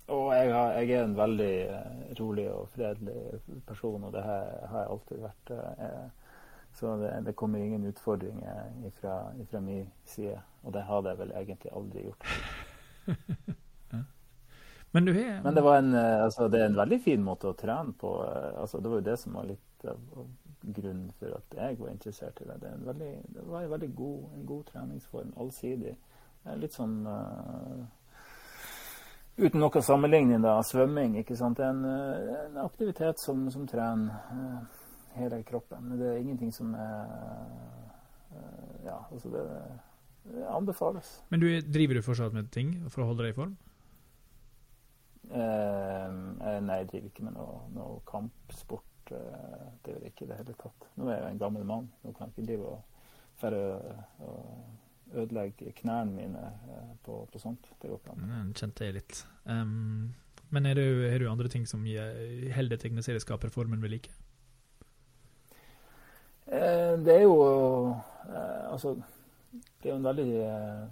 Og 0.09 0.31
jeg, 0.33 0.49
har, 0.49 0.71
jeg 0.81 0.95
er 0.97 1.03
en 1.05 1.17
veldig 1.17 1.51
eh, 1.69 1.99
rolig 2.17 2.47
og 2.49 2.71
fredelig 2.73 3.59
person, 3.67 4.07
og 4.07 4.15
det 4.15 4.23
har, 4.25 4.47
har 4.71 4.81
jeg 4.81 4.91
alltid 4.95 5.21
vært. 5.27 5.51
eh, 5.53 6.28
så 6.73 6.95
det, 6.97 7.21
det 7.25 7.33
kommer 7.35 7.59
ingen 7.59 7.85
utfordringer 7.85 8.71
ifra 8.87 9.61
min 9.61 9.87
side. 10.05 10.39
Og 10.61 10.73
det 10.73 10.81
har 10.81 11.01
det 11.01 11.15
vel 11.19 11.31
egentlig 11.31 11.71
aldri 11.75 12.05
gjort. 12.05 12.25
Men 14.91 15.05
du 15.05 15.13
har 15.13 15.43
Men 15.43 15.55
det, 15.55 15.61
var 15.61 15.77
en, 15.77 15.93
eh, 15.93 16.23
altså, 16.23 16.47
det 16.47 16.61
er 16.61 16.65
en 16.65 16.75
veldig 16.75 16.97
fin 17.03 17.23
måte 17.23 17.51
å 17.51 17.53
trene 17.57 17.93
på. 17.93 18.13
eh, 18.25 18.61
Altså, 18.61 18.79
det 18.79 18.89
var 18.89 19.01
jo 19.01 19.05
det 19.05 19.17
som 19.21 19.33
var 19.37 19.45
litt 19.45 19.85
av 19.85 19.99
grunnen 20.61 21.11
for 21.19 21.35
at 21.37 21.55
jeg 21.55 21.77
var 21.79 21.91
interessert 21.91 22.41
i 22.41 22.47
det. 22.47 22.57
Det, 22.61 22.69
er 22.71 22.73
en 22.73 22.87
veldig, 22.87 23.11
det 23.35 23.45
var 23.45 23.61
en 23.61 23.71
veldig 23.71 23.95
god, 23.95 24.23
en 24.33 24.45
god 24.45 24.65
treningsform, 24.71 25.33
allsidig. 25.37 25.95
Litt 26.57 26.73
sånn 26.73 27.03
uh, 27.05 27.85
Uten 29.39 29.61
noe 29.61 29.81
sammenligning, 29.81 30.41
da. 30.43 30.57
Svømming. 30.67 31.13
ikke 31.21 31.37
sant? 31.39 31.57
Det 31.59 31.63
er 31.63 31.69
en, 31.69 31.85
en 32.49 32.57
aktivitet 32.65 33.21
som, 33.21 33.45
som 33.53 33.67
trener 33.67 34.17
eh, 34.33 34.78
hele 35.17 35.43
kroppen. 35.43 35.89
Men 35.89 35.99
det 36.01 36.09
er 36.11 36.19
ingenting 36.21 36.53
som 36.53 36.73
er 36.77 37.05
eh, 38.35 38.85
Ja, 38.85 38.99
altså 39.11 39.29
det, 39.33 39.45
det 40.29 40.45
anbefales. 40.49 41.23
Men 41.29 41.41
du, 41.41 41.49
driver 41.61 41.99
du 41.99 42.01
fortsatt 42.05 42.33
med 42.33 42.51
ting 42.53 42.75
for 42.89 43.03
å 43.03 43.09
holde 43.11 43.25
deg 43.25 43.33
i 43.33 43.39
form? 43.39 43.57
Eh, 45.29 46.05
eh, 46.09 46.59
nei, 46.65 46.77
jeg 46.81 46.89
driver 46.93 47.09
ikke 47.11 47.25
med 47.27 47.35
noe, 47.37 47.63
noe 47.75 47.99
kampsport. 48.09 48.85
eh, 49.13 49.65
det 49.83 49.93
gjør 49.93 50.05
jeg 50.05 50.13
ikke 50.13 50.25
i 50.25 50.29
det 50.31 50.39
hele 50.41 50.55
tatt. 50.61 50.87
Nå 50.97 51.09
er 51.09 51.15
jeg 51.15 51.23
jo 51.23 51.33
en 51.33 51.43
gammel 51.43 51.67
mann. 51.69 51.89
Nå 52.03 52.13
kan 52.13 52.27
jeg 52.29 52.35
ikke 52.35 52.47
drive 52.49 52.71
og 52.73 52.79
færre 53.39 53.61
og 54.25 55.19
ødelegge 55.19 55.73
knærne 55.79 56.13
mine 56.13 56.41
på, 57.05 57.21
på 57.31 57.41
sånt. 57.41 57.71
Det 57.81 57.89
går 57.89 58.01
ikke 58.01 58.15
an. 58.15 58.25
Den 58.29 58.51
kjente 58.57 58.85
jeg 58.85 58.97
litt. 58.99 59.21
Um, 59.45 60.11
men 60.53 60.65
er 60.69 60.77
det, 60.77 60.85
er 61.07 61.21
det 61.21 61.29
andre 61.29 61.49
ting 61.49 61.65
som 61.69 61.85
holder 61.85 62.81
tegneserieskaperformen 62.81 63.81
ved 63.81 63.93
like? 63.95 64.13
Eh, 66.51 66.93
det 67.05 67.13
er 67.15 67.21
jo 67.27 67.35
eh, 68.29 68.71
Altså, 68.71 68.95
det 69.51 69.89
er 69.89 69.93
jo 69.93 69.97
en 69.99 70.07
veldig 70.07 70.27
eh, 70.41 70.87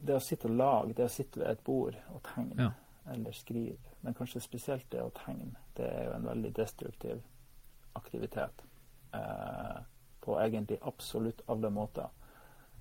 Det 0.00 0.14
å 0.16 0.22
sitte 0.24 0.48
og 0.48 0.54
lage, 0.56 0.94
det 0.96 1.04
å 1.04 1.12
sitte 1.12 1.42
ved 1.42 1.50
et 1.50 1.64
bord 1.66 1.98
og 2.14 2.22
tegne 2.30 2.56
Ja. 2.62 2.70
eller 3.12 3.32
skrive, 3.36 3.76
men 4.00 4.14
kanskje 4.14 4.40
spesielt 4.40 4.86
det 4.92 5.02
å 5.02 5.10
tegne, 5.16 5.56
det 5.76 5.84
er 5.88 6.04
jo 6.06 6.12
en 6.14 6.26
veldig 6.28 6.50
destruktiv 6.56 7.20
aktivitet. 7.98 8.62
Eh, 9.12 9.78
på 10.20 10.36
egentlig 10.40 10.78
absolutt 10.82 11.40
alle 11.46 11.70
måter. 11.70 12.08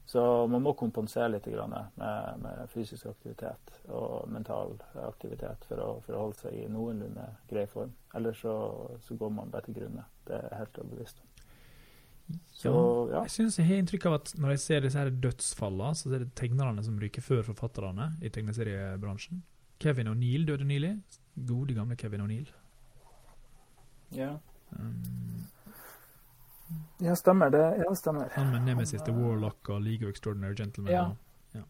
Så 0.06 0.48
man 0.48 0.62
må 0.62 0.74
kompensere 0.74 1.28
litt 1.30 1.46
grann 1.46 1.70
med, 1.96 2.40
med 2.44 2.70
fysisk 2.70 3.06
aktivitet 3.12 3.74
og 3.88 4.30
mental 4.32 4.76
aktivitet 5.06 5.66
for 5.70 5.82
å, 5.84 5.90
for 6.06 6.16
å 6.18 6.22
holde 6.24 6.40
seg 6.40 6.56
i 6.60 6.68
noenlunde 6.72 7.26
grei 7.50 7.66
form. 7.70 7.92
Ellers 8.18 8.42
så, 8.42 8.54
så 9.06 9.16
går 9.16 9.30
man 9.30 9.52
bare 9.54 9.68
til 9.68 9.78
grunne. 9.82 10.06
Det 10.28 10.36
er 10.40 10.48
jeg 10.50 10.62
helt 10.64 10.80
overbevist 10.84 11.22
om. 11.24 11.29
Så 12.54 12.72
ja. 13.12 13.22
Jeg 13.24 13.32
synes 13.32 13.58
jeg 13.60 13.68
har 13.68 13.80
inntrykk 13.80 14.06
av 14.10 14.14
at 14.20 14.34
når 14.38 14.50
jeg 14.56 14.60
ser 14.60 14.84
disse 14.84 15.00
her 15.00 15.10
dødsfallene, 15.10 15.96
så 15.96 16.12
er 16.14 16.26
det 16.26 16.34
tegnerne 16.36 16.84
som 16.84 17.00
ryker 17.00 17.24
før 17.24 17.42
forfatterne 17.48 18.12
i 18.22 18.30
tegneseriebransjen. 18.30 19.44
Kevin 19.80 20.08
O'Neill 20.12 20.46
døde 20.46 20.68
nylig. 20.68 20.98
Gode, 21.48 21.74
gamle 21.74 21.96
Kevin 21.96 22.22
O'Neill. 22.26 22.52
ja. 24.12 24.36
Um, 24.72 25.48
Ja, 27.02 27.16
stemmer 27.16 27.50
det. 27.50 27.76
Ja, 27.78 27.96
stemmer. 27.96 28.28
han 28.32 28.52
med 28.52 28.62
Nemesis, 28.62 29.02
The 29.02 29.14
Warlock 29.14 29.70
og 29.70 29.82
League 29.82 30.08
of 30.08 30.12
Extraordinary 30.12 30.54
Gentlemen 30.56 30.92
Ja. 30.92 31.06
ja. 31.56 31.62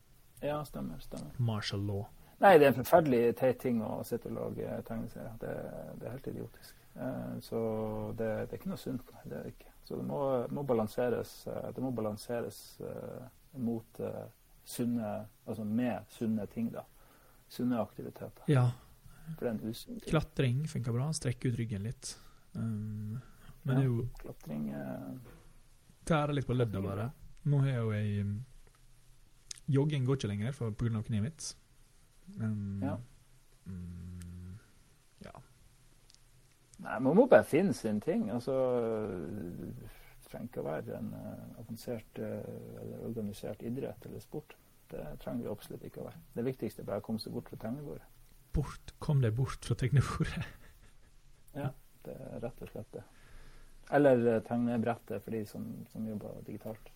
Ja, 0.41 0.63
stemmer, 0.63 0.99
stemmer. 0.99 1.31
Martial 1.37 1.81
Law. 1.81 2.05
Nei, 2.39 2.57
det 2.57 2.67
er 2.67 2.73
en 2.73 2.85
forferdelig 2.85 3.35
teit 3.35 3.59
ting 3.59 3.81
å 3.83 4.03
sitte 4.07 4.29
og 4.31 4.35
lage 4.35 4.81
tegneserier. 4.87 5.33
Det, 5.41 5.55
det 5.99 6.07
er 6.07 6.11
helt 6.11 6.27
idiotisk. 6.27 6.75
Eh, 6.95 7.39
så 7.43 7.59
det, 8.17 8.29
det 8.47 8.55
er 8.55 8.61
ikke 8.61 8.71
noe 8.71 8.79
sunt. 8.79 9.01
Det 9.25 9.37
er 9.37 9.43
det 9.43 9.53
ikke. 9.53 9.71
Så 9.89 9.95
det 9.97 10.03
må, 10.05 10.47
må 10.53 10.61
balanseres, 10.69 11.47
eh, 11.47 11.69
det 11.73 11.81
må 11.81 11.89
balanseres 11.97 12.57
eh, 12.85 13.23
mot 13.57 13.99
eh, 14.05 14.27
sunne 14.69 15.13
Altså 15.49 15.63
med 15.65 16.11
sunne 16.13 16.45
ting, 16.53 16.67
da. 16.69 16.83
Sunne 17.49 17.79
aktiviteter. 17.81 18.43
Ja. 18.53 18.67
For 19.31 19.39
det 19.39 19.47
er 19.47 19.55
en 19.55 19.63
usunn 19.65 19.95
ting. 19.95 20.11
Klatring 20.11 20.59
funker 20.69 20.93
bra. 20.93 21.07
Strekke 21.17 21.49
ut 21.49 21.57
ryggen 21.57 21.87
litt. 21.87 22.11
Um, 22.53 23.17
men 23.63 23.79
det 23.79 23.81
er 23.81 23.87
jo 23.87 24.05
Klatring 24.21 24.67
tære 26.05 26.37
litt 26.37 26.45
på 26.45 26.53
ledda, 26.53 26.83
bare. 26.85 27.09
Nå 27.49 27.63
har 27.63 27.71
jeg 27.71 27.81
jo 27.81 27.91
ei 27.97 28.13
um, 28.21 28.37
Jogging 29.73 30.05
går 30.05 30.21
ikke 30.21 30.29
lenger 30.29 30.53
pga. 30.53 31.01
kneet 31.09 31.25
mitt. 31.25 31.49
Um, 32.37 32.85
Ja. 32.85 32.93
Um, 33.65 33.73
ja. 33.73 34.18
Nei, 36.79 36.99
man 37.03 37.17
må 37.17 37.25
bare 37.27 37.47
finne 37.47 37.73
sin 37.75 37.99
ting. 38.03 38.29
Altså 38.31 38.53
Det 39.09 40.29
trenger 40.29 40.47
ikke 40.47 40.61
å 40.61 40.67
være 40.67 40.99
en 40.99 41.11
eh, 41.17 41.59
avansert 41.59 42.21
eh, 42.21 42.53
eller 42.83 43.05
organisert 43.07 43.63
idrett 43.65 44.05
eller 44.07 44.23
sport. 44.23 44.55
Det 44.89 45.01
trenger 45.23 45.45
det 45.45 45.51
absolutt 45.51 45.83
ikke 45.85 46.03
å 46.03 46.07
være. 46.07 46.21
Det 46.35 46.45
viktigste 46.45 46.83
er 46.83 46.89
bare 46.89 47.03
å 47.03 47.05
komme 47.05 47.21
seg 47.21 47.33
bort 47.35 47.49
fra 47.49 47.59
tegnebordet. 47.61 48.05
Bort, 48.55 48.93
kom 49.01 49.23
deg 49.25 49.35
bort 49.37 49.65
fra 49.65 49.77
tegnebordet. 49.77 50.47
Det 51.99 52.13
er 52.15 52.39
rett 52.39 52.61
og 52.63 52.69
slett 52.71 52.93
det. 52.95 53.01
Eller 53.97 54.21
eh, 54.31 54.37
tegnebrettet 54.47 55.25
for 55.25 55.35
de 55.35 55.41
som, 55.49 55.65
som 55.91 56.05
jobber 56.07 56.37
digitalt. 56.47 56.93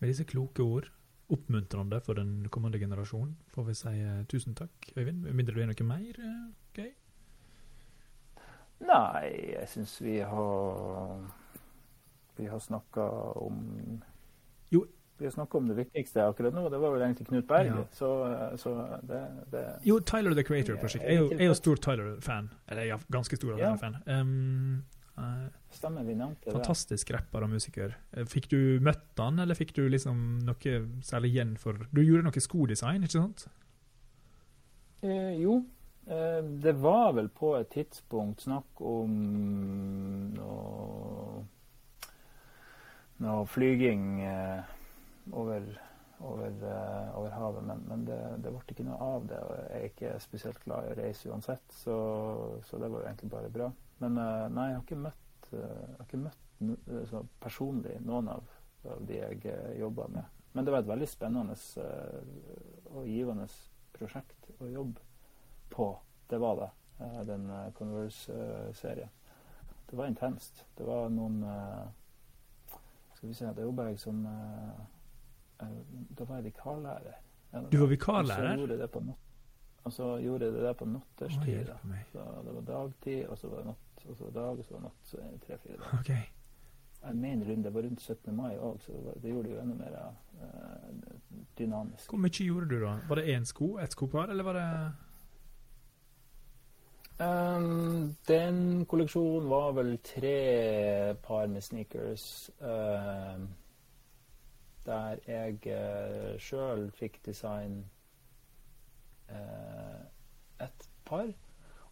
Med 0.00 0.10
disse 0.10 0.26
kloke 0.26 0.64
ord, 0.64 0.88
oppmuntrende 1.32 2.00
for 2.04 2.18
den 2.18 2.48
kommende 2.52 2.80
generasjonen, 2.82 3.36
får 3.54 3.68
vi 3.68 3.76
si 3.78 3.94
tusen 4.32 4.56
takk, 4.58 4.90
Øyvind. 4.98 5.22
Mindre 5.30 5.54
du 5.54 5.62
er 5.62 5.70
noe 5.70 5.86
mer 5.86 6.18
gøy? 6.18 6.34
gøy? 6.80 6.90
Nei, 8.80 9.28
jeg 9.54 9.68
syns 9.68 10.00
vi 10.02 10.18
har 10.20 11.20
Vi 12.36 12.46
har 12.50 12.58
snakka 12.60 13.04
om 13.40 14.02
Jo. 14.74 14.84
Vi 15.18 15.24
har 15.24 15.30
snakka 15.30 15.58
om 15.58 15.68
det 15.68 15.76
viktigste 15.78 16.24
akkurat 16.26 16.52
nå. 16.54 16.64
Det 16.70 16.78
var 16.82 16.90
vel 16.96 17.02
egentlig 17.06 17.28
Knut 17.28 17.46
Berg. 17.46 17.66
Ja. 17.70 17.84
Så, 17.94 18.08
så 18.58 18.72
det, 19.06 19.20
det 19.52 19.60
Jo, 19.86 20.00
Tyler 20.00 20.34
the 20.34 20.42
Creator-prosjekt. 20.42 21.04
Jeg, 21.04 21.14
er 21.14 21.20
jo- 21.20 21.30
jeg 21.30 21.40
er 21.40 21.52
jo 21.52 21.54
stor 21.54 21.76
Tyler-fan. 21.76 22.50
Eller 22.68 22.82
jeg 22.82 22.90
er 22.98 23.04
ganske 23.14 23.36
stor 23.38 23.54
Ja. 23.58 23.76
Tyler-fan. 23.76 24.00
Um, 24.10 24.84
uh, 25.16 25.46
stemmer, 25.70 26.02
vi 26.04 26.14
nevnte 26.18 26.44
det. 26.44 26.52
fantastisk 26.56 27.12
rapper 27.14 27.42
og 27.46 27.50
musiker. 27.50 27.94
Eh, 28.12 28.24
Fikk 28.26 28.48
du 28.50 28.80
møtt 28.82 29.14
han, 29.22 29.38
eller 29.38 29.54
fikk 29.54 29.72
du 29.76 29.88
liksom 29.88 30.40
noe 30.44 30.74
særlig 31.06 31.30
igjen 31.36 31.56
for 31.58 31.78
Du 31.94 32.02
gjorde 32.02 32.24
noe 32.26 32.40
skodesign, 32.42 33.04
ikke 33.06 33.20
sant? 33.22 33.46
Eh, 35.04 35.36
jo, 35.38 35.58
eh, 35.58 35.62
det 36.04 36.72
var 36.72 37.12
vel 37.16 37.28
på 37.32 37.54
et 37.56 37.70
tidspunkt 37.72 38.44
snakk 38.44 38.80
om 38.84 39.12
noe, 40.34 41.44
noe 43.24 43.46
flyging 43.48 44.20
eh, 44.20 44.74
over, 45.32 45.64
over, 46.18 46.50
eh, 46.50 47.16
over 47.16 47.30
havet, 47.38 47.64
men, 47.70 47.80
men 47.88 48.04
det, 48.04 48.18
det 48.44 48.52
ble 48.52 48.74
ikke 48.74 48.84
noe 48.84 48.98
av 49.00 49.30
det. 49.30 49.38
og 49.40 49.54
Jeg 49.56 49.78
er 49.78 49.86
ikke 49.88 50.12
spesielt 50.26 50.60
glad 50.66 50.84
i 50.84 50.92
å 50.92 50.98
reise 50.98 51.32
uansett, 51.32 51.64
så, 51.72 51.96
så 52.68 52.82
det 52.82 52.90
var 52.92 53.00
jo 53.00 53.08
egentlig 53.08 53.32
bare 53.32 53.54
bra. 53.56 53.70
Men 54.04 54.20
eh, 54.20 54.44
nei, 54.52 54.68
jeg 54.70 54.78
har 54.78 54.84
ikke 54.84 55.00
møtt, 55.06 55.50
eh, 55.54 55.88
har 55.96 56.04
ikke 56.04 56.22
møtt 56.26 56.68
eh, 56.68 57.32
personlig 57.40 57.96
noen 58.04 58.28
av, 58.34 58.52
av 58.92 59.08
de 59.08 59.22
jeg 59.22 59.56
jobba 59.80 60.10
med. 60.18 60.30
Men 60.54 60.66
det 60.68 60.76
var 60.76 60.84
et 60.84 60.92
veldig 60.92 61.08
spennende 61.10 61.56
eh, 61.80 62.30
og 62.92 63.08
givende 63.08 63.48
prosjekt 63.96 64.52
å 64.60 64.68
jobbe 64.68 65.13
på. 65.74 65.90
Det 66.30 66.38
var 66.40 66.56
det, 66.62 66.70
eh, 67.04 67.20
den 67.28 67.50
eh, 67.50 67.68
Converse-serien. 67.76 69.12
Det 69.90 69.96
var 69.96 70.06
intenst. 70.06 70.64
Det 70.76 70.84
var 70.84 71.10
noen 71.12 71.42
eh, 71.42 71.84
Skal 73.14 73.28
vi 73.28 73.34
se, 73.34 73.52
Det 73.54 73.62
jobba 73.62 73.88
jeg 73.90 74.00
som 74.02 74.24
eh, 74.26 74.80
eh, 75.62 75.76
Da 76.18 76.24
var 76.24 76.40
jeg 76.40 76.44
vikarlærer. 76.48 77.20
Du 77.52 77.58
var 77.58 77.66
Og 77.68 77.76
så 77.78 77.86
vikarlærer? 77.86 78.56
gjorde 78.58 78.74
jeg 78.74 78.80
det 78.82 78.90
på 78.90 79.04
not 79.04 79.20
på 80.78 80.84
natterstid. 80.84 81.70
Så 82.12 82.24
det 82.44 82.54
var 82.54 82.60
dagtid, 82.60 83.26
og 83.26 83.38
så 83.38 83.48
var 83.48 83.58
det 83.58 83.66
natt, 83.66 84.06
og 84.08 84.16
så 84.16 84.24
var 84.24 84.30
det 84.30 84.34
dag, 84.34 84.58
og 84.58 84.64
så 84.64 84.74
var 84.74 84.80
det 84.80 84.84
natt. 84.84 85.04
Så 85.04 85.16
tre-fire 85.46 85.76
dager. 85.76 86.00
Okay. 86.00 86.22
Jeg 87.04 87.16
mener 87.16 87.46
rundt, 87.50 87.64
det 87.64 87.74
var 87.74 87.82
rundt 87.82 88.00
17. 88.00 88.36
mai 88.36 88.56
òg, 88.56 88.80
så 88.80 88.92
det, 88.92 89.04
var, 89.04 89.12
det 89.22 89.30
gjorde 89.30 89.48
det 89.48 89.54
jo 89.54 89.60
enda 89.60 89.74
mer 89.74 89.96
uh, 90.00 91.40
dynamisk. 91.58 92.10
Hvor 92.10 92.18
mye 92.18 92.46
gjorde 92.46 92.68
du, 92.68 92.78
da? 92.80 92.98
Var 93.08 93.20
det 93.20 93.36
én 93.36 93.44
sko? 93.44 93.78
Ett 93.78 93.92
skopar, 93.92 94.28
eller 94.28 94.44
var 94.44 94.54
det 94.54 94.68
Um, 97.18 98.16
den 98.28 98.86
kolleksjonen 98.86 99.50
var 99.50 99.72
vel 99.72 99.98
tre 100.02 101.14
par 101.22 101.46
med 101.46 101.62
sneakers. 101.62 102.50
Um, 102.58 103.48
der 104.86 105.16
jeg 105.26 105.60
uh, 105.70 106.34
sjøl 106.42 106.90
fikk 106.92 107.20
design 107.26 107.84
uh, 109.30 110.02
ett 110.60 110.88
par. 111.04 111.30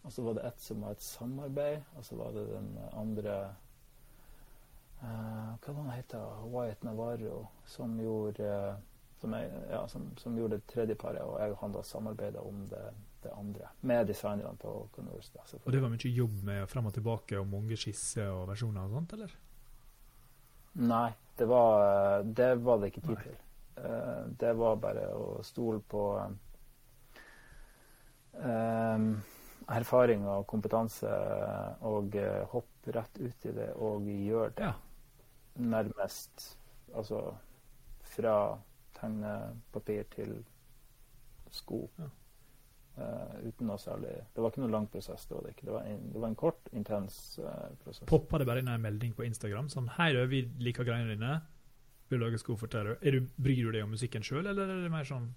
Og 0.03 0.11
så 0.11 0.21
var 0.21 0.33
det 0.33 0.47
ett 0.47 0.61
som 0.61 0.81
var 0.81 0.91
et 0.91 1.01
samarbeid, 1.01 1.81
og 1.95 2.05
så 2.05 2.15
var 2.15 2.31
det 2.35 2.47
den 2.49 2.79
andre 2.91 3.35
uh, 5.01 5.53
Hva 5.63 5.73
var 5.73 5.83
det 5.83 5.95
heter 6.01 6.49
Wyatt 6.51 6.83
Navarro, 6.83 7.45
som 7.65 7.95
gjorde 7.99 8.43
uh, 8.43 8.75
som, 9.23 9.33
jeg, 9.33 9.51
ja, 9.71 9.87
som, 9.87 10.17
som 10.17 10.37
gjorde 10.37 10.59
det 10.59 10.67
tredje 10.67 10.95
paret, 10.95 11.21
og 11.21 11.39
jeg 11.39 11.51
og 11.51 11.57
han 11.61 11.71
da 11.71 11.81
samarbeida 11.87 12.43
om 12.43 12.65
det, 12.67 12.83
det 13.23 13.33
andre. 13.37 13.69
Med 13.81 14.07
designerne 14.07 14.57
på 14.59 14.75
Converse. 14.95 15.31
Da, 15.33 15.45
Og 15.63 15.71
det 15.71 15.81
var 15.81 15.93
mye 15.93 16.13
jobb 16.17 16.43
med 16.43 16.67
frem 16.71 16.89
og 16.89 16.93
tilbake 16.95 17.39
og 17.39 17.49
mange 17.49 17.77
skisser 17.79 18.29
og 18.31 18.47
versjoner 18.51 18.85
og 18.85 18.97
sånt, 18.97 19.15
eller? 19.17 19.35
Nei, 20.83 21.09
det 21.37 21.47
var 21.49 22.23
det, 22.23 22.49
var 22.65 22.81
det 22.81 22.91
ikke 22.91 23.05
tid 23.07 23.17
Nei. 23.17 23.23
til. 23.27 23.37
Eh, 23.83 24.23
det 24.41 24.53
var 24.57 24.81
bare 24.81 25.05
å 25.17 25.27
stole 25.45 25.81
på 25.89 26.03
um, 28.33 29.07
erfaring 29.73 30.25
og 30.29 30.47
kompetanse 30.49 31.13
og 31.85 32.15
eh, 32.19 32.41
hoppe 32.51 32.93
rett 32.97 33.21
ut 33.21 33.47
i 33.49 33.53
det 33.55 33.69
og 33.77 34.09
gjøre 34.09 34.51
det. 34.57 34.71
Ja. 34.71 34.73
Nærmest 35.61 36.57
altså 36.93 37.21
fra 38.13 38.57
tegnepapir 38.97 40.03
til 40.13 40.35
sko. 41.53 41.85
Ja. 41.99 42.09
Eh, 42.97 43.47
uten 43.47 43.65
noe 43.67 43.79
særlig 43.81 44.11
Det 44.35 44.41
var 44.41 44.51
ikke 44.51 44.61
noe 44.61 44.71
lang 44.71 44.85
prosess. 44.87 45.25
Det 45.25 45.35
var, 45.35 45.47
det. 45.47 45.53
Det 45.65 45.73
var, 45.73 45.85
en, 45.89 46.01
det 46.13 46.19
var 46.21 46.27
en 46.27 46.35
kort, 46.35 46.67
intens 46.71 47.39
eh, 47.39 47.71
prosess. 47.83 48.05
Poppa 48.09 48.37
det 48.37 48.45
bare 48.45 48.61
inn 48.61 48.69
en 48.69 48.83
melding 48.83 49.15
på 49.17 49.25
Instagram 49.25 49.69
sånn 49.73 49.89
Hei, 49.95 50.11
du, 50.13 50.21
vi 50.29 50.43
liker 50.61 50.85
greiene 50.85 51.15
dine. 51.15 51.39
Vil 52.11 52.21
lage 52.21 52.37
sko 52.37 52.53
for 52.59 52.69
Terror. 52.69 52.99
Er 53.01 53.17
du, 53.17 53.31
bryr 53.41 53.63
du 53.65 53.71
deg 53.73 53.87
om 53.87 53.95
musikken 53.95 54.25
sjøl, 54.25 54.45
eller 54.45 54.69
er 54.69 54.83
det 54.85 54.93
mer 54.93 55.09
sånn 55.09 55.31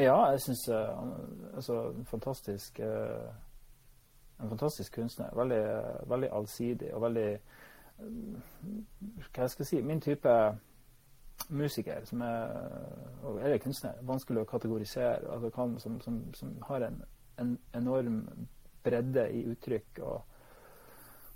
Ja, 0.00 0.16
jeg 0.32 0.40
syns 0.46 0.64
altså, 0.72 1.82
en 1.90 2.08
fantastisk 2.08 2.80
eh, 2.80 3.28
En 4.40 4.48
fantastisk 4.54 4.96
kunstner. 4.96 5.36
Veldig, 5.36 5.62
veldig 6.08 6.32
allsidig 6.32 6.94
og 6.96 7.04
veldig 7.04 7.28
eh, 7.34 8.10
Hva 9.28 9.44
jeg 9.44 9.56
skal 9.58 9.68
si 9.68 9.84
Min 9.84 10.00
type 10.00 10.38
musiker 11.48 12.04
som 12.04 12.22
er 12.22 12.52
Eller 13.42 13.58
kunstner. 13.58 13.98
Vanskelig 14.06 14.42
å 14.42 14.48
kategorisere. 14.48 15.28
Altså, 15.30 15.50
kan, 15.50 15.78
som, 15.80 16.00
som, 16.00 16.20
som 16.34 16.54
har 16.68 16.86
en, 16.86 17.02
en 17.36 17.58
enorm 17.74 18.24
bredde 18.84 19.26
i 19.32 19.44
uttrykk 19.50 20.00
og, 20.02 20.36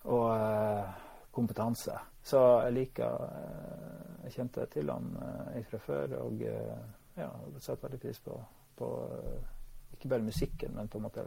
og 0.05 0.27
uh, 0.33 0.93
kompetanse. 1.35 1.97
Så 2.25 2.41
jeg 2.65 2.73
liker 2.73 3.25
eh, 3.27 4.13
Jeg 4.25 4.33
kjente 4.39 4.65
til 4.73 4.89
han 4.89 5.11
uh, 5.19 5.59
fra 5.69 5.81
før 5.85 6.15
og 6.23 6.41
eh, 6.49 6.85
ja, 7.17 7.29
setter 7.59 7.83
veldig 7.83 8.01
pris 8.01 8.21
på, 8.25 8.39
på 8.79 8.89
eh, 9.13 9.53
ikke 9.93 10.09
bare 10.09 10.23
musikken, 10.23 10.75
men 10.75 10.89
på 10.89 10.99
en 10.99 11.03
måte 11.03 11.25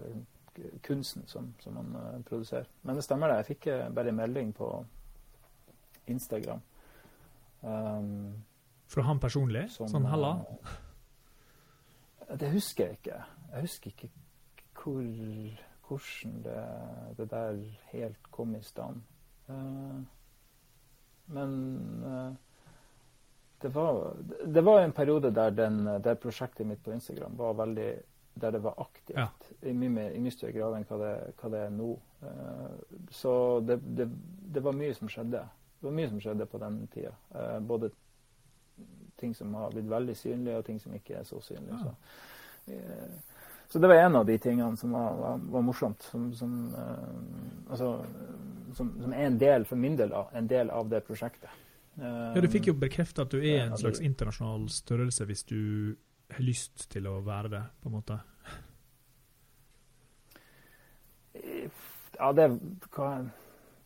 kunsten 0.84 1.28
som, 1.28 1.54
som 1.60 1.76
han 1.76 1.96
eh, 1.96 2.22
produserer. 2.22 2.68
Men 2.82 2.96
det 2.96 3.04
stemmer 3.04 3.32
det. 3.32 3.38
Jeg 3.42 3.50
fikk 3.52 3.68
eh, 3.72 3.90
bare 3.94 4.12
en 4.12 4.20
melding 4.20 4.54
på 4.56 4.72
Instagram. 6.08 6.62
Um, 7.62 8.34
Fra 8.88 9.04
han 9.04 9.20
personlig? 9.20 9.68
som, 9.72 9.90
sånn 9.92 10.08
halla? 10.08 10.38
eh, 12.28 12.36
Det 12.40 12.52
husker 12.54 12.88
jeg 12.88 13.00
ikke. 13.02 13.22
Jeg 13.52 13.68
husker 13.68 13.94
ikke 13.94 14.10
hvor, 14.78 15.04
hvordan 15.88 16.42
det, 16.44 16.66
det 17.18 17.30
der 17.32 17.62
helt 17.92 18.32
kom 18.32 18.56
i 18.56 18.64
stand. 18.64 19.02
Uh, 19.50 20.04
Men 21.28 21.54
uh, 22.04 22.34
det, 23.62 23.74
var, 23.76 24.16
det 24.46 24.64
var 24.64 24.82
en 24.82 24.92
periode 24.92 25.32
der, 25.36 25.50
den, 25.52 25.86
der, 26.04 26.16
prosjektet 26.16 26.68
mitt 26.68 26.84
på 26.84 26.92
Instagram 26.92 27.36
var 27.36 27.54
veldig 27.54 27.90
der 28.38 28.52
det 28.52 28.60
var 28.64 28.76
aktivt 28.78 29.18
ja. 29.18 29.28
i, 29.62 29.74
mye, 29.74 30.12
i, 30.14 30.20
mye, 30.22 30.32
større 30.32 30.54
grad 30.54 30.76
enn 30.78 30.86
hva 30.88 30.98
det, 31.02 31.14
hva 31.42 31.50
det 31.52 31.62
er 31.66 31.72
nå. 31.74 31.94
Uh, 32.22 33.00
så 33.12 33.32
det, 33.66 34.62
var 34.64 34.76
mye 34.78 34.96
som 34.96 35.10
skjedde. 35.12 35.42
Det 35.80 35.88
var 35.90 35.96
mye 36.00 36.12
som 36.12 36.22
skjedde 36.22 36.46
på 36.48 36.62
den 36.62 36.84
tida. 36.94 37.16
Både 37.66 37.90
ting 39.20 39.36
som 39.36 39.53
har 39.57 39.72
blitt 39.74 39.89
veldig 39.89 40.15
synlige, 40.18 40.57
og 40.57 40.65
ting 40.65 40.80
som 40.82 40.95
ikke 40.95 41.20
er 41.20 41.28
så 41.28 41.41
synlige. 41.41 41.78
Ja. 41.78 41.84
Så, 41.84 42.74
så 43.70 43.80
det 43.80 43.88
var 43.88 43.95
en 43.95 44.15
av 44.15 44.26
de 44.26 44.38
tingene 44.38 44.78
som 44.78 44.91
var, 44.95 45.15
var, 45.20 45.39
var 45.55 45.61
morsomt. 45.61 46.03
Som, 46.11 46.34
som, 46.34 46.57
uh, 46.74 47.72
altså, 47.72 47.93
som, 48.74 48.93
som, 49.01 49.13
er 49.13 49.28
en 49.28 49.39
del, 49.39 49.65
for 49.65 49.80
min 49.80 49.97
del, 49.99 50.13
en 50.34 50.47
del 50.47 50.72
av 50.72 50.89
det 50.91 51.03
prosjektet. 51.07 51.51
Uh, 51.97 52.36
ja, 52.36 52.41
Du 52.41 52.49
fikk 52.51 52.70
jo 52.72 52.78
bekrefta 52.78 53.26
at 53.26 53.34
du 53.34 53.41
er 53.41 53.65
en 53.65 53.78
slags 53.80 53.99
internasjonal 54.03 54.70
størrelse 54.72 55.26
hvis 55.28 55.43
du 55.49 55.59
har 56.32 56.43
lyst 56.43 56.89
til 56.91 57.07
å 57.09 57.20
være 57.26 57.51
det, 57.55 57.63
på 57.82 57.89
en 57.89 57.97
måte? 57.97 58.20
Ja, 62.18 62.32
det, 62.34 62.47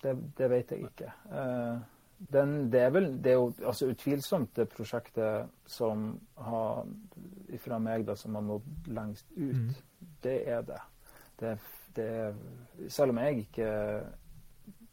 det, 0.04 0.14
det 0.38 0.52
vet 0.52 0.72
jeg 0.72 0.88
ikke. 0.88 1.10
Uh, 1.32 1.82
den, 2.30 2.72
det, 2.72 2.80
er 2.80 2.90
vel, 2.94 3.08
det 3.24 3.32
er 3.32 3.40
jo 3.40 3.52
altså, 3.66 3.90
utvilsomt 3.92 4.56
det 4.56 4.68
prosjektet 4.70 5.50
som 5.66 6.12
har 6.38 6.84
fra 7.64 7.80
meg 7.82 8.06
da, 8.06 8.16
som 8.16 8.36
har 8.38 8.46
nådd 8.46 8.90
lengst 8.94 9.32
ut. 9.36 9.58
Mm. 9.58 10.10
Det 10.22 10.36
er 10.50 10.66
det. 10.68 10.82
det, 11.40 11.56
det 11.98 12.90
selv 12.94 13.16
om 13.16 13.22
jeg 13.24 13.46
ikke 13.46 13.72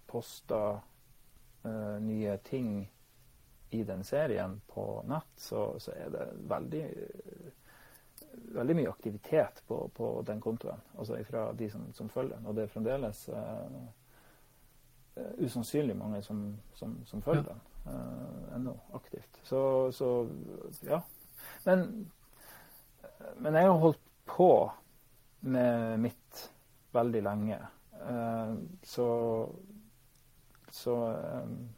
poster 0.08 0.80
uh, 1.66 1.98
nye 2.00 2.38
ting 2.48 2.80
i 3.70 3.82
den 3.84 4.04
serien 4.04 4.60
på 4.72 4.88
nett, 5.08 5.34
så, 5.36 5.74
så 5.78 5.92
er 5.92 6.10
det 6.14 6.26
veldig, 6.48 6.84
veldig 8.56 8.76
mye 8.80 8.88
aktivitet 8.88 9.62
på, 9.68 9.82
på, 9.92 10.14
den 10.26 10.40
kontoen. 10.40 10.80
Altså 10.96 11.20
fra 11.28 11.50
de 11.52 11.68
som, 11.70 11.90
som 11.92 12.08
følger 12.08 12.38
den. 12.38 12.48
Og 12.48 12.56
det 12.56 12.64
er 12.64 12.72
fremdeles 12.72 13.26
uh, 13.28 13.68
usannsynlig 15.38 15.96
mange 15.96 16.22
som, 16.22 16.42
som, 16.74 16.98
som 17.06 17.22
følger 17.22 17.44
ja. 17.48 17.54
den 17.54 17.94
uh, 17.94 18.56
ennå 18.56 18.74
aktivt. 18.94 19.40
Så, 19.42 19.62
så, 19.92 20.28
ja. 20.86 21.00
Men, 21.64 22.10
men 23.38 23.54
jeg 23.54 23.70
har 23.70 23.80
holdt 23.82 24.04
på 24.28 24.52
med 25.40 25.98
mitt 25.98 26.44
veldig 26.92 27.22
lenge. 27.22 27.58
Uh, 27.98 28.54
så 28.82 29.08
så 30.70 30.94
um, 31.42 31.68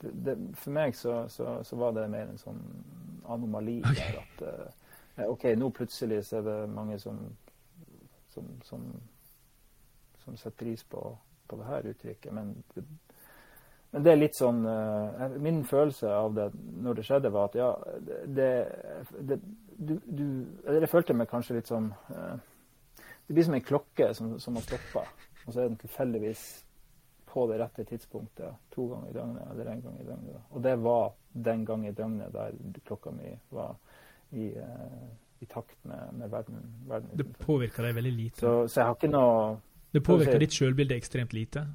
det, 0.00 0.10
det, 0.12 0.36
For 0.54 0.70
meg 0.70 0.96
så, 0.96 1.28
så, 1.28 1.64
så, 1.64 1.76
var 1.76 1.92
det 1.96 2.08
mer 2.12 2.28
en 2.28 2.38
sånn 2.38 2.60
anomali. 3.26 3.80
Okay. 3.90 4.20
At 4.20 4.44
uh, 5.18 5.30
OK, 5.30 5.48
nå 5.58 5.70
plutselig 5.74 6.24
så 6.28 6.40
er 6.40 6.48
det 6.48 6.58
mange 6.70 6.98
som, 7.00 7.18
som, 8.34 8.50
som, 8.66 8.84
som 10.24 10.36
setter 10.36 10.58
pris 10.64 10.84
på 10.84 11.02
på 11.48 11.58
det 11.60 11.68
her 11.68 11.88
uttrykket. 11.90 12.32
Men, 12.32 12.54
men 13.90 14.06
det 14.06 14.12
er 14.12 14.18
litt 14.18 14.38
sånn 14.38 14.64
uh, 14.66 15.36
Min 15.38 15.62
følelse 15.68 16.10
av 16.10 16.34
det 16.34 16.48
når 16.54 16.98
det 16.98 17.06
skjedde, 17.06 17.32
var 17.34 17.50
at 17.50 17.58
ja, 17.58 17.70
det, 18.26 18.50
det 19.20 19.38
du, 19.76 19.94
du, 20.04 20.26
Jeg 20.66 20.90
følte 20.90 21.16
meg 21.16 21.30
kanskje 21.30 21.58
litt 21.58 21.70
sånn 21.70 21.90
uh, 22.10 22.34
Det 23.26 23.34
blir 23.36 23.46
som 23.46 23.56
en 23.58 23.64
klokke 23.64 24.10
som, 24.18 24.36
som 24.42 24.58
har 24.58 24.66
stoppa, 24.66 25.04
og 25.44 25.50
så 25.50 25.60
er 25.60 25.68
den 25.70 25.80
tilfeldigvis 25.80 26.44
på 27.34 27.48
det 27.50 27.58
rette 27.58 27.82
tidspunktet 27.88 28.58
to 28.70 28.84
ganger 28.92 29.10
i 29.10 29.14
døgnet 29.16 29.46
eller 29.50 29.70
én 29.72 29.80
gang 29.82 29.94
i 29.98 30.04
døgnet. 30.06 30.42
Og 30.54 30.62
det 30.62 30.74
var 30.84 31.14
den 31.48 31.64
gang 31.66 31.86
i 31.88 31.90
døgnet 31.90 32.30
der 32.34 32.54
klokka 32.86 33.10
mi 33.10 33.32
var 33.50 33.74
i, 34.30 34.52
uh, 34.54 35.08
i 35.42 35.48
takt 35.50 35.74
med, 35.82 36.12
med 36.20 36.30
verden, 36.30 36.60
verden. 36.86 37.10
Det 37.18 37.26
påvirker 37.42 37.88
deg 37.88 37.96
veldig 37.96 38.12
lite? 38.14 38.38
Så, 38.38 38.52
så 38.68 38.80
jeg 38.80 38.90
har 38.90 38.98
ikke 38.98 39.10
noe 39.10 39.56
det 39.94 40.00
påvirka 40.02 40.38
ditt 40.42 40.54
sjølbilde 40.54 40.96
ekstremt 40.98 41.32
lite? 41.32 41.68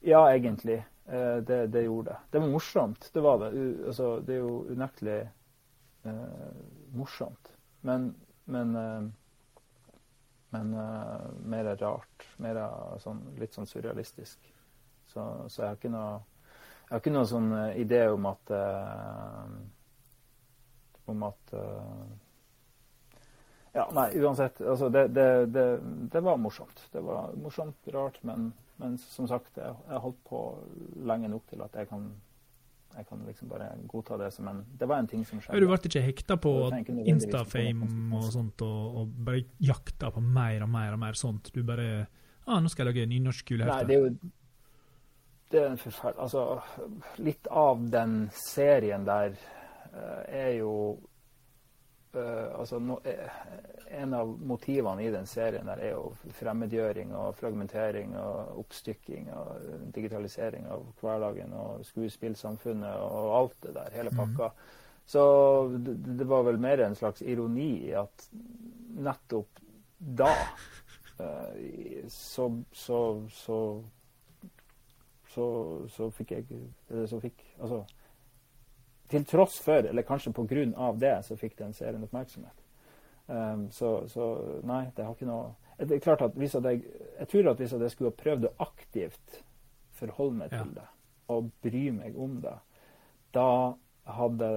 Ja, 0.00 0.22
egentlig. 0.32 0.78
Eh, 1.06 1.36
det, 1.36 1.66
det, 1.66 1.82
gjorde 1.82 2.10
det. 2.10 2.16
Det 2.30 2.38
var 2.38 2.48
morsomt. 2.48 3.10
Det 3.12 3.20
var 3.20 3.38
det. 3.38 3.50
Altså, 3.86 4.20
det 4.20 4.34
er 4.34 4.40
jo 4.40 4.54
unektelig 4.72 5.18
uh, 6.06 6.56
morsomt. 6.96 7.52
Men, 7.80 8.14
men, 8.44 8.76
uh, 8.76 9.04
men 10.56 10.74
uh, 10.74 11.28
mer 11.44 11.68
rart. 11.76 12.26
Mer 12.42 12.62
sånn, 13.04 13.20
litt 13.38 13.54
sånn 13.54 13.68
surrealistisk. 13.68 14.40
Så, 15.12 15.26
så, 15.48 15.62
jeg 15.62 15.68
har 15.68 15.78
ikke 15.78 15.92
noe 15.92 16.16
jeg 16.86 16.94
har 16.94 17.02
ikke 17.02 17.12
noen 17.12 17.28
sånn 17.28 17.52
idé 17.74 18.04
om 18.14 18.28
at 18.30 18.50
om 21.10 21.24
at 21.26 21.54
ja, 23.76 23.84
nei, 23.92 24.06
uansett. 24.20 24.60
Altså, 24.60 24.88
det, 24.88 25.08
det, 25.14 25.46
det, 25.52 25.64
det, 26.12 26.20
var 26.24 26.38
morsomt. 26.40 26.86
Det 26.92 27.00
var 27.04 27.34
morsomt, 27.36 27.76
rart, 27.92 28.22
men, 28.24 28.52
men 28.80 28.94
som 28.98 29.28
sagt, 29.28 29.58
jeg 29.60 29.74
jeg, 29.88 30.00
holdt 30.04 30.22
på 30.28 30.40
lenge 31.04 31.28
nok 31.28 31.44
til 31.50 31.64
at 31.66 31.76
jeg 31.76 31.90
kan, 31.90 32.06
jeg 32.96 33.08
kan 33.10 33.26
liksom 33.26 33.50
bare 33.52 33.68
godta 33.88 34.16
det 34.22 34.30
som 34.32 34.48
en 34.48 34.62
Det 34.80 34.88
var 34.88 35.02
en 35.04 35.10
ting 35.10 35.26
som 35.28 35.42
skjedde. 35.42 35.60
Du 35.60 35.68
ble 35.68 35.78
ikke 35.90 36.04
hekta 36.06 36.38
på 36.40 36.54
Instafame 37.04 38.16
og 38.16 38.30
sånt, 38.32 38.64
og, 38.64 39.02
og, 39.02 39.12
bare 39.28 39.44
jakta 39.60 40.10
på 40.14 40.24
mer 40.24 40.64
og 40.64 40.72
mer 40.72 40.96
og 40.96 41.02
mer 41.04 41.20
sånt? 41.20 41.52
Du 41.52 41.60
bare 41.62 42.06
ah, 42.46 42.60
'Nå 42.60 42.72
skal 42.72 42.86
jeg 42.86 42.94
lage 42.94 43.06
nynorsk 43.12 43.52
kulehefte'? 43.52 43.76
Nei, 43.76 43.84
det 43.84 43.96
er 43.96 44.08
jo 44.08 44.32
det 45.50 45.60
er 45.60 45.68
en 45.70 45.78
forferdelig 45.78 46.22
Altså, 46.22 46.60
litt 47.22 47.46
av 47.46 47.84
den 47.90 48.16
serien 48.34 49.04
der 49.06 49.36
uh, 49.92 50.24
er 50.26 50.56
jo 50.58 50.72
altså, 52.16 52.78
no, 52.82 52.98
uh, 53.06 53.42
En 53.96 54.14
av 54.14 54.30
motivene 54.42 55.04
i 55.04 55.10
den 55.14 55.28
serien 55.30 55.68
der 55.68 55.80
er 55.82 55.92
jo 55.94 56.08
fremmedgjøring 56.38 57.12
og 57.14 57.36
fragmentering 57.38 58.16
og 58.18 58.58
oppstykking 58.64 59.28
og 59.36 59.68
digitalisering 59.94 60.66
av 60.72 60.82
hverdagen 61.00 61.54
og 61.54 61.84
skuespillsamfunnet 61.86 62.98
og 63.04 63.28
alt 63.38 63.60
det 63.62 63.76
der, 63.76 63.92
hele 63.94 64.10
mhm. 64.10 64.18
pakka. 64.18 64.50
Mm. 64.50 64.82
Så 65.06 65.22
det, 65.78 65.94
det, 66.18 66.26
var 66.26 66.42
vel 66.48 66.58
mer 66.58 66.82
en 66.82 66.98
slags 66.98 67.22
ironi 67.22 67.68
i 67.86 67.92
at 67.94 68.26
nettopp 68.98 69.62
da 69.96 70.32
så, 72.08 72.48
så, 72.72 72.98
så, 73.32 73.60
så, 75.32 75.46
så 75.88 76.10
fikk 76.18 76.34
jeg 76.34 76.58
så 77.08 77.20
fikk, 77.22 77.46
Altså 77.60 77.84
til 79.10 79.26
tross 79.28 79.58
for, 79.62 79.86
eller 79.86 80.06
kanskje 80.06 80.32
på 80.34 80.46
grunn 80.48 80.72
av 80.74 80.98
det, 80.98 81.14
så 81.26 81.36
fikk 81.38 81.58
den 81.58 81.74
serien 81.76 82.02
oppmerksomhet. 82.06 82.62
Um, 83.26 83.66
så, 83.74 84.06
så, 84.08 84.26
nei, 84.66 84.86
det 84.94 85.02
har 85.02 85.16
ikke 85.16 85.26
noe 85.26 85.56
Det 85.80 85.96
er 85.96 86.02
klart 86.04 86.20
at 86.22 86.36
hvis 86.38 86.52
jeg, 86.54 86.84
jeg 87.18 87.26
tror 87.32 87.48
at 87.50 87.58
hvis 87.58 87.72
jeg 87.74 87.90
skulle 87.90 88.12
ha 88.12 88.18
prøvd 88.20 88.46
å 88.46 88.52
aktivt 88.62 89.40
forholde 89.98 90.44
meg 90.44 90.54
til 90.54 90.70
det 90.76 90.84
og 91.34 91.48
bry 91.64 91.88
meg 91.90 92.14
om 92.22 92.36
det, 92.44 92.54
da 93.34 93.48
hadde 94.06 94.50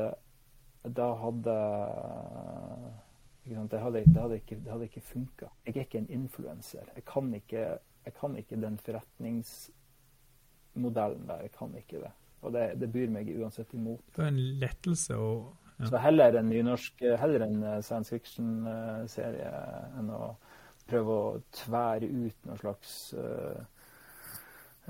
da 0.84 1.14
hadde 1.20 1.54
det 3.50 3.80
hadde, 3.82 4.04
det 4.06 4.22
hadde 4.22 4.36
ikke, 4.36 4.56
det 4.56 4.72
hadde 4.72 4.86
ikke 4.86 5.02
funka. 5.02 5.46
Jeg 5.66 5.76
er 5.76 5.82
ikke 5.82 5.98
en 5.98 6.10
influenser. 6.10 6.80
Jeg, 6.96 7.04
jeg, 8.06 8.14
kan 8.20 8.38
ikke 8.38 8.62
den 8.62 8.78
forretningsmodellen 8.78 11.28
der. 11.28 11.42
Jeg 11.42 11.52
kan 11.58 11.76
ikke 11.76 12.00
det. 12.04 12.12
Og 12.40 12.54
det, 12.56 12.66
det 12.80 12.88
byr 12.92 13.10
meg 13.12 13.32
uansett 13.36 13.74
imot. 13.76 14.04
Det 14.16 14.24
er 14.24 14.32
en 14.32 14.44
lettelse 14.62 15.18
å 15.20 15.32
ja. 15.80 15.88
Så 15.88 16.00
heller 16.04 16.36
en 16.36 16.50
nynorsk, 16.52 17.04
heller 17.22 17.46
en 17.46 17.62
eh, 17.64 17.78
science 17.88 18.12
fiction-serie 18.12 19.52
enn 19.96 20.10
å 20.12 20.34
prøve 20.90 21.14
å 21.16 21.30
tvære 21.56 22.10
ut 22.10 22.50
noe 22.50 22.58
slags 22.60 23.14
uh, 23.16 23.62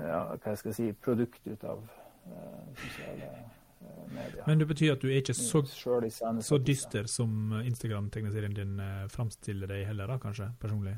ja, 0.00 0.22
hva 0.32 0.54
jeg 0.54 0.60
skal 0.62 0.74
si, 0.74 0.86
produkt 0.96 1.46
ut 1.46 1.66
av 1.68 1.84
uh, 1.84 2.64
sosiale 2.80 3.28
uh, 3.28 4.02
medier. 4.08 4.42
Men 4.48 4.64
det 4.64 4.66
betyr 4.72 4.96
at 4.96 5.04
du 5.04 5.10
er 5.12 5.20
ikke 5.20 5.36
så, 5.36 5.62
så 5.68 6.58
dyster 6.64 7.06
som 7.12 7.52
Instagram-tegneserien 7.60 8.56
din 8.56 8.80
uh, 8.80 9.06
framstiller 9.12 9.70
deg 9.70 9.84
heller, 9.92 10.10
da, 10.10 10.18
kanskje, 10.24 10.50
personlig? 10.58 10.96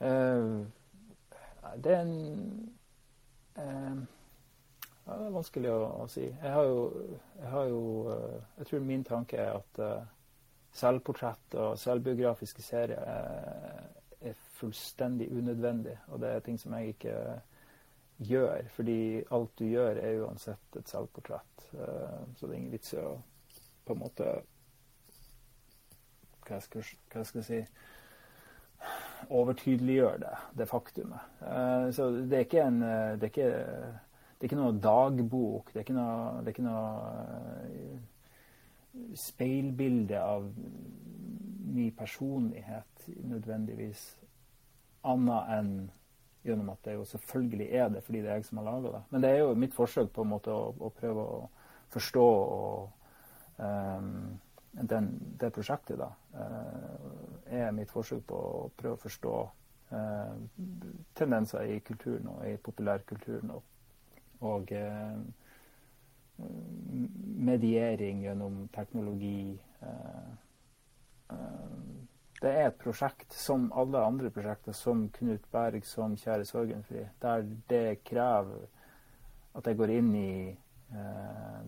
det 0.00 1.90
er 1.92 1.98
en 2.06 2.14
Eh, 2.79 2.79
ja, 3.60 5.16
det 5.16 5.26
er 5.26 5.34
vanskelig 5.34 5.70
å, 5.72 5.80
å 6.04 6.08
si. 6.10 6.26
Jeg 6.28 6.54
har, 6.54 6.68
jo, 6.70 7.20
jeg 7.40 7.52
har 7.54 7.68
jo, 7.70 7.84
eh, 8.14 8.40
jeg 8.60 8.70
tror 8.70 8.84
min 8.86 9.06
tanke 9.06 9.40
er 9.42 9.56
at 9.56 9.80
uh, 9.82 10.02
selvportrett 10.76 11.56
og 11.58 11.78
selvbiografiske 11.80 12.62
serier 12.62 13.00
er, 13.00 13.88
er, 14.20 14.36
fullstendig 14.60 15.30
unødvendig. 15.32 15.96
Og 16.12 16.20
det 16.22 16.34
er 16.34 16.44
ting 16.44 16.60
som 16.60 16.76
jeg 16.76 16.94
ikke 16.94 17.16
gjør, 18.28 18.68
fordi 18.76 19.00
alt 19.32 19.54
du 19.58 19.64
gjør, 19.64 19.98
er 19.98 20.20
uansett 20.20 20.76
et 20.76 20.92
selvportrett. 20.92 21.64
Så 21.70 22.44
det 22.44 22.50
er 22.50 22.58
ingen 22.58 22.74
vits 22.74 22.92
i 22.92 23.00
å 23.00 23.14
på 23.86 23.96
en 23.96 24.02
måte 24.04 24.26
hva 26.46 26.58
skal 26.60 27.40
jeg 27.40 27.46
si 27.46 27.60
overtydeliggjør 29.28 30.22
det, 30.22 30.36
det 30.58 30.68
faktumet. 30.70 31.26
Uh, 31.42 31.90
så 31.94 32.10
det 32.16 32.38
er 32.38 32.46
ikke 32.46 32.64
en 32.64 32.80
det 32.80 33.28
er 33.28 33.32
ikke, 33.32 33.50
det 33.50 34.46
er 34.46 34.48
ikke 34.48 34.60
noe 34.60 34.78
dagbok. 34.80 35.72
Det 35.72 35.82
er 35.82 35.86
ikke 35.86 35.98
noe, 35.98 36.40
det 36.40 36.52
er 36.52 36.56
ikke 36.56 36.68
noe 36.68 36.86
uh, 37.66 38.00
speilbilde 39.14 40.18
av 40.18 40.50
min 41.70 41.92
personlighet 41.94 43.08
nødvendigvis, 43.30 44.02
annet 45.06 45.54
enn 45.54 45.74
gjennom 46.44 46.70
at 46.72 46.84
det 46.84 46.96
jo 46.96 47.04
selvfølgelig 47.04 47.68
er 47.76 47.88
det 47.92 48.02
fordi 48.04 48.22
det 48.24 48.30
er 48.30 48.40
jeg 48.40 48.48
som 48.48 48.60
har 48.60 48.68
laga 48.70 48.94
det. 48.96 49.02
Men 49.10 49.22
det 49.22 49.30
er 49.30 49.42
jo 49.42 49.54
mitt 49.54 49.74
forsøk 49.76 50.12
på 50.12 50.24
en 50.24 50.32
måte 50.32 50.54
å, 50.54 50.70
å 50.72 50.90
prøve 50.96 51.24
å 51.24 51.40
forstå 51.92 52.26
og, 52.26 53.10
um, 53.58 54.38
den, 54.72 55.36
det 55.40 55.50
prosjektet, 55.54 55.98
da, 55.98 56.10
uh, 56.34 57.50
er 57.50 57.72
mitt 57.74 57.90
forsøk 57.90 58.22
på 58.28 58.38
å 58.38 58.62
prøve 58.78 58.96
å 58.96 59.02
forstå 59.02 59.34
uh, 59.92 60.36
tendenser 61.18 61.74
i 61.74 61.80
kulturen 61.84 62.30
og 62.34 62.46
i 62.48 62.56
populærkulturen. 62.56 63.50
Og, 63.56 63.62
og 64.46 64.72
uh, 64.72 65.18
mediering 67.50 68.22
gjennom 68.24 68.62
teknologi. 68.72 69.58
Det 72.40 72.48
er 72.48 72.70
et 72.70 72.78
prosjekt 72.80 73.34
som 73.36 73.66
alle 73.76 74.00
andre 74.00 74.30
prosjekter, 74.32 74.72
som 74.72 75.02
Knut 75.12 75.44
Berg, 75.52 75.84
som 75.84 76.16
Kjære 76.16 76.46
Sorgenfri, 76.48 77.02
der 77.20 77.44
det 77.68 78.00
krever 78.08 78.64
at 79.58 79.66
jeg 79.66 79.76
går 79.76 79.92
inn 79.98 80.10
i 80.16 80.32
eh, 80.48 80.56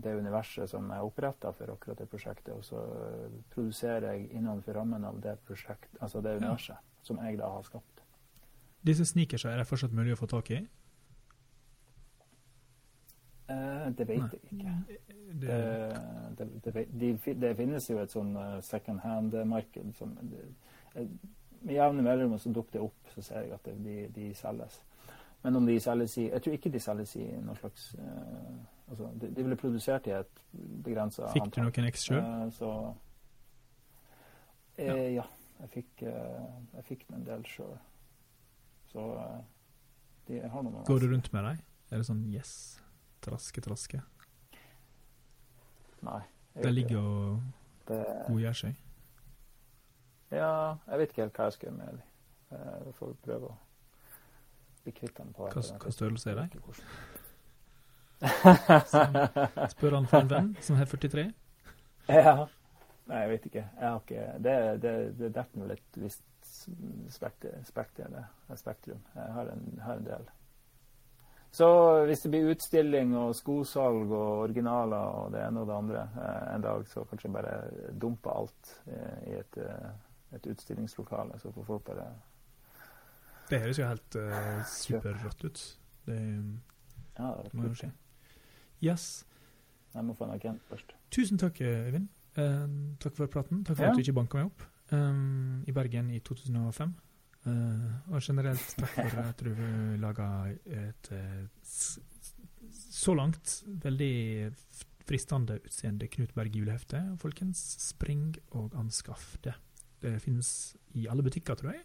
det 0.02 0.16
universet 0.18 0.66
som 0.70 0.88
er 0.90 1.04
oppretta 1.06 1.52
for 1.54 1.70
akkurat 1.70 2.00
det 2.02 2.08
prosjektet, 2.10 2.50
og 2.56 2.64
så 2.66 2.80
produserer 3.54 4.08
jeg 4.12 4.32
innenfor 4.34 4.74
rammen 4.74 5.04
av 5.06 5.20
det 5.22 5.36
prosjekt, 5.46 5.92
altså 6.00 6.20
det 6.24 6.36
universet 6.40 6.74
ja. 6.74 6.80
som 7.06 7.20
jeg 7.22 7.38
da 7.38 7.50
har 7.54 7.62
skapt. 7.68 8.02
Disse 8.82 9.06
sneakersa 9.06 9.52
er 9.52 9.62
det 9.62 9.68
fortsatt 9.70 9.94
mulig 9.94 10.16
å 10.16 10.18
få 10.18 10.26
tak 10.32 10.50
i? 10.56 10.58
Eh, 13.52 13.86
det 13.98 14.08
vet 14.08 14.34
jeg 14.34 14.40
ikke. 14.42 14.74
Det, 15.32 15.58
det, 16.38 16.48
det, 16.64 16.86
de, 17.00 17.34
det, 17.40 17.56
finnes 17.56 17.88
jo 17.90 17.98
et 18.02 18.12
sånn 18.12 18.34
eh, 18.36 18.58
second 18.64 19.00
hand-marked 19.02 19.94
som 19.98 20.12
Med 21.62 21.74
jevne 21.76 22.02
mellomrom 22.02 22.40
så 22.42 22.52
dukker 22.52 22.78
det 22.78 22.82
opp, 22.84 23.12
så 23.14 23.22
ser 23.22 23.46
jeg 23.46 23.54
at 23.54 23.68
de, 23.84 23.96
de, 24.14 24.32
selges. 24.34 24.80
Men 25.42 25.56
om 25.56 25.66
de 25.66 25.80
selges 25.80 26.16
i 26.18 26.28
Jeg 26.28 26.42
tror 26.42 26.52
ikke 26.56 26.70
de 26.70 26.80
selges 26.80 27.16
i 27.18 27.24
noe 27.42 27.56
slags 27.58 27.88
uh, 27.98 28.58
altså, 28.90 29.08
de, 29.20 29.30
de, 29.34 29.46
ble 29.46 29.56
produsert 29.58 30.06
i 30.06 30.14
et 30.14 30.42
begrensa 30.84 31.26
antall. 31.26 31.48
Fikk 31.48 31.56
du 31.56 31.62
noen 31.64 31.88
X 31.90 32.06
sjøl? 32.08 32.20
Uh, 32.22 32.44
så 32.58 32.70
uh, 34.78 34.86
ja. 34.86 34.98
ja. 35.20 35.28
Jeg 35.62 35.70
fikk, 35.70 36.00
jeg 36.02 36.82
fikk 36.88 37.02
en 37.14 37.22
del 37.22 37.44
sjøl. 37.46 37.76
Så 38.90 39.02
de, 40.26 40.40
har 40.42 40.64
noen 40.66 40.82
Går 40.88 41.04
du 41.04 41.06
rundt 41.12 41.28
med 41.30 41.46
dem? 41.46 41.60
Er 41.92 42.02
det 42.02 42.06
sånn 42.08 42.24
yes? 42.32 42.50
Traske, 43.22 43.62
traske? 43.62 44.00
Nei. 46.02 46.18
Det 46.56 46.72
ligger 46.72 46.98
og 46.98 47.44
det... 47.86 48.00
godgjør 48.26 48.58
seg? 48.58 48.80
Ja, 50.34 50.50
jeg 50.88 50.98
vet 50.98 51.14
ikke 51.14 51.22
helt 51.28 51.38
hva 51.38 51.46
jeg 51.46 51.56
skal 51.56 51.68
gjøre 51.68 51.78
med 51.78 51.92
dem. 51.92 52.02
Jeg 52.56 52.96
får 52.98 53.14
prøve 53.22 53.52
å 53.52 53.54
bli 54.84 54.92
kvitt 54.96 55.16
den 55.16 55.32
på 55.36 55.48
Hva, 55.48 55.62
hva 55.82 55.94
størrelse 55.94 56.32
er 56.32 56.42
de? 56.42 56.62
Spør 59.74 59.96
han 59.98 60.06
for 60.10 60.20
en 60.22 60.30
venn 60.30 60.50
som 60.62 60.76
har 60.78 60.90
43? 60.90 61.24
Ja. 62.10 62.36
Nei, 63.10 63.24
jeg 63.24 63.30
vet 63.32 63.48
ikke. 63.48 63.64
Jeg 63.80 63.88
har 63.88 63.98
ikke 64.04 64.26
Det, 64.44 64.54
det, 64.82 64.92
det 65.18 65.32
detter 65.34 65.58
nå 65.58 65.66
litt 65.70 65.98
visst 65.98 66.22
spektrum. 67.10 67.64
spektrum. 67.64 69.02
Jeg 69.14 69.34
har 69.38 69.50
en, 69.50 69.66
har 69.82 69.98
en 69.98 70.06
del. 70.06 70.30
Så 71.52 71.66
hvis 72.08 72.22
det 72.24 72.30
blir 72.32 72.50
utstilling 72.54 73.10
og 73.20 73.34
skosalg 73.36 74.08
og 74.08 74.46
originaler 74.46 75.18
og 75.18 75.34
det 75.34 75.42
ene 75.44 75.60
og 75.60 75.66
det 75.68 75.74
andre 75.76 76.04
eh, 76.16 76.54
en 76.54 76.64
dag, 76.64 76.86
så 76.88 77.04
kanskje 77.10 77.32
bare 77.34 77.56
dumpe 77.92 78.32
alt 78.32 78.70
eh, 78.86 79.18
i 79.28 79.34
et, 79.36 79.58
eh, 79.60 79.90
et 80.38 80.46
utstillingslokale, 80.48 81.36
så 81.42 81.52
får 81.52 81.66
folk 81.68 81.84
bare 81.90 82.06
Det 83.52 83.60
høres 83.60 83.78
jo 83.78 83.84
helt 83.84 84.16
uh, 84.16 84.62
superrått 84.64 85.44
ut. 85.44 85.62
Det, 86.08 86.18
ja, 87.18 87.28
det 87.44 87.52
må 87.52 87.68
jo 87.68 87.74
skje. 87.76 87.90
Yes. 88.80 89.26
Jeg 89.92 90.06
må 90.08 90.14
få 90.16 90.24
en 90.24 90.32
agent 90.38 90.62
først. 90.70 90.94
Tusen 91.12 91.40
takk, 91.40 91.60
Øyvind. 91.60 92.08
Uh, 92.38 92.96
takk 93.02 93.18
for 93.18 93.28
praten. 93.28 93.60
Takk 93.68 93.76
for 93.76 93.84
ja. 93.84 93.92
at 93.92 94.00
du 94.00 94.06
ikke 94.06 94.16
banka 94.16 94.40
meg 94.40 94.48
opp 94.48 94.64
um, 94.96 95.60
i 95.68 95.74
Bergen 95.76 96.08
i 96.16 96.22
2005. 96.24 96.96
Uh, 97.44 97.52
og 98.14 98.24
generelt 98.24 98.74
takk 98.80 98.96
for 99.02 99.20
at 99.26 99.44
du 99.44 99.52
laga 100.00 100.30
et 100.64 101.12
så 102.72 103.14
langt 103.18 103.58
veldig 103.82 104.14
fristende 105.04 105.58
utseende 105.60 106.08
Knut 106.08 106.32
Berg 106.32 106.56
julehefte. 106.56 107.04
Folkens, 107.20 107.60
spring 107.84 108.30
og 108.56 108.72
anskaff 108.80 109.34
det. 109.44 109.58
Det 110.00 110.16
finnes 110.22 110.72
i 110.96 111.04
alle 111.10 111.22
butikker, 111.26 111.58
tror 111.58 111.74
jeg. 111.74 111.84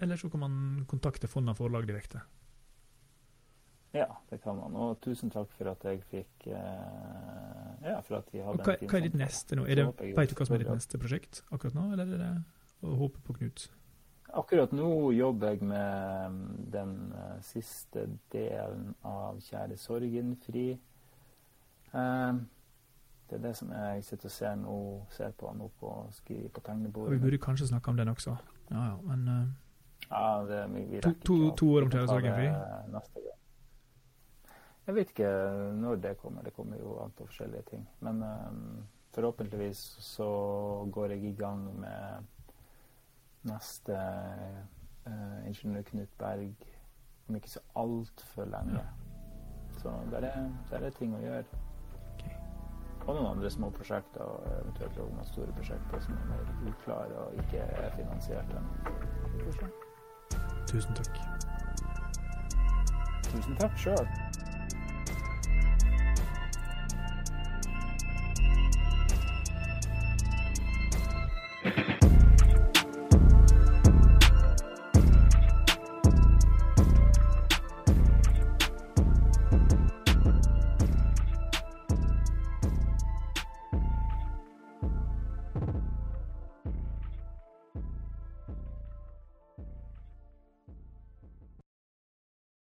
Eller 0.00 0.16
så 0.16 0.30
kan 0.32 0.40
man 0.40 0.84
kontakte 0.88 1.28
Fonna 1.28 1.54
forlag 1.54 1.86
direkte. 1.86 2.22
Ja, 3.92 4.06
det 4.30 4.38
kan 4.42 4.56
man. 4.56 4.76
Og 4.76 5.00
tusen 5.02 5.32
takk 5.34 5.50
for 5.58 5.72
at 5.72 5.82
jeg 5.84 6.02
fikk 6.10 6.46
uh, 6.46 7.74
Ja, 7.82 7.98
for 8.06 8.20
at 8.20 8.28
vi 8.30 8.38
hadde 8.38 8.62
og 8.62 8.62
hva, 8.62 8.76
en 8.76 8.84
fin 8.84 8.90
Hva 8.90 9.00
er 9.00 9.06
ditt 9.08 9.18
neste 9.18 9.58
nå? 9.58 9.66
Er 9.66 9.80
det, 9.80 9.86
vet 10.14 10.30
du 10.30 10.36
hva 10.38 10.46
som 10.46 10.54
er 10.54 10.62
ditt 10.62 10.70
neste 10.70 11.00
prosjekt 11.02 11.42
akkurat 11.50 11.74
nå, 11.74 11.88
eller 11.96 12.14
er 12.14 12.22
det 12.22 12.30
å 12.86 12.94
håpe 13.00 13.22
på 13.26 13.34
Knut? 13.40 13.66
Akkurat 14.38 14.70
nå 14.70 14.90
jobber 15.16 15.56
jeg 15.56 15.66
med 15.66 16.30
um, 16.30 16.38
den 16.70 16.92
uh, 17.16 17.40
siste 17.42 18.06
delen 18.30 18.92
av 19.02 19.40
Kjære 19.42 19.78
sorgen 19.80 20.36
fri. 20.44 20.68
det 21.90 23.38
er 23.38 23.42
det 23.42 23.56
som 23.58 23.72
jeg 23.74 24.04
sitter 24.06 24.30
og 24.30 24.36
ser, 24.36 24.54
nå, 24.60 24.76
ser 25.16 25.34
på 25.34 25.50
nå 25.50 25.66
på, 25.80 25.96
på 26.54 26.62
tegnebordet. 26.62 27.16
Vi 27.16 27.24
burde 27.24 27.42
kanskje 27.42 27.72
snakke 27.72 27.90
om 27.90 27.98
den 27.98 28.14
også. 28.14 28.36
Ja, 28.70 28.84
ja, 28.92 28.96
men 29.02 29.26
ja, 30.08 30.44
det, 30.48 30.62
vi, 30.74 30.84
vi 30.90 31.00
to, 31.04 31.12
to, 31.24 31.36
to, 31.56 31.68
år 31.76 31.86
om 31.86 31.92
Kjære 31.92 32.08
sorgenfri? 32.08 32.48
Jeg 34.86 34.96
vet 34.96 35.12
ikke 35.12 35.30
når 35.78 36.00
det 36.02 36.16
kommer. 36.18 36.42
Det 36.42 36.52
kommer 36.56 36.80
jo 36.80 36.96
an 37.04 37.12
på 37.14 37.26
forskjellige 37.28 37.62
ting. 37.70 37.84
Men 38.00 38.22
um, 38.22 38.86
forhåpentligvis 39.14 39.78
så 40.02 40.30
går 40.92 41.14
jeg 41.14 41.24
i 41.24 41.34
gang 41.38 41.62
med 41.80 42.26
neste 43.46 43.98
uh, 45.06 45.46
ingeniør 45.46 45.82
Knut 45.82 46.18
Berg 46.18 46.66
om 47.28 47.36
ikke 47.36 47.50
så 47.50 47.60
altfor 47.76 48.44
lenge. 48.44 48.80
Ja. 48.80 48.86
Så 49.78 49.92
der 50.10 50.26
er, 50.26 50.48
der 50.70 50.86
er 50.86 50.90
ting 50.90 51.14
å 51.14 51.20
gjøre. 51.22 51.44
Og 53.06 53.14
noen 53.14 53.30
andre 53.30 53.50
små 53.50 53.70
prosjekter, 53.70 54.22
og 54.22 54.48
eventuelt 54.58 54.98
noen 54.98 55.30
store 55.30 55.54
prosjekter 55.56 56.02
som 56.04 56.18
er 56.18 56.26
mer 56.32 56.50
uklare 56.72 57.22
og 57.22 57.38
ikke 57.44 57.62
er 57.62 57.94
finansiert 57.96 58.58
ennå. 58.58 59.70
Tusen 60.70 60.94
takk. 60.94 61.16
Tusen 63.26 63.56
takk 63.58 63.78
sjøl. 63.82 64.06